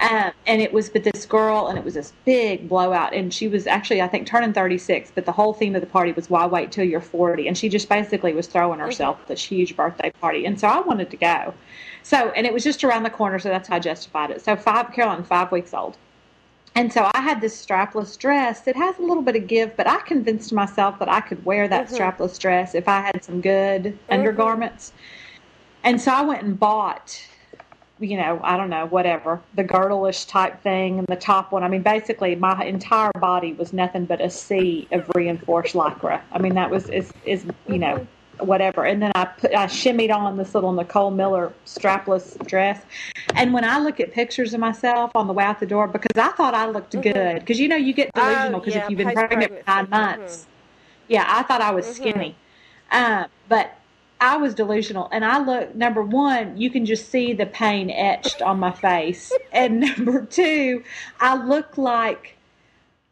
um, 0.01 0.31
and 0.47 0.63
it 0.63 0.73
was 0.73 0.93
with 0.95 1.03
this 1.03 1.27
girl, 1.27 1.67
and 1.67 1.77
it 1.77 1.85
was 1.85 1.95
this 1.95 2.13
big 2.25 2.69
blowout. 2.69 3.13
And 3.13 3.35
she 3.35 3.49
was 3.49 3.67
actually, 3.67 4.01
I 4.01 4.07
think, 4.07 4.25
turning 4.29 4.53
thirty 4.53 4.79
six. 4.79 5.11
But 5.13 5.27
the 5.27 5.33
whole 5.33 5.53
theme 5.53 5.75
of 5.75 5.81
the 5.81 5.89
party 5.89 6.13
was 6.13 6.31
"Why 6.31 6.47
wait 6.47 6.71
till 6.71 6.85
you're 6.85 7.01
40? 7.01 7.49
And 7.49 7.59
she 7.59 7.69
just 7.69 7.89
basically 7.89 8.35
was 8.35 8.47
throwing 8.47 8.79
herself 8.79 9.19
this 9.27 9.43
huge 9.43 9.77
birthday 9.77 10.13
party, 10.21 10.47
and 10.47 10.61
so 10.61 10.69
I 10.69 10.79
wanted 10.81 11.11
to 11.11 11.17
go. 11.17 11.55
So, 12.05 12.31
and 12.37 12.47
it 12.47 12.53
was 12.53 12.63
just 12.63 12.85
around 12.85 13.03
the 13.03 13.11
corner, 13.11 13.41
so 13.41 13.49
that's 13.49 13.69
how 13.69 13.77
I 13.77 13.81
justified 13.81 14.31
it. 14.31 14.41
So, 14.41 14.55
five 14.55 14.93
Caroline, 14.93 15.25
five 15.25 15.51
weeks 15.51 15.75
old. 15.75 15.97
And 16.77 16.93
so 16.93 17.11
I 17.15 17.23
had 17.23 17.41
this 17.41 17.65
strapless 17.65 18.19
dress 18.19 18.61
that 18.61 18.77
has 18.77 18.99
a 18.99 19.03
little 19.03 19.23
bit 19.23 19.35
of 19.35 19.47
give, 19.47 19.75
but 19.79 19.89
I 19.89 19.99
convinced 20.01 20.53
myself 20.53 20.99
that 20.99 21.09
I 21.09 21.23
could 21.23 21.43
wear 21.43 21.67
that 21.69 21.89
Mhm. 21.89 21.97
strapless 21.97 22.39
dress 22.39 22.75
if 22.75 22.87
I 22.87 23.01
had 23.01 23.25
some 23.25 23.41
good 23.41 23.99
undergarments. 24.11 24.93
And 25.83 25.99
so 25.99 26.13
I 26.13 26.21
went 26.21 26.43
and 26.43 26.61
bought, 26.61 27.19
you 27.99 28.19
know, 28.19 28.41
I 28.45 28.59
don't 28.59 28.69
know, 28.69 28.85
whatever, 28.85 29.41
the 29.55 29.65
girdle-ish 29.65 30.27
type 30.27 30.63
thing 30.63 30.99
and 30.99 31.07
the 31.09 31.17
top 31.17 31.51
one. 31.51 31.65
I 31.65 31.69
mean, 31.69 31.81
basically 31.81 32.35
my 32.35 32.63
entire 32.63 33.13
body 33.19 33.55
was 33.55 33.73
nothing 33.73 34.05
but 34.05 34.21
a 34.21 34.29
sea 34.29 34.87
of 34.93 35.11
reinforced 35.15 35.75
lycra. 35.75 36.21
I 36.31 36.39
mean, 36.39 36.53
that 36.57 36.71
was, 36.71 36.91
is, 36.91 37.15
is 37.25 37.47
you 37.67 37.79
know, 37.79 38.07
whatever. 38.41 38.85
And 38.85 39.03
then 39.03 39.13
I 39.15 39.25
put, 39.27 39.55
I 39.55 39.67
shimmied 39.67 40.13
on 40.15 40.37
this 40.37 40.55
little 40.55 40.73
Nicole 40.73 41.11
Miller 41.11 41.55
strapless 41.67 42.37
dress. 42.47 42.83
And 43.35 43.53
when 43.53 43.65
I 43.65 43.79
look 43.79 44.01
at 44.01 44.13
pictures 44.13 44.55
of 44.55 44.61
myself 44.61 45.11
on 45.15 45.27
the 45.27 45.33
way 45.33 45.45
out 45.45 45.61
the 45.61 45.67
door, 45.67 45.89
because 45.89 46.17
I 46.17 46.29
thought 46.31 46.55
I 46.55 46.67
looked 46.69 46.93
Mm-hmm. 46.95 47.03
good, 47.03 47.41
because 47.41 47.59
you 47.61 47.69
know, 47.69 47.77
you 47.77 47.93
get 47.93 48.11
delusional 48.15 48.61
Oh, 48.61 48.61
because 48.61 48.75
yeah, 48.75 48.85
if 48.85 48.89
you've 48.91 48.99
been 48.99 49.13
pregnant 49.13 49.53
for 49.53 49.73
nine 49.73 49.91
months, 49.91 50.47
yeah, 51.09 51.25
I 51.27 51.43
thought 51.43 51.61
I 51.61 51.71
Mm-hmm. 51.71 51.77
was 51.77 51.87
skinny. 51.87 52.37
Uh, 52.91 53.27
but 53.49 53.79
I 54.21 54.37
was 54.39 54.55
delusional. 54.55 55.09
And 55.13 55.25
I 55.25 55.39
look, 55.39 55.75
number 55.75 56.03
one, 56.03 56.57
you 56.57 56.71
can 56.71 56.87
just 56.87 57.11
see 57.11 57.33
the 57.35 57.47
pain 57.47 57.91
etched 57.91 58.43
on 58.43 58.59
my 58.59 58.73
face. 58.73 59.39
and 59.53 59.81
number 59.99 60.25
two, 60.27 60.85
I 61.21 61.37
look 61.37 61.77
like, 61.79 62.36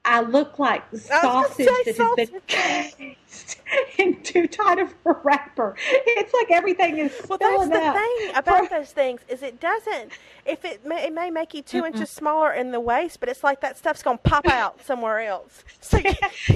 I 0.04 0.20
look 0.20 0.58
like 0.58 0.82
sausage 0.94 1.66
that 1.66 1.96
has 1.96 2.30
been 2.30 2.40
cased 2.46 3.60
in 3.98 4.22
too 4.22 4.46
tight 4.46 4.78
of 4.78 4.94
a 5.06 5.12
wrapper. 5.24 5.74
It's 5.90 6.32
like 6.34 6.50
everything 6.50 6.98
is 6.98 7.12
Well, 7.28 7.38
that's 7.38 7.68
the 7.68 7.82
up. 7.82 7.96
thing 7.96 8.30
about 8.36 8.70
those 8.70 8.90
things 8.92 9.22
is 9.28 9.42
it 9.42 9.60
doesn't. 9.60 10.12
If 10.44 10.64
it 10.64 10.84
may, 10.86 11.04
it 11.06 11.12
may 11.12 11.30
make 11.30 11.54
you 11.54 11.62
2 11.62 11.86
inches 11.86 12.10
smaller 12.10 12.52
in 12.52 12.70
the 12.70 12.80
waist, 12.80 13.18
but 13.20 13.28
it's 13.28 13.42
like 13.42 13.60
that 13.62 13.78
stuff's 13.78 14.02
gonna 14.02 14.18
pop 14.18 14.46
out 14.46 14.84
somewhere 14.84 15.20
else. 15.20 15.64
So, 15.80 15.98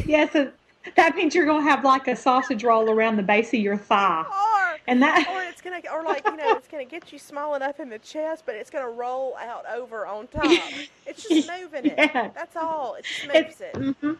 yes, 0.06 0.34
and 0.34 0.52
that 0.96 1.16
means 1.16 1.34
you're 1.34 1.46
going 1.46 1.64
to 1.64 1.70
have 1.70 1.84
like 1.84 2.08
a 2.08 2.16
sausage 2.16 2.64
roll 2.64 2.90
around 2.90 3.16
the 3.16 3.22
base 3.22 3.48
of 3.54 3.60
your 3.60 3.76
thigh. 3.76 4.24
or 4.26 4.78
And 4.86 5.02
that 5.02 5.28
or 5.28 5.42
it's 5.42 5.60
gonna 5.60 5.80
or 5.92 6.02
like 6.04 6.24
you 6.26 6.36
know 6.36 6.56
it's 6.56 6.68
gonna 6.68 6.84
get 6.84 7.12
you 7.12 7.18
small 7.18 7.54
enough 7.54 7.80
in 7.80 7.88
the 7.90 7.98
chest, 7.98 8.44
but 8.46 8.54
it's 8.54 8.70
gonna 8.70 8.88
roll 8.90 9.36
out 9.36 9.64
over 9.72 10.06
on 10.06 10.26
top. 10.28 10.72
It's 11.06 11.22
just 11.22 11.46
moving 11.46 11.86
it. 11.86 11.94
Yeah. 11.98 12.30
That's 12.34 12.54
all. 12.56 12.94
It 12.94 13.06
just 13.06 13.24
It's, 13.32 13.60
moves 13.60 13.60
it. 13.60 13.76
hmm 14.00 14.12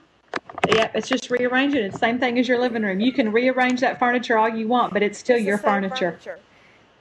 Yep, 0.69 0.93
it's 0.97 1.09
just 1.09 1.31
rearranging. 1.31 1.83
It's 1.85 1.95
the 1.95 1.99
same 2.01 2.19
thing 2.19 2.39
as 2.39 2.49
your 2.49 2.59
living 2.59 2.83
room. 2.83 3.01
You 3.01 3.13
can 3.13 3.33
rearrange 3.33 3.81
that 3.81 3.99
furniture 3.99 4.39
all 4.39 4.49
you 4.49 4.69
want, 4.69 4.93
but 4.93 5.03
it's 5.03 5.19
still 5.19 5.37
It's 5.37 5.45
your 5.47 5.59
same 5.59 5.65
furniture. 5.91 6.39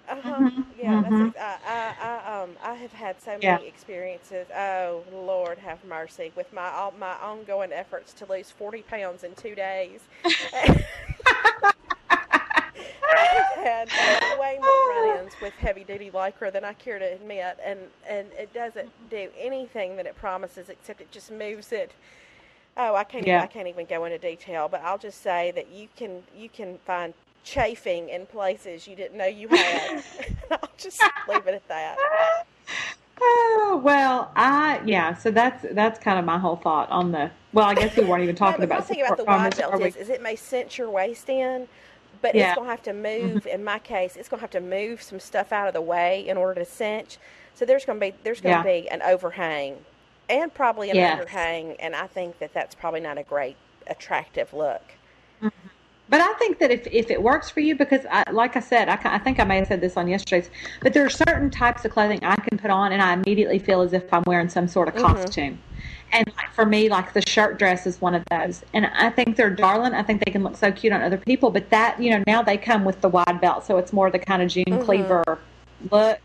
Uh-huh. 0.09 0.45
Yeah, 0.77 0.97
mhm. 0.97 1.01
that's 1.01 1.21
ex- 1.21 1.35
I, 1.39 1.57
I, 1.65 1.95
I, 2.33 2.41
um, 2.43 2.51
I 2.63 2.75
have 2.75 2.93
had 2.93 3.21
so 3.21 3.37
many 3.37 3.57
Yeah. 3.57 3.63
experiences. 3.67 4.47
Oh 4.55 5.03
Lord, 5.11 5.59
have 5.59 5.83
mercy 5.83 6.31
with 6.35 6.51
my 6.53 6.69
all, 6.69 6.93
my 6.97 7.13
ongoing 7.15 7.73
efforts 7.73 8.13
to 8.15 8.25
lose 8.25 8.51
forty 8.51 8.83
pounds 8.83 9.23
in 9.23 9.35
two 9.35 9.55
days. 9.55 10.07
I've 13.11 13.47
had 13.53 13.91
way 14.31 14.59
more 14.61 14.85
run-ins 14.85 15.39
with 15.41 15.55
heavy-duty 15.57 16.11
lycra 16.11 16.51
than 16.51 16.63
I 16.65 16.73
care 16.73 16.99
to 16.99 17.05
admit, 17.13 17.57
and 17.63 17.79
and 18.07 18.31
it 18.33 18.53
doesn't 18.53 18.91
do 19.09 19.29
anything 19.37 19.95
that 19.97 20.05
it 20.07 20.15
promises 20.15 20.69
except 20.69 21.01
it 21.01 21.11
just 21.11 21.31
moves 21.31 21.71
it. 21.71 21.93
Oh, 22.77 22.95
I 22.95 23.03
can't. 23.05 23.27
Yeah. 23.27 23.39
I 23.39 23.47
can't 23.47 23.67
even 23.67 23.85
go 23.87 24.05
into 24.05 24.19
detail, 24.19 24.69
but 24.69 24.81
I'll 24.83 24.97
just 24.99 25.21
say 25.21 25.51
that 25.51 25.69
you 25.71 25.89
can 25.95 26.23
you 26.35 26.49
can 26.49 26.79
find 26.85 27.13
chafing 27.47 28.09
in 28.09 28.25
places 28.25 28.87
you 28.87 28.95
didn't 28.95 29.17
know 29.17 29.25
you 29.25 29.49
had. 29.49 29.91
I'll 30.51 30.69
just 30.77 31.11
leave 31.27 31.47
it 31.47 31.55
at 31.55 31.67
that. 31.69 32.01
Oh 33.19 33.81
well, 33.83 34.31
I 34.35 34.81
yeah. 34.85 35.15
So 35.15 35.31
that's 35.31 35.65
that's 35.73 35.99
kind 35.99 36.19
of 36.19 36.25
my 36.25 36.37
whole 36.37 36.57
thought 36.57 36.89
on 36.89 37.11
the. 37.11 37.31
Well, 37.53 37.65
I 37.67 37.75
guess 37.75 37.95
we 37.97 38.03
weren't 38.05 38.23
even 38.23 38.35
talking 38.37 38.63
no, 38.63 38.65
the 38.67 38.67
about 38.67 38.77
one 38.77 38.83
thing 38.83 39.01
about 39.01 39.17
the 39.17 39.25
wide 39.25 39.55
belt 39.57 39.79
is, 39.79 39.95
is 39.95 40.09
it 40.09 40.21
may 40.21 40.35
cinch 40.35 40.77
your 40.77 40.91
waist 40.91 41.29
in, 41.29 41.67
but 42.21 42.35
Yeah. 42.35 42.43
Mm-hmm. 42.43 42.43
it's 42.43 42.53
going 42.53 42.67
to 42.67 42.71
have 42.71 42.83
to 42.83 42.93
move. 42.93 43.47
In 43.47 43.63
my 43.63 43.79
case, 43.79 44.15
it's 44.17 44.29
going 44.29 44.39
to 44.39 44.43
have 44.43 44.51
to 44.51 44.61
move 44.61 45.01
some 45.01 45.19
stuff 45.19 45.51
out 45.53 45.67
of 45.67 45.73
the 45.73 45.81
way 45.81 46.27
in 46.27 46.37
order 46.37 46.59
to 46.61 46.65
cinch. 46.65 47.19
So 47.53 47.65
there's 47.65 47.85
going 47.85 47.99
to 47.99 48.11
be 48.11 48.17
there's 48.23 48.41
going 48.41 48.51
Yeah. 48.51 48.63
be 48.63 48.89
an 48.89 49.01
overhang, 49.03 49.85
and 50.29 50.53
probably 50.53 50.91
an 50.91 50.97
Yes. 50.97 50.99
underhang, 50.99 51.75
and 51.79 51.95
I 51.95 52.07
think 52.07 52.39
that 52.39 52.53
that's 52.53 52.75
probably 52.75 53.01
not 53.01 53.17
a 53.19 53.23
great 53.23 53.57
attractive 53.87 54.53
look. 54.53 54.97
But 56.09 56.21
I 56.21 56.33
think 56.33 56.59
that 56.59 56.71
if, 56.71 56.87
if 56.87 57.11
it 57.11 57.21
works 57.21 57.49
for 57.49 57.59
you, 57.59 57.75
because 57.75 58.05
I, 58.09 58.29
like 58.31 58.55
I 58.55 58.61
said, 58.61 58.87
I, 58.87 58.97
I 59.03 59.17
think 59.17 59.39
I 59.39 59.43
may 59.43 59.57
have 59.57 59.67
said 59.67 59.81
this 59.81 59.97
on 59.97 60.07
yesterday's, 60.07 60.49
but 60.81 60.93
there 60.93 61.05
are 61.05 61.09
certain 61.09 61.49
types 61.49 61.83
of 61.83 61.91
clothing 61.91 62.19
I 62.23 62.35
can 62.35 62.57
put 62.57 62.71
on 62.71 62.93
and 62.93 63.01
I 63.01 63.13
immediately 63.13 63.59
feel 63.59 63.81
as 63.81 63.93
if 63.93 64.11
I'm 64.13 64.23
wearing 64.25 64.49
some 64.49 64.67
sort 64.67 64.87
of 64.87 64.95
mm-hmm. 64.95 65.05
costume. 65.05 65.59
And 66.13 66.25
like 66.37 66.51
for 66.53 66.65
me, 66.65 66.87
like 66.87 67.13
the 67.13 67.21
shirt 67.27 67.59
dress 67.59 67.85
is 67.85 67.99
one 67.99 68.15
of 68.15 68.23
those. 68.31 68.63
And 68.73 68.85
I 68.85 69.09
think 69.09 69.35
they're 69.35 69.49
darling. 69.49 69.93
I 69.93 70.03
think 70.03 70.23
they 70.23 70.31
can 70.31 70.43
look 70.43 70.55
so 70.55 70.71
cute 70.71 70.93
on 70.93 71.01
other 71.01 71.17
people. 71.17 71.51
But 71.51 71.69
that, 71.71 72.01
you 72.01 72.09
know, 72.11 72.23
now 72.25 72.41
they 72.41 72.57
come 72.57 72.85
with 72.85 73.01
the 73.01 73.09
wide 73.09 73.41
belt. 73.41 73.65
So 73.65 73.77
it's 73.77 73.91
more 73.91 74.09
the 74.09 74.19
kind 74.19 74.41
of 74.41 74.49
June 74.49 74.63
mm-hmm. 74.65 74.85
Cleaver 74.85 75.39
look. 75.91 76.19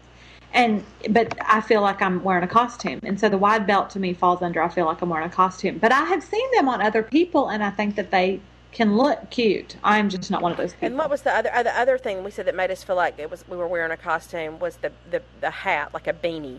And, 0.54 0.84
but 1.10 1.34
I 1.40 1.62
feel 1.62 1.80
like 1.80 2.00
I'm 2.00 2.22
wearing 2.22 2.44
a 2.44 2.48
costume. 2.48 3.00
And 3.02 3.18
so 3.18 3.28
the 3.28 3.38
wide 3.38 3.66
belt 3.66 3.90
to 3.90 3.98
me 3.98 4.12
falls 4.12 4.42
under, 4.42 4.62
I 4.62 4.68
feel 4.68 4.84
like 4.84 5.02
I'm 5.02 5.08
wearing 5.08 5.26
a 5.26 5.32
costume. 5.32 5.78
But 5.78 5.92
I 5.92 6.04
have 6.04 6.22
seen 6.22 6.46
them 6.52 6.68
on 6.68 6.80
other 6.80 7.02
people 7.02 7.48
and 7.48 7.64
I 7.64 7.70
think 7.70 7.96
that 7.96 8.10
they 8.10 8.40
can 8.72 8.96
look 8.96 9.30
cute. 9.30 9.76
I'm 9.84 10.08
just 10.08 10.30
not 10.30 10.42
one 10.42 10.50
of 10.52 10.58
those 10.58 10.72
people. 10.72 10.88
And 10.88 10.98
what 10.98 11.10
was 11.10 11.22
the 11.22 11.34
other 11.34 11.52
uh, 11.54 11.62
the 11.62 11.78
other 11.78 11.98
thing 11.98 12.24
we 12.24 12.30
said 12.30 12.46
that 12.46 12.54
made 12.54 12.70
us 12.70 12.82
feel 12.82 12.96
like 12.96 13.18
it 13.18 13.30
was 13.30 13.44
we 13.48 13.56
were 13.56 13.68
wearing 13.68 13.92
a 13.92 13.96
costume 13.96 14.58
was 14.58 14.76
the 14.76 14.92
the, 15.10 15.22
the 15.40 15.50
hat 15.50 15.92
like 15.94 16.06
a 16.06 16.12
beanie. 16.12 16.58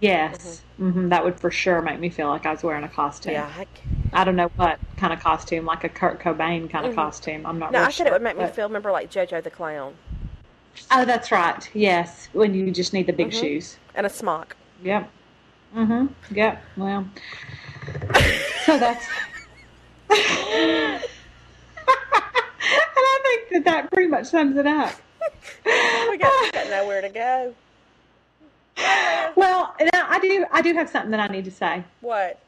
Yes, 0.00 0.62
hmm 0.76 1.08
that 1.08 1.24
would 1.24 1.38
for 1.40 1.50
sure 1.50 1.80
make 1.80 2.00
me 2.00 2.10
feel 2.10 2.28
like 2.28 2.44
I 2.44 2.50
was 2.50 2.62
wearing 2.62 2.84
a 2.84 2.88
costume. 2.88 3.32
Yeah. 3.32 3.50
I, 3.56 3.66
I 4.20 4.24
don't 4.24 4.36
know 4.36 4.50
what 4.56 4.78
kind 4.96 5.12
of 5.12 5.20
costume, 5.20 5.64
like 5.64 5.84
a 5.84 5.88
Kurt 5.88 6.20
Cobain 6.20 6.68
kind 6.68 6.84
of 6.86 6.94
costume. 6.94 7.46
I'm 7.46 7.58
not. 7.58 7.72
no, 7.72 7.78
real 7.78 7.88
I 7.88 7.90
said 7.90 8.06
it 8.08 8.12
would 8.12 8.20
make 8.22 8.36
me 8.36 8.46
feel 8.48 8.66
remember 8.66 8.90
like 8.92 9.10
JoJo 9.10 9.42
the 9.42 9.50
clown 9.50 9.94
Oh, 10.90 11.04
that's 11.04 11.30
right. 11.30 11.68
Yes, 11.74 12.28
when 12.32 12.54
you 12.54 12.70
just 12.70 12.92
need 12.92 13.06
the 13.06 13.12
big 13.12 13.32
shoes. 13.32 13.78
and 13.94 14.06
a 14.06 14.10
smock. 14.10 14.56
Yep. 14.82 15.08
Mhm. 15.74 16.10
Yep. 16.30 16.62
Well. 16.76 17.08
So 18.64 18.78
that's. 18.78 19.06
And 20.14 21.02
I 22.96 23.20
think 23.22 23.48
that 23.50 23.64
that 23.64 23.90
pretty 23.92 24.08
much 24.08 24.26
sums 24.26 24.56
it 24.56 24.66
up. 24.66 24.94
Oh 25.66 26.08
we 26.10 26.18
got, 26.18 26.32
we 26.42 26.50
got 26.50 26.68
nowhere 26.70 27.00
to 27.00 27.08
go. 27.08 27.54
Well, 29.36 29.74
now 29.80 30.06
I 30.08 30.18
do. 30.20 30.44
I 30.52 30.62
do 30.62 30.74
have 30.74 30.88
something 30.90 31.10
that 31.12 31.20
I 31.20 31.26
need 31.32 31.44
to 31.46 31.50
say. 31.50 31.84
What? 32.00 32.38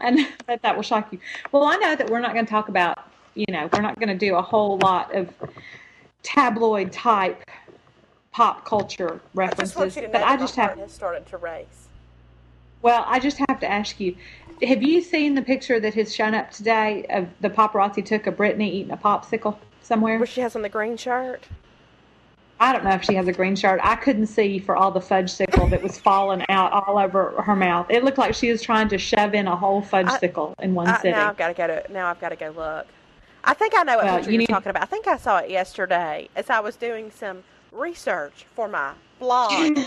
and 0.00 0.18
bet 0.46 0.62
that 0.62 0.76
will 0.76 0.82
shock 0.82 1.12
you. 1.12 1.18
Well, 1.52 1.64
I 1.64 1.76
know 1.76 1.96
that 1.96 2.08
we're 2.10 2.20
not 2.20 2.32
going 2.32 2.44
to 2.46 2.50
talk 2.50 2.68
about, 2.68 2.98
you 3.34 3.46
know, 3.50 3.68
we're 3.72 3.80
not 3.80 3.98
going 3.98 4.08
to 4.08 4.14
do 4.16 4.34
a 4.36 4.42
whole 4.42 4.78
lot 4.78 5.14
of 5.14 5.28
tabloid 6.22 6.92
type 6.92 7.42
pop 8.32 8.64
culture 8.64 9.14
I 9.14 9.20
references, 9.34 9.76
want 9.76 9.96
you 9.96 10.02
to 10.02 10.08
know 10.08 10.12
but 10.12 10.18
that 10.20 10.28
I 10.28 10.36
just 10.36 10.56
have. 10.56 10.90
started 10.90 11.26
to 11.26 11.36
race. 11.38 11.88
Well, 12.82 13.04
I 13.06 13.18
just 13.18 13.38
have 13.48 13.58
to 13.60 13.70
ask 13.70 13.98
you: 13.98 14.14
Have 14.66 14.82
you 14.82 15.00
seen 15.02 15.34
the 15.34 15.42
picture 15.42 15.78
that 15.80 15.94
has 15.94 16.14
shown 16.14 16.34
up 16.34 16.50
today 16.50 17.06
of 17.10 17.28
the 17.40 17.48
paparazzi 17.50 18.04
took 18.04 18.26
of 18.26 18.34
Britney 18.36 18.70
eating 18.72 18.90
a 18.92 18.96
popsicle 18.96 19.56
somewhere? 19.82 20.18
Where 20.18 20.26
she 20.26 20.40
has 20.40 20.56
on 20.56 20.62
the 20.62 20.68
green 20.68 20.96
shirt. 20.96 21.44
I 22.60 22.72
don't 22.72 22.82
know 22.82 22.90
if 22.90 23.04
she 23.04 23.14
has 23.14 23.28
a 23.28 23.32
green 23.32 23.54
shirt. 23.54 23.78
I 23.84 23.94
couldn't 23.94 24.26
see 24.26 24.58
for 24.58 24.74
all 24.76 24.90
the 24.90 25.00
fudge 25.00 25.30
sickle 25.30 25.68
that 25.68 25.80
was 25.80 25.96
falling 26.00 26.44
out 26.48 26.72
all 26.72 26.98
over 26.98 27.40
her 27.42 27.54
mouth. 27.54 27.86
It 27.88 28.02
looked 28.02 28.18
like 28.18 28.34
she 28.34 28.50
was 28.50 28.60
trying 28.60 28.88
to 28.88 28.98
shove 28.98 29.32
in 29.34 29.46
a 29.46 29.54
whole 29.54 29.80
fudge 29.80 30.10
sickle 30.18 30.54
in 30.60 30.74
one 30.74 30.88
I, 30.88 30.96
sitting. 30.96 31.12
now 31.12 31.28
I've 31.28 31.36
got 31.36 31.48
to 31.48 31.54
go 31.54 31.66
to. 31.68 31.84
Now 31.92 32.08
I've 32.08 32.20
got 32.20 32.30
to 32.30 32.36
go 32.36 32.48
look. 32.50 32.86
I 33.44 33.54
think 33.54 33.74
I 33.76 33.84
know 33.84 33.96
what 33.96 34.04
Well, 34.06 34.24
you 34.24 34.30
you're 34.32 34.38
need- 34.40 34.48
talking 34.48 34.70
about. 34.70 34.82
I 34.82 34.86
think 34.86 35.06
I 35.06 35.16
saw 35.18 35.38
it 35.38 35.50
yesterday 35.50 36.28
as 36.34 36.50
I 36.50 36.58
was 36.58 36.74
doing 36.74 37.12
some 37.12 37.44
research 37.70 38.44
for 38.56 38.66
my 38.66 38.94
blog. 39.20 39.52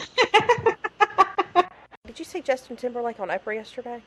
Did 2.08 2.18
you 2.20 2.24
see 2.26 2.40
Justin 2.42 2.78
Timberlake 2.78 3.20
on 3.20 3.28
Oprah 3.28 3.56
yesterday? 3.56 4.02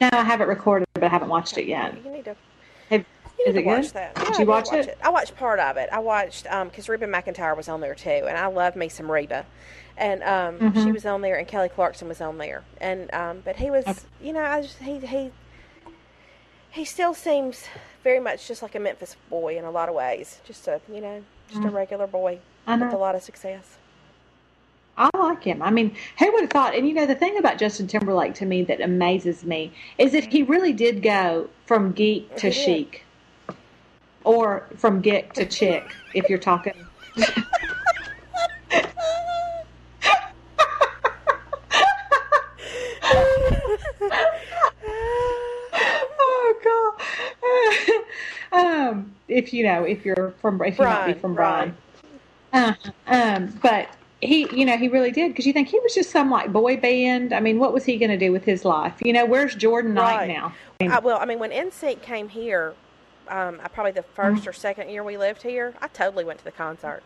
No, 0.00 0.08
I 0.12 0.22
haven't 0.22 0.48
recorded, 0.48 0.86
but 0.94 1.04
I 1.04 1.08
haven't 1.08 1.28
watched 1.28 1.56
it 1.58 1.66
yet. 1.66 1.94
You 2.04 2.10
need 2.10 2.24
to. 2.26 2.36
Have, 2.90 3.04
You 3.38 3.44
is 3.46 3.54
need 3.54 3.60
it 3.60 3.62
to 3.62 3.66
watch 3.66 3.82
good? 3.82 3.92
that. 3.94 4.14
Did 4.14 4.28
Yeah, 4.30 4.38
you 4.40 4.46
watch 4.46 4.66
watch 4.72 4.86
it? 4.86 4.98
I 5.02 5.08
watched 5.10 5.36
part 5.36 5.58
of 5.58 5.76
it. 5.76 5.88
I 5.92 5.98
watched 6.00 6.44
because 6.44 6.88
Reba 6.88 7.06
McEntire 7.06 7.56
was 7.56 7.68
on 7.68 7.80
there 7.80 7.94
too, 7.94 8.10
and 8.10 8.36
I 8.36 8.46
love 8.46 8.76
me 8.76 8.88
some 8.88 9.10
Reba, 9.10 9.46
and 9.96 10.22
um, 10.22 10.58
Mm-hmm. 10.58 10.84
she 10.84 10.92
was 10.92 11.06
on 11.06 11.22
there, 11.22 11.36
and 11.36 11.48
Kelly 11.48 11.68
Clarkson 11.68 12.08
was 12.08 12.20
on 12.20 12.38
there, 12.38 12.62
and 12.80 13.12
um, 13.14 13.42
but 13.44 13.56
he 13.56 13.70
was, 13.70 13.86
Okay. 13.86 13.98
you 14.22 14.32
know, 14.32 14.42
I 14.44 14.62
just 14.62 14.78
he 14.78 14.98
he 14.98 15.30
he 16.70 16.84
still 16.84 17.14
seems 17.14 17.64
very 18.04 18.20
much 18.20 18.46
just 18.46 18.60
like 18.62 18.74
a 18.74 18.78
Memphis 18.80 19.16
boy 19.30 19.56
in 19.56 19.64
a 19.64 19.70
lot 19.70 19.88
of 19.88 19.94
ways, 19.94 20.40
just 20.44 20.68
a 20.68 20.80
you 20.92 21.00
know 21.00 21.22
just 21.48 21.64
a 21.64 21.70
regular 21.70 22.06
boy 22.06 22.38
Mm. 22.66 22.80
With 22.84 22.92
a 22.92 22.96
lot 22.98 23.14
of 23.14 23.22
success. 23.22 23.78
I 24.98 25.10
like 25.18 25.44
him. 25.44 25.60
I 25.62 25.70
mean, 25.70 25.94
who 26.18 26.32
would 26.32 26.42
have 26.42 26.50
thought? 26.50 26.74
And 26.74 26.88
you 26.88 26.94
know, 26.94 27.06
the 27.06 27.14
thing 27.14 27.36
about 27.36 27.58
Justin 27.58 27.86
Timberlake 27.86 28.34
to 28.34 28.46
me 28.46 28.62
that 28.64 28.80
amazes 28.80 29.44
me 29.44 29.72
is 29.98 30.12
that 30.12 30.24
he 30.24 30.42
really 30.42 30.72
did 30.72 31.02
go 31.02 31.50
from 31.66 31.92
geek 31.92 32.34
to 32.36 32.50
chic, 32.50 33.04
or 34.24 34.66
from 34.76 35.02
geek 35.02 35.34
to 35.34 35.44
chick, 35.44 35.94
if 36.14 36.30
you're 36.30 36.38
talking. 36.38 36.72
oh 46.14 46.94
God. 48.52 48.58
um, 48.58 49.14
if 49.28 49.52
you 49.52 49.64
know, 49.64 49.84
if 49.84 50.06
you're 50.06 50.32
from, 50.40 50.62
if 50.62 50.78
you 50.78 50.84
might 50.84 51.14
be 51.14 51.20
from 51.20 51.34
Bryan. 51.34 51.76
Uh, 52.52 52.72
um, 53.08 53.48
but 53.60 53.90
he, 54.26 54.48
you 54.58 54.64
know, 54.66 54.76
he 54.76 54.88
really 54.88 55.10
did 55.10 55.28
because 55.32 55.46
you 55.46 55.52
think 55.52 55.68
he 55.68 55.78
was 55.80 55.94
just 55.94 56.10
some 56.10 56.30
like 56.30 56.52
boy 56.52 56.76
band. 56.76 57.32
I 57.32 57.40
mean, 57.40 57.58
what 57.58 57.72
was 57.72 57.84
he 57.84 57.96
going 57.96 58.10
to 58.10 58.18
do 58.18 58.32
with 58.32 58.44
his 58.44 58.64
life? 58.64 58.94
You 59.00 59.12
know, 59.12 59.24
where's 59.24 59.54
Jordan 59.54 59.94
Knight 59.94 60.28
now? 60.28 60.52
I 60.80 60.84
mean, 60.84 60.92
I, 60.92 60.98
well, 60.98 61.18
I 61.18 61.24
mean, 61.24 61.38
when 61.38 61.50
NSYNC 61.50 62.02
came 62.02 62.28
here, 62.28 62.74
um, 63.28 63.60
I- 63.62 63.68
probably 63.68 63.92
the 63.92 64.04
1st 64.16 64.32
Mm-hmm. 64.40 64.48
or 64.48 64.52
second 64.52 64.88
year 64.90 65.02
we 65.02 65.16
lived 65.16 65.42
here, 65.42 65.74
I 65.80 65.88
totally 65.88 66.24
went 66.24 66.38
to 66.40 66.44
the 66.44 66.52
concert. 66.52 67.02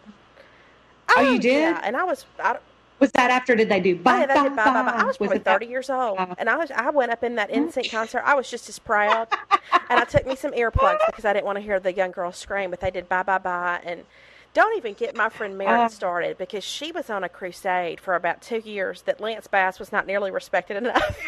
Oh, 1.17 1.21
you 1.23 1.39
did? 1.39 1.61
Yeah, 1.77 1.81
and 1.83 1.97
I 1.97 2.05
was, 2.05 2.25
I, 2.39 2.59
was 3.01 3.11
that 3.13 3.31
after 3.31 3.57
did 3.57 3.69
they 3.69 3.81
do 3.81 3.97
Oh, 3.99 4.03
bye 4.03 4.21
yeah, 4.21 4.27
they 4.27 4.35
bye 4.35 4.43
did 4.45 4.57
bye, 4.57 4.65
bye, 4.65 4.83
bye. 4.83 4.91
I 4.93 5.05
was 5.05 5.19
Was 5.19 5.29
probably 5.29 5.37
it 5.39 5.45
that- 5.45 5.53
30 5.55 5.67
years 5.67 5.91
old, 5.91 6.19
and 6.39 6.49
I 6.51 6.57
was 6.57 6.71
I 6.71 6.91
went 6.91 7.11
up 7.11 7.25
in 7.25 7.35
that 7.37 7.51
NSYNC 7.51 7.91
concert. 7.91 8.23
I 8.25 8.35
was 8.35 8.49
just 8.51 8.69
as 8.69 8.79
proud, 8.79 9.27
and 9.89 9.99
I 9.99 10.05
took 10.05 10.27
me 10.27 10.37
some 10.37 10.53
earplugs 10.53 10.99
because 11.07 11.25
I 11.25 11.33
didn't 11.33 11.47
want 11.47 11.57
to 11.57 11.63
hear 11.63 11.81
the 11.81 11.93
young 11.93 12.11
girls 12.13 12.37
scream. 12.37 12.71
But 12.71 12.81
they 12.81 12.91
did 12.91 13.09
bye 13.09 13.23
bye 13.23 13.39
bye, 13.39 13.81
and 13.85 14.05
don't 14.55 14.77
even 14.77 14.95
get 14.95 15.17
my 15.17 15.29
friend 15.29 15.57
Meredith 15.57 15.87
Uh. 15.87 15.89
started 15.89 16.39
because 16.39 16.65
she 16.65 16.93
was 16.93 17.09
on 17.11 17.23
a 17.25 17.29
crusade 17.29 18.01
for 18.01 18.15
about 18.15 18.43
two 18.43 18.59
years 18.59 19.03
that 19.03 19.21
Lance 19.21 19.47
Bass 19.47 19.79
was 19.79 19.93
not 19.93 20.07
nearly 20.07 20.31
respected 20.31 20.77
enough. 20.77 21.19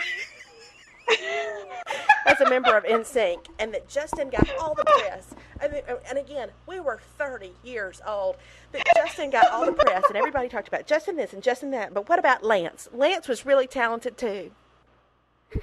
As 2.24 2.40
a 2.40 2.48
member 2.48 2.76
of 2.76 2.84
NSYNC, 2.84 3.46
and 3.58 3.74
that 3.74 3.88
Justin 3.88 4.30
got 4.30 4.48
all 4.58 4.74
the 4.74 4.84
press. 4.84 5.34
And, 5.60 5.72
then- 5.72 5.82
and 6.08 6.18
again, 6.18 6.50
we 6.66 6.78
were 6.80 7.00
30 7.18 7.50
years 7.64 8.00
old. 8.06 8.36
but 8.70 8.82
Justin 8.94 9.28
got 9.30 9.50
all 9.50 9.66
the 9.66 9.72
press, 9.72 10.04
and 10.08 10.16
everybody 10.16 10.48
talked 10.48 10.68
about 10.68 10.86
Justin 10.86 11.16
this 11.16 11.32
and 11.32 11.42
Justin 11.42 11.72
that. 11.72 11.92
But 11.92 12.08
what 12.08 12.18
about 12.20 12.42
Lance? 12.44 12.88
Lance 12.92 13.26
was 13.28 13.44
really 13.44 13.66
talented 13.66 14.16
too. 14.16 14.52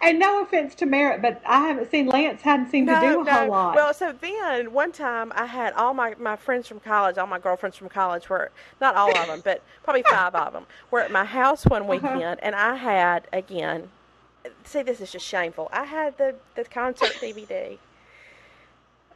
And 0.00 0.18
no 0.18 0.42
offense 0.42 0.74
to 0.76 0.86
Merritt, 0.86 1.22
but 1.22 1.40
I 1.44 1.66
haven't 1.68 1.90
seen 1.90 2.06
Lance. 2.06 2.42
Hadn't 2.42 2.70
seemed 2.70 2.88
to 2.88 2.98
do 3.00 3.20
a 3.20 3.24
whole 3.32 3.48
lot. 3.48 3.74
Well, 3.74 3.92
so 3.92 4.12
then 4.12 4.72
one 4.72 4.92
time 4.92 5.32
I 5.34 5.46
had 5.46 5.72
all 5.74 5.94
my, 5.94 6.14
my 6.18 6.36
friends 6.36 6.68
from 6.68 6.80
college, 6.80 7.18
all 7.18 7.26
my 7.26 7.38
girlfriends 7.38 7.76
from 7.76 7.88
college 7.88 8.28
were, 8.28 8.50
not 8.80 8.94
all 8.94 9.14
of 9.16 9.26
them, 9.26 9.40
but 9.44 9.62
probably 9.82 10.02
five 10.08 10.34
of 10.34 10.52
them, 10.52 10.66
were 10.90 11.00
at 11.00 11.10
my 11.10 11.24
house 11.24 11.64
one 11.66 11.82
Uh-huh. 11.82 11.92
weekend, 11.92 12.40
and 12.42 12.54
I 12.54 12.76
had, 12.76 13.26
again, 13.32 13.90
see, 14.64 14.82
this 14.82 15.00
is 15.00 15.10
just 15.12 15.26
shameful. 15.26 15.68
I 15.72 15.84
had 15.84 16.16
the, 16.18 16.34
the 16.54 16.64
concert 16.64 17.12
DVD 17.20 17.78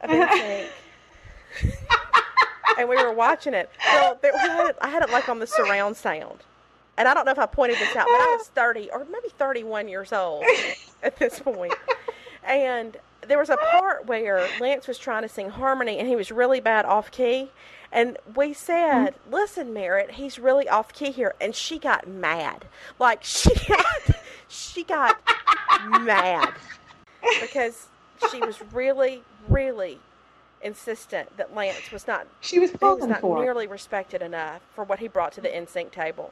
of 0.01 0.09
and 2.77 2.89
we 2.89 2.95
were 2.97 3.13
watching 3.13 3.53
it. 3.53 3.69
Well, 3.91 4.17
there, 4.21 4.33
we 4.33 4.39
had 4.39 4.69
it, 4.71 4.77
I 4.81 4.89
had 4.89 5.03
it 5.03 5.09
like 5.11 5.29
on 5.29 5.39
the 5.39 5.47
surround 5.47 5.95
sound. 5.97 6.39
And 6.97 7.07
I 7.07 7.13
don't 7.13 7.25
know 7.25 7.31
if 7.31 7.39
I 7.39 7.45
pointed 7.45 7.77
this 7.77 7.95
out, 7.95 8.05
but 8.05 8.21
I 8.21 8.35
was 8.37 8.47
30 8.55 8.91
or 8.91 9.05
maybe 9.05 9.29
31 9.37 9.87
years 9.87 10.13
old 10.13 10.45
at 11.03 11.17
this 11.17 11.39
point. 11.39 11.73
And 12.43 12.97
there 13.27 13.39
was 13.39 13.49
a 13.49 13.57
part 13.57 14.05
where 14.05 14.47
Lance 14.59 14.87
was 14.87 14.97
trying 14.97 15.23
to 15.23 15.29
sing 15.29 15.49
harmony 15.49 15.97
and 15.97 16.07
he 16.07 16.15
was 16.15 16.31
really 16.31 16.59
bad 16.59 16.85
off 16.85 17.09
key. 17.11 17.51
And 17.91 18.17
we 18.35 18.53
said, 18.53 19.09
mm-hmm. 19.09 19.33
listen, 19.33 19.73
Merritt, 19.73 20.11
he's 20.11 20.39
really 20.39 20.67
off 20.67 20.93
key 20.93 21.11
here. 21.11 21.35
And 21.39 21.55
she 21.55 21.77
got 21.77 22.07
mad. 22.07 22.65
Like, 22.99 23.23
she 23.23 23.53
got, 23.67 23.85
she 24.47 24.83
got 24.83 25.21
mad 26.01 26.53
because 27.41 27.87
she 28.31 28.39
was 28.39 28.61
really, 28.73 29.23
really 29.47 29.99
insistent 30.63 31.35
that 31.37 31.53
Lance 31.53 31.91
was 31.91 32.07
not 32.07 32.25
she 32.39 32.57
was 32.57 32.71
was 32.79 33.05
not 33.05 33.21
nearly 33.21 33.67
respected 33.67 34.21
enough 34.21 34.61
for 34.73 34.85
what 34.85 34.99
he 34.99 35.09
brought 35.09 35.33
to 35.33 35.41
the 35.41 35.49
NSYNC 35.49 35.91
table. 35.91 36.31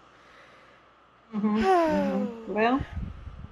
Mhm. 1.33 2.27
Well, 2.47 2.81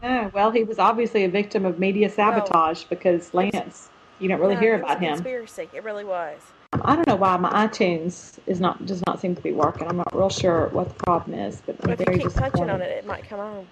no. 0.01 0.29
Well, 0.33 0.51
he 0.51 0.63
was 0.63 0.79
obviously 0.79 1.23
a 1.23 1.29
victim 1.29 1.65
of 1.65 1.79
media 1.79 2.09
sabotage 2.09 2.83
because 2.85 3.33
Lance, 3.33 3.89
you 4.19 4.27
don't 4.27 4.39
really 4.41 4.55
No, 4.55 4.61
hear 4.61 4.75
about 4.75 4.99
him. 4.99 5.13
Conspiracy. 5.13 5.69
It 5.73 5.83
really 5.83 6.03
was. 6.03 6.41
I 6.73 6.95
don't 6.95 7.07
know 7.07 7.15
why 7.15 7.35
my 7.37 7.67
iTunes 7.67 8.37
is 8.45 8.59
not 8.59 8.85
does 8.85 9.01
not 9.07 9.19
seem 9.19 9.35
to 9.35 9.41
be 9.41 9.51
working. 9.51 9.87
I'm 9.87 9.97
not 9.97 10.13
real 10.13 10.29
sure 10.29 10.67
what 10.71 10.89
the 10.89 10.95
problem 11.05 11.39
is, 11.39 11.61
but 11.65 11.75
I'm 11.83 11.91
But 11.95 12.01
if 12.01 12.13
you 12.13 12.19
keep 12.19 12.33
touching 12.33 12.69
on 12.69 12.81
it, 12.81 12.89
it 12.91 13.05
might 13.05 13.27
come 13.27 13.39
on. 13.39 13.67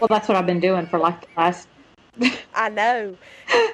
Well, 0.00 0.08
that's 0.08 0.28
what 0.28 0.36
I've 0.36 0.46
been 0.46 0.60
doing 0.60 0.86
for 0.86 0.98
like 0.98 1.20
the 1.20 1.28
last. 1.36 1.68
I 2.54 2.68
know, 2.68 3.16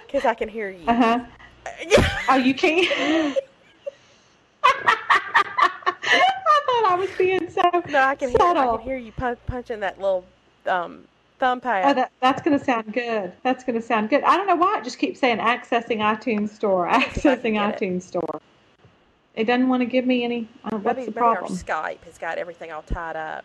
because 0.06 0.24
I 0.24 0.34
can 0.34 0.48
hear 0.48 0.70
you. 0.70 0.88
Uh 0.88 0.94
huh. 0.94 1.18
Oh, 2.30 2.36
you 2.36 2.54
can't. 2.54 3.36
I 6.88 6.94
was 6.94 7.10
being 7.18 7.50
so 7.50 7.60
no, 7.88 8.00
I 8.00 8.14
can 8.14 8.30
hear. 8.30 8.38
I 8.40 8.54
can 8.76 8.80
hear 8.80 8.96
you 8.96 9.12
pun- 9.12 9.36
punching 9.46 9.80
that 9.80 10.00
little 10.00 10.24
um, 10.66 11.04
thumb 11.38 11.58
Oh, 11.58 11.60
pad. 11.60 11.96
that, 11.98 12.12
that's 12.20 12.40
going 12.42 12.58
to 12.58 12.64
sound 12.64 12.92
good. 12.94 13.32
That's 13.42 13.62
going 13.62 13.78
to 13.78 13.86
sound 13.86 14.08
good. 14.08 14.22
I 14.22 14.36
don't 14.38 14.46
know 14.46 14.56
why 14.56 14.78
it 14.78 14.84
just 14.84 14.98
keeps 14.98 15.20
saying 15.20 15.38
accessing 15.38 15.98
iTunes 15.98 16.48
Store, 16.50 16.88
see 16.90 16.96
if 16.96 17.26
I 17.26 17.36
can 17.36 17.52
accessing 17.52 17.52
get 17.54 17.70
it. 17.70 17.80
iTunes 17.80 18.02
Store. 18.02 18.40
It 19.34 19.44
doesn't 19.44 19.68
want 19.68 19.82
to 19.82 19.86
give 19.86 20.06
me 20.06 20.24
any. 20.24 20.48
Uh, 20.64 20.78
what's 20.78 20.96
maybe 20.96 21.06
the 21.06 21.12
problem? 21.12 21.52
Skype 21.52 22.02
has 22.04 22.16
got 22.18 22.38
everything 22.38 22.72
all 22.72 22.82
tied 22.82 23.16
up. 23.16 23.44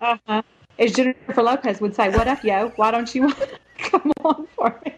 Uh-huh. 0.00 0.42
As 0.78 0.92
Jennifer 0.92 1.42
Lopez 1.42 1.80
would 1.80 1.94
say, 1.94 2.08
"What 2.08 2.26
up, 2.26 2.42
yo? 2.42 2.70
Why 2.76 2.90
don't 2.90 3.14
you 3.14 3.32
come 3.78 4.10
on 4.24 4.48
for 4.56 4.80
me?" 4.84 4.94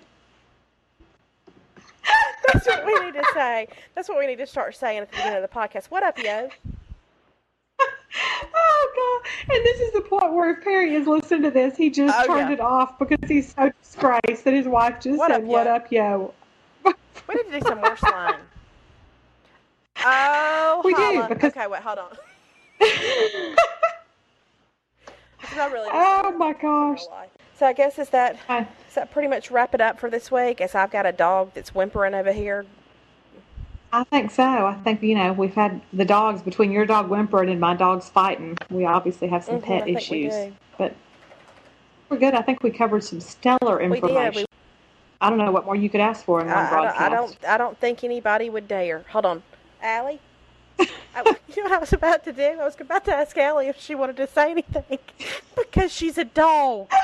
That's 2.47 2.67
what 2.67 2.87
we 2.87 2.95
need 3.01 3.15
to 3.15 3.25
say. 3.35 3.69
That's 3.95 4.09
what 4.09 4.19
we 4.19 4.27
need 4.27 4.39
to 4.39 4.47
start 4.47 4.75
saying 4.77 4.99
at 4.99 5.11
the 5.11 5.17
beginning 5.17 5.43
of 5.43 5.43
the 5.43 5.55
podcast. 5.55 5.87
What 5.87 6.03
up, 6.03 6.17
yo? 6.19 6.49
Oh 8.55 9.21
God! 9.47 9.55
And 9.55 9.65
this 9.65 9.81
is 9.81 9.93
the 9.93 10.01
point 10.03 10.33
where 10.33 10.51
if 10.51 10.65
Perry 10.65 10.95
is 10.95 11.07
listening 11.07 11.43
to 11.43 11.51
this, 11.51 11.77
he 11.77 11.91
just 11.91 12.17
Oh, 12.19 12.27
turned 12.27 12.49
yeah. 12.49 12.55
it 12.55 12.61
off 12.61 12.99
because 12.99 13.29
he's 13.29 13.55
so 13.55 13.71
disgraced 13.83 14.45
that 14.45 14.55
his 14.55 14.67
wife 14.67 15.01
just 15.01 15.19
What 15.19 15.31
said, 15.31 15.43
up, 15.43 15.47
"What 15.47 15.67
yo?" 15.67 15.75
up, 15.75 15.93
yo?" 15.93 16.35
We 17.29 17.35
need 17.35 17.51
to 17.53 17.61
do 17.61 17.67
some 17.67 17.79
more 17.79 17.97
slang. 17.97 18.35
Oh, 20.05 20.83
We 20.85 20.95
do, 20.95 21.25
because- 21.29 21.51
okay, 21.53 21.67
wait, 21.67 21.83
hold 21.83 21.99
on. 21.99 22.17
Really 25.57 25.89
oh 25.91 26.33
my 26.37 26.53
gosh! 26.53 27.03
So 27.59 27.67
I 27.67 27.73
guess 27.73 27.99
is 27.99 28.11
that 28.11 28.37
Uh, 28.49 28.65
that 28.95 29.11
pretty 29.11 29.29
much 29.29 29.51
wrap 29.51 29.75
it 29.75 29.81
up 29.81 29.99
for 29.99 30.11
this 30.11 30.31
week? 30.31 30.61
As 30.61 30.75
I've 30.75 30.91
got 30.91 31.07
a 31.07 31.13
dog 31.13 31.53
that's 31.55 31.75
whimpering 31.75 32.15
over 32.15 32.33
here. 32.33 32.67
I 33.93 34.05
think 34.05 34.31
so. 34.31 34.43
I 34.43 34.75
think 34.85 35.03
you 35.03 35.15
know 35.15 35.33
we've 35.33 35.55
had 35.55 35.81
the 35.93 36.05
dogs 36.05 36.43
between 36.43 36.71
your 36.73 36.87
dog 36.87 37.09
whimpering 37.09 37.49
and 37.49 37.61
my 37.61 37.75
dogs 37.75 38.09
fighting. 38.09 38.57
We 38.71 38.85
obviously 38.85 39.29
have 39.29 39.45
some 39.45 39.61
Mhm, 39.61 39.65
I 39.65 39.67
pet 39.67 39.87
we 39.87 39.93
issues, 39.97 40.35
do. 40.35 40.53
but 40.77 40.95
we're 42.09 42.19
good. 42.19 42.35
I 42.35 42.43
think 42.43 42.63
we 42.63 42.71
covered 42.71 43.05
some 43.05 43.21
stellar 43.21 43.81
information. 43.81 44.17
We 44.17 44.25
did. 44.25 44.35
We, 44.35 44.45
I 45.21 45.31
don't 45.31 45.39
know 45.39 45.51
what 45.51 45.65
more 45.65 45.77
you 45.77 45.89
could 45.89 46.01
ask 46.01 46.25
for 46.25 46.41
in 46.41 46.49
one 46.49 46.57
I, 46.57 46.61
I, 46.61 46.71
don't, 46.71 46.71
broadcast. 46.71 47.01
I 47.01 47.09
don't. 47.09 47.45
I 47.49 47.59
don't 47.59 47.79
think 47.79 48.05
anybody 48.05 48.51
would 48.51 48.69
dare. 48.69 49.05
Hold 49.11 49.27
on, 49.27 49.43
Allie. 49.83 50.21
I, 50.79 51.37
you 51.49 51.63
know 51.63 51.71
what 51.71 51.73
I 51.73 51.79
was 51.79 51.93
about 51.93 52.25
to 52.25 52.33
do? 52.33 52.43
I 52.43 52.65
was 52.65 52.77
about 52.79 53.05
to 53.07 53.15
ask 53.15 53.37
Allie 53.39 53.69
if 53.69 53.81
she 53.81 53.95
wanted 53.95 54.17
to 54.19 54.27
say 54.27 54.51
anything 54.51 54.99
because 55.57 55.93
she's 55.93 56.19
a 56.19 56.25
dog. 56.25 56.91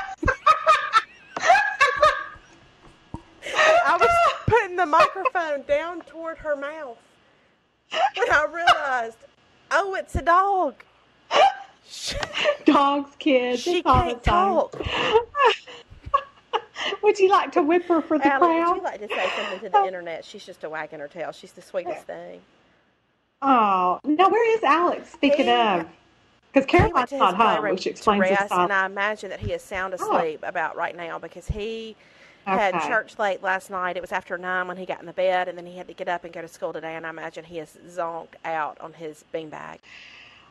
I 3.45 3.97
was 3.99 4.09
putting 4.47 4.75
the 4.75 4.85
microphone 4.85 5.63
down 5.63 6.01
toward 6.01 6.37
her 6.39 6.55
mouth 6.55 6.97
when 8.15 8.31
I 8.31 8.45
realized, 8.45 9.17
oh, 9.71 9.95
it's 9.95 10.15
a 10.15 10.21
dog. 10.21 10.75
Dogs, 12.65 13.11
kids, 13.19 13.61
she 13.61 13.83
can't 13.83 14.23
talk. 14.23 14.79
Would 17.01 17.17
you 17.19 17.29
like 17.29 17.51
to 17.53 17.61
whip 17.61 17.85
her 17.85 18.01
for 18.01 18.17
the 18.17 18.27
Allie, 18.27 18.47
crowd? 18.59 18.69
would 18.69 18.75
you 18.77 18.83
like 18.83 19.01
to 19.01 19.07
say 19.07 19.29
something 19.37 19.59
to 19.61 19.69
the 19.69 19.83
internet? 19.87 20.25
She's 20.25 20.45
just 20.45 20.63
a 20.63 20.69
wagging 20.69 20.99
her 20.99 21.07
tail. 21.07 21.31
She's 21.31 21.53
the 21.53 21.61
sweetest 21.61 22.05
thing. 22.07 22.41
Oh, 23.41 23.99
no, 24.03 24.27
where 24.29 24.57
is 24.57 24.63
Alex? 24.63 25.11
Speaking 25.11 25.47
of, 25.49 25.85
because 26.53 26.65
Caroline's 26.67 27.11
not 27.13 27.35
home, 27.35 27.63
which 27.71 27.83
to 27.83 27.89
explains 27.89 28.21
rest, 28.21 28.51
and. 28.51 28.71
I 28.73 28.85
imagine 28.85 29.29
that 29.29 29.39
he 29.39 29.53
is 29.53 29.61
sound 29.61 29.93
Oh. 29.97 30.17
asleep 30.17 30.41
about 30.43 30.75
right 30.75 30.95
now 30.95 31.19
because 31.19 31.47
he 31.47 31.95
had 32.45 32.75
Okay. 32.75 32.87
church 32.87 33.17
late 33.19 33.41
last 33.41 33.69
night. 33.69 33.97
It 33.97 34.01
was 34.01 34.11
after 34.11 34.37
nine 34.37 34.67
when 34.67 34.77
he 34.77 34.85
got 34.85 34.99
in 34.99 35.05
the 35.05 35.13
bed, 35.13 35.47
and 35.47 35.57
then 35.57 35.65
he 35.65 35.77
had 35.77 35.87
to 35.87 35.93
get 35.93 36.07
up 36.07 36.23
and 36.23 36.33
go 36.33 36.41
to 36.41 36.47
school 36.47 36.73
today. 36.73 36.95
And 36.95 37.05
I 37.05 37.09
imagine 37.09 37.45
he 37.45 37.59
is 37.59 37.77
zonked 37.89 38.35
out 38.45 38.77
on 38.81 38.93
his 38.93 39.23
beanbag. 39.33 39.79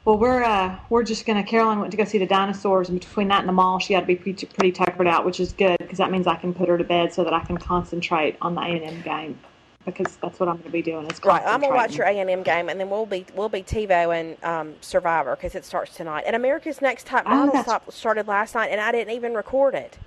Well, 0.05 0.19
we're 0.19 0.43
uh, 0.43 0.79
we're 0.91 1.05
just 1.05 1.27
gonna. 1.27 1.45
Caroline 1.45 1.79
went 1.79 1.93
to 1.93 1.97
go 1.97 2.05
see 2.05 2.19
the 2.19 2.27
dinosaurs, 2.27 2.89
and 2.89 2.99
between 2.99 3.29
that 3.29 3.39
and 3.41 3.49
the 3.49 3.53
mall, 3.53 3.79
she 3.79 3.93
had 3.95 4.01
to 4.01 4.07
be 4.07 4.17
pretty, 4.17 4.47
pretty 4.47 4.73
tuckered 4.73 5.07
out, 5.07 5.25
which 5.25 5.39
is 5.39 5.53
good 5.53 5.77
because 5.79 5.99
that 5.99 6.11
means 6.11 6.27
I 6.27 6.35
can 6.35 6.53
put 6.53 6.69
her 6.69 6.77
to 6.77 6.83
bed 6.85 7.13
so 7.13 7.23
that 7.23 7.33
I 7.33 7.41
can 7.41 7.57
concentrate 7.57 8.37
on 8.43 8.57
the 8.57 8.63
A 8.63 8.65
and 8.65 8.83
M 8.83 9.03
game 9.03 9.39
because 9.85 10.17
that's 10.17 10.41
what 10.41 10.49
I'm 10.49 10.57
going 10.57 10.65
to 10.67 10.71
be 10.71 10.83
doing. 10.83 11.07
Is 11.09 11.21
Right, 11.25 11.43
I'm 11.45 11.61
gonna 11.61 11.75
watch 11.75 11.97
your. 11.97 12.07
A 12.07 12.11
and 12.19 12.29
M 12.29 12.43
game, 12.43 12.69
and 12.69 12.81
then 12.81 12.91
we'll 12.91 13.07
be 13.07 13.27
we'll 13.37 13.49
be 13.49 13.63
TiVo 13.63 14.19
and 14.19 14.43
um, 14.45 14.75
Survivor 14.81 15.37
because 15.37 15.55
it 15.55 15.65
starts 15.65 15.95
tonight. 15.95 16.25
And 16.27 16.35
America's 16.35 16.81
Next 16.83 17.07
Top 17.07 17.23
Oh, 17.27 17.31
Model 17.47 17.63
stop, 17.63 17.93
started 17.93 18.27
last 18.27 18.57
night, 18.57 18.71
and 18.73 18.81
I 18.81 18.91
didn't 18.91 19.15
even 19.15 19.35
record 19.35 19.77
it. 19.77 19.99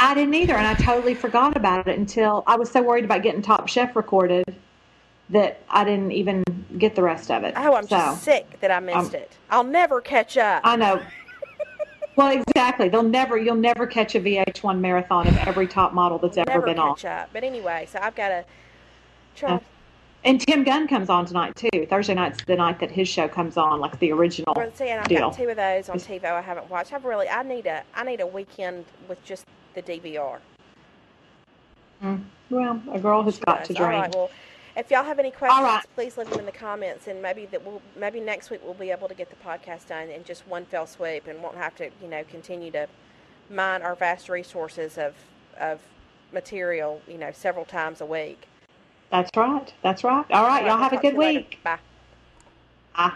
I 0.00 0.14
didn't 0.14 0.34
either, 0.34 0.54
and 0.54 0.66
I 0.66 0.74
totally 0.74 1.14
forgot 1.14 1.56
about 1.56 1.86
it 1.86 1.98
until 1.98 2.42
I 2.46 2.56
was 2.56 2.70
so 2.70 2.82
worried 2.82 3.04
about 3.04 3.22
getting 3.22 3.42
Top 3.42 3.68
Chef 3.68 3.94
recorded 3.94 4.44
that 5.28 5.60
I 5.68 5.84
didn't 5.84 6.12
even 6.12 6.42
get 6.78 6.94
the 6.94 7.02
rest 7.02 7.30
of 7.30 7.44
it. 7.44 7.52
Oh, 7.56 7.74
I'm 7.74 7.84
so, 7.84 7.96
just 7.96 8.22
sick 8.24 8.58
that 8.60 8.70
I 8.70 8.80
missed 8.80 9.14
um, 9.14 9.20
it. 9.20 9.36
I'll 9.50 9.62
never 9.62 10.00
catch 10.00 10.38
up. 10.38 10.62
I 10.64 10.76
know. 10.76 11.02
Well, 12.16 12.42
exactly. 12.42 12.88
They'll 12.88 13.02
never. 13.02 13.38
You'll 13.38 13.54
never 13.54 13.86
catch 13.86 14.14
a 14.14 14.20
VH1 14.20 14.80
marathon 14.80 15.28
of 15.28 15.36
every 15.38 15.66
top 15.66 15.92
model 15.92 16.18
that's 16.18 16.36
ever 16.38 16.50
never 16.50 16.66
been 16.66 16.78
on. 16.78 16.94
catch 16.96 17.04
up. 17.04 17.30
But 17.32 17.44
anyway, 17.44 17.86
so 17.90 17.98
I've 18.02 18.14
got 18.14 18.28
to 18.30 18.44
try 19.36 19.52
Yeah. 19.52 19.60
And 20.24 20.38
Tim 20.38 20.64
Gunn 20.64 20.86
comes 20.86 21.08
on 21.08 21.24
tonight 21.24 21.56
too. 21.56 21.86
Thursday 21.88 22.14
night's 22.14 22.44
the 22.44 22.56
night 22.56 22.78
that 22.80 22.90
his 22.90 23.08
show 23.08 23.26
comes 23.26 23.56
on, 23.56 23.80
like 23.80 23.98
the 24.00 24.12
original 24.12 24.52
Well, 24.54 24.70
see, 24.74 24.88
and 24.88 25.00
I've 25.00 25.08
deal. 25.08 25.30
got 25.30 25.36
two 25.36 25.48
of 25.48 25.56
those 25.56 25.88
on 25.88 25.98
TiVo 25.98 26.24
I 26.24 26.42
haven't 26.42 26.68
watched. 26.68 26.92
I've 26.92 27.06
really, 27.06 27.28
I 27.28 27.42
need 27.42 27.66
a, 27.66 27.82
I 27.94 28.04
need 28.04 28.20
a 28.20 28.26
weekend 28.26 28.84
with 29.08 29.24
just 29.24 29.46
the 29.74 29.82
DVR. 29.82 30.38
Mm. 32.02 32.24
Well, 32.48 32.82
a 32.92 32.98
girl 32.98 33.22
has 33.22 33.38
got 33.38 33.64
to 33.66 33.74
All 33.74 33.86
drink. 33.86 34.02
right. 34.02 34.14
Well, 34.14 34.30
if 34.76 34.90
y'all 34.90 35.04
have 35.04 35.18
any 35.18 35.30
questions, 35.30 35.62
right. 35.62 35.84
please 35.94 36.16
leave 36.16 36.30
them 36.30 36.40
in 36.40 36.46
the 36.46 36.52
comments, 36.52 37.06
and 37.06 37.20
maybe 37.20 37.46
that 37.46 37.64
we'll, 37.64 37.82
maybe 37.96 38.20
next 38.20 38.50
week 38.50 38.60
we'll 38.64 38.74
be 38.74 38.90
able 38.90 39.08
to 39.08 39.14
get 39.14 39.28
the 39.30 39.36
podcast 39.36 39.88
done 39.88 40.08
in 40.08 40.24
just 40.24 40.46
one 40.46 40.64
fell 40.64 40.86
swoop, 40.86 41.26
and 41.26 41.42
won't 41.42 41.56
have 41.56 41.74
to, 41.76 41.90
you 42.00 42.08
know, 42.08 42.24
continue 42.24 42.70
to 42.70 42.88
mine 43.50 43.82
our 43.82 43.94
vast 43.94 44.28
resources 44.28 44.96
of 44.96 45.14
of 45.58 45.80
material, 46.32 47.02
you 47.08 47.18
know, 47.18 47.32
several 47.32 47.64
times 47.64 48.00
a 48.00 48.06
week. 48.06 48.46
That's 49.10 49.30
right. 49.36 49.72
That's 49.82 50.04
right. 50.04 50.24
All 50.30 50.46
right. 50.46 50.64
Y'all 50.64 50.76
we'll 50.76 50.84
have 50.84 50.92
a 50.92 50.98
good 50.98 51.14
you 51.14 51.18
later. 51.18 51.38
week. 51.40 51.58
Bye. 51.64 51.78
Bye. 52.96 53.12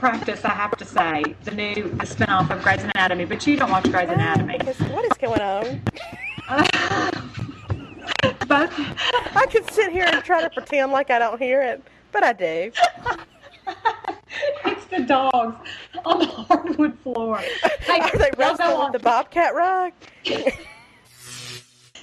Practice, 0.00 0.44
I 0.44 0.50
have 0.54 0.76
to 0.78 0.84
say, 0.84 1.22
the 1.44 1.50
new 1.50 1.74
the 1.74 2.06
spinoff 2.06 2.50
of 2.50 2.62
Grey's 2.62 2.82
Anatomy, 2.82 3.26
but 3.26 3.46
you 3.46 3.56
don't 3.56 3.70
watch 3.70 3.84
Grey's 3.92 4.08
Anatomy. 4.08 4.56
Because 4.58 4.80
what 4.88 5.04
is 5.04 5.12
going 5.18 5.40
on? 5.40 5.82
Both 8.48 8.72
I 9.36 9.46
could 9.50 9.70
sit 9.70 9.92
here 9.92 10.06
and 10.06 10.24
try 10.24 10.40
to 10.42 10.50
pretend 10.50 10.90
like 10.90 11.10
I 11.10 11.18
don't 11.18 11.40
hear 11.40 11.62
it, 11.62 11.82
but 12.12 12.24
I 12.24 12.32
do. 12.32 12.72
it's 14.64 14.84
the 14.86 15.00
dogs 15.06 15.68
on 16.04 16.18
the 16.18 16.26
hardwood 16.26 16.98
floor. 17.00 17.36
Hey, 17.36 18.00
Are 18.00 18.18
they 18.18 18.30
wrestling 18.38 18.68
on. 18.70 18.92
with 18.92 19.00
the 19.00 19.04
bobcat 19.04 19.54
rug? 19.54 19.92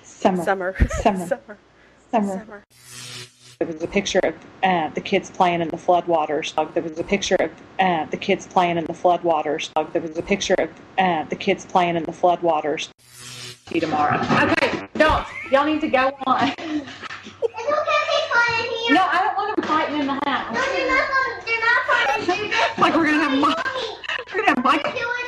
Summer. 0.04 0.44
Summer. 0.44 0.76
Summer. 1.02 1.28
Summer. 1.28 1.58
Summer. 2.12 2.46
Summer. 2.46 2.64
There 3.60 3.68
was 3.68 3.82
a 3.82 3.88
picture 3.88 4.20
of 4.24 4.36
uh, 4.62 4.90
the 4.90 5.02
kids 5.02 5.32
playing 5.32 5.62
in 5.62 5.70
the 5.70 5.78
floodwaters. 5.78 6.54
There 6.76 6.84
was 6.84 7.00
a 7.00 7.04
picture 7.04 7.38
of 7.40 7.52
uh, 7.80 8.06
the 8.06 8.18
kids 8.18 8.46
playing 8.46 8.78
in 8.78 8.86
the 8.86 8.94
floodwaters. 8.94 9.72
There 9.94 10.02
was 10.02 10.16
a 10.16 10.22
picture 10.22 10.54
of 10.60 10.70
uh, 11.00 11.24
the 11.24 11.36
kids 11.36 11.66
playing 11.66 11.96
in 11.96 12.04
the 12.04 12.12
floodwaters. 12.12 12.90
See 13.66 13.80
tomorrow. 13.80 14.22
Okay, 14.22 14.88
don't. 14.94 15.26
Y'all 15.52 15.66
need 15.66 15.82
to 15.82 15.88
go 15.88 16.16
on. 16.28 16.50
it's 16.50 16.60
okay 16.60 16.70
if 16.70 16.86
they 17.42 18.22
fight 18.32 18.60
in 18.60 18.78
here. 18.78 18.94
No, 18.94 19.08
I 19.10 19.24
don't 19.26 19.36
want 19.36 19.56
them 19.56 19.66
fighting 19.66 20.00
in 20.02 20.06
the 20.06 20.20
house. 20.30 20.54
No, 20.54 20.62
they're 20.62 20.88
not, 20.88 21.10
they're 21.44 21.60
not 21.66 22.38
fighting. 22.38 22.52
like 22.78 22.96
we're 22.96 23.06
going 23.06 23.18
to 23.18 23.24
have, 23.28 23.40
Mike. 23.40 23.66
we're 24.34 24.44
going 24.44 24.46
to 24.46 24.50
have 24.52 24.64
Michael. 24.64 25.27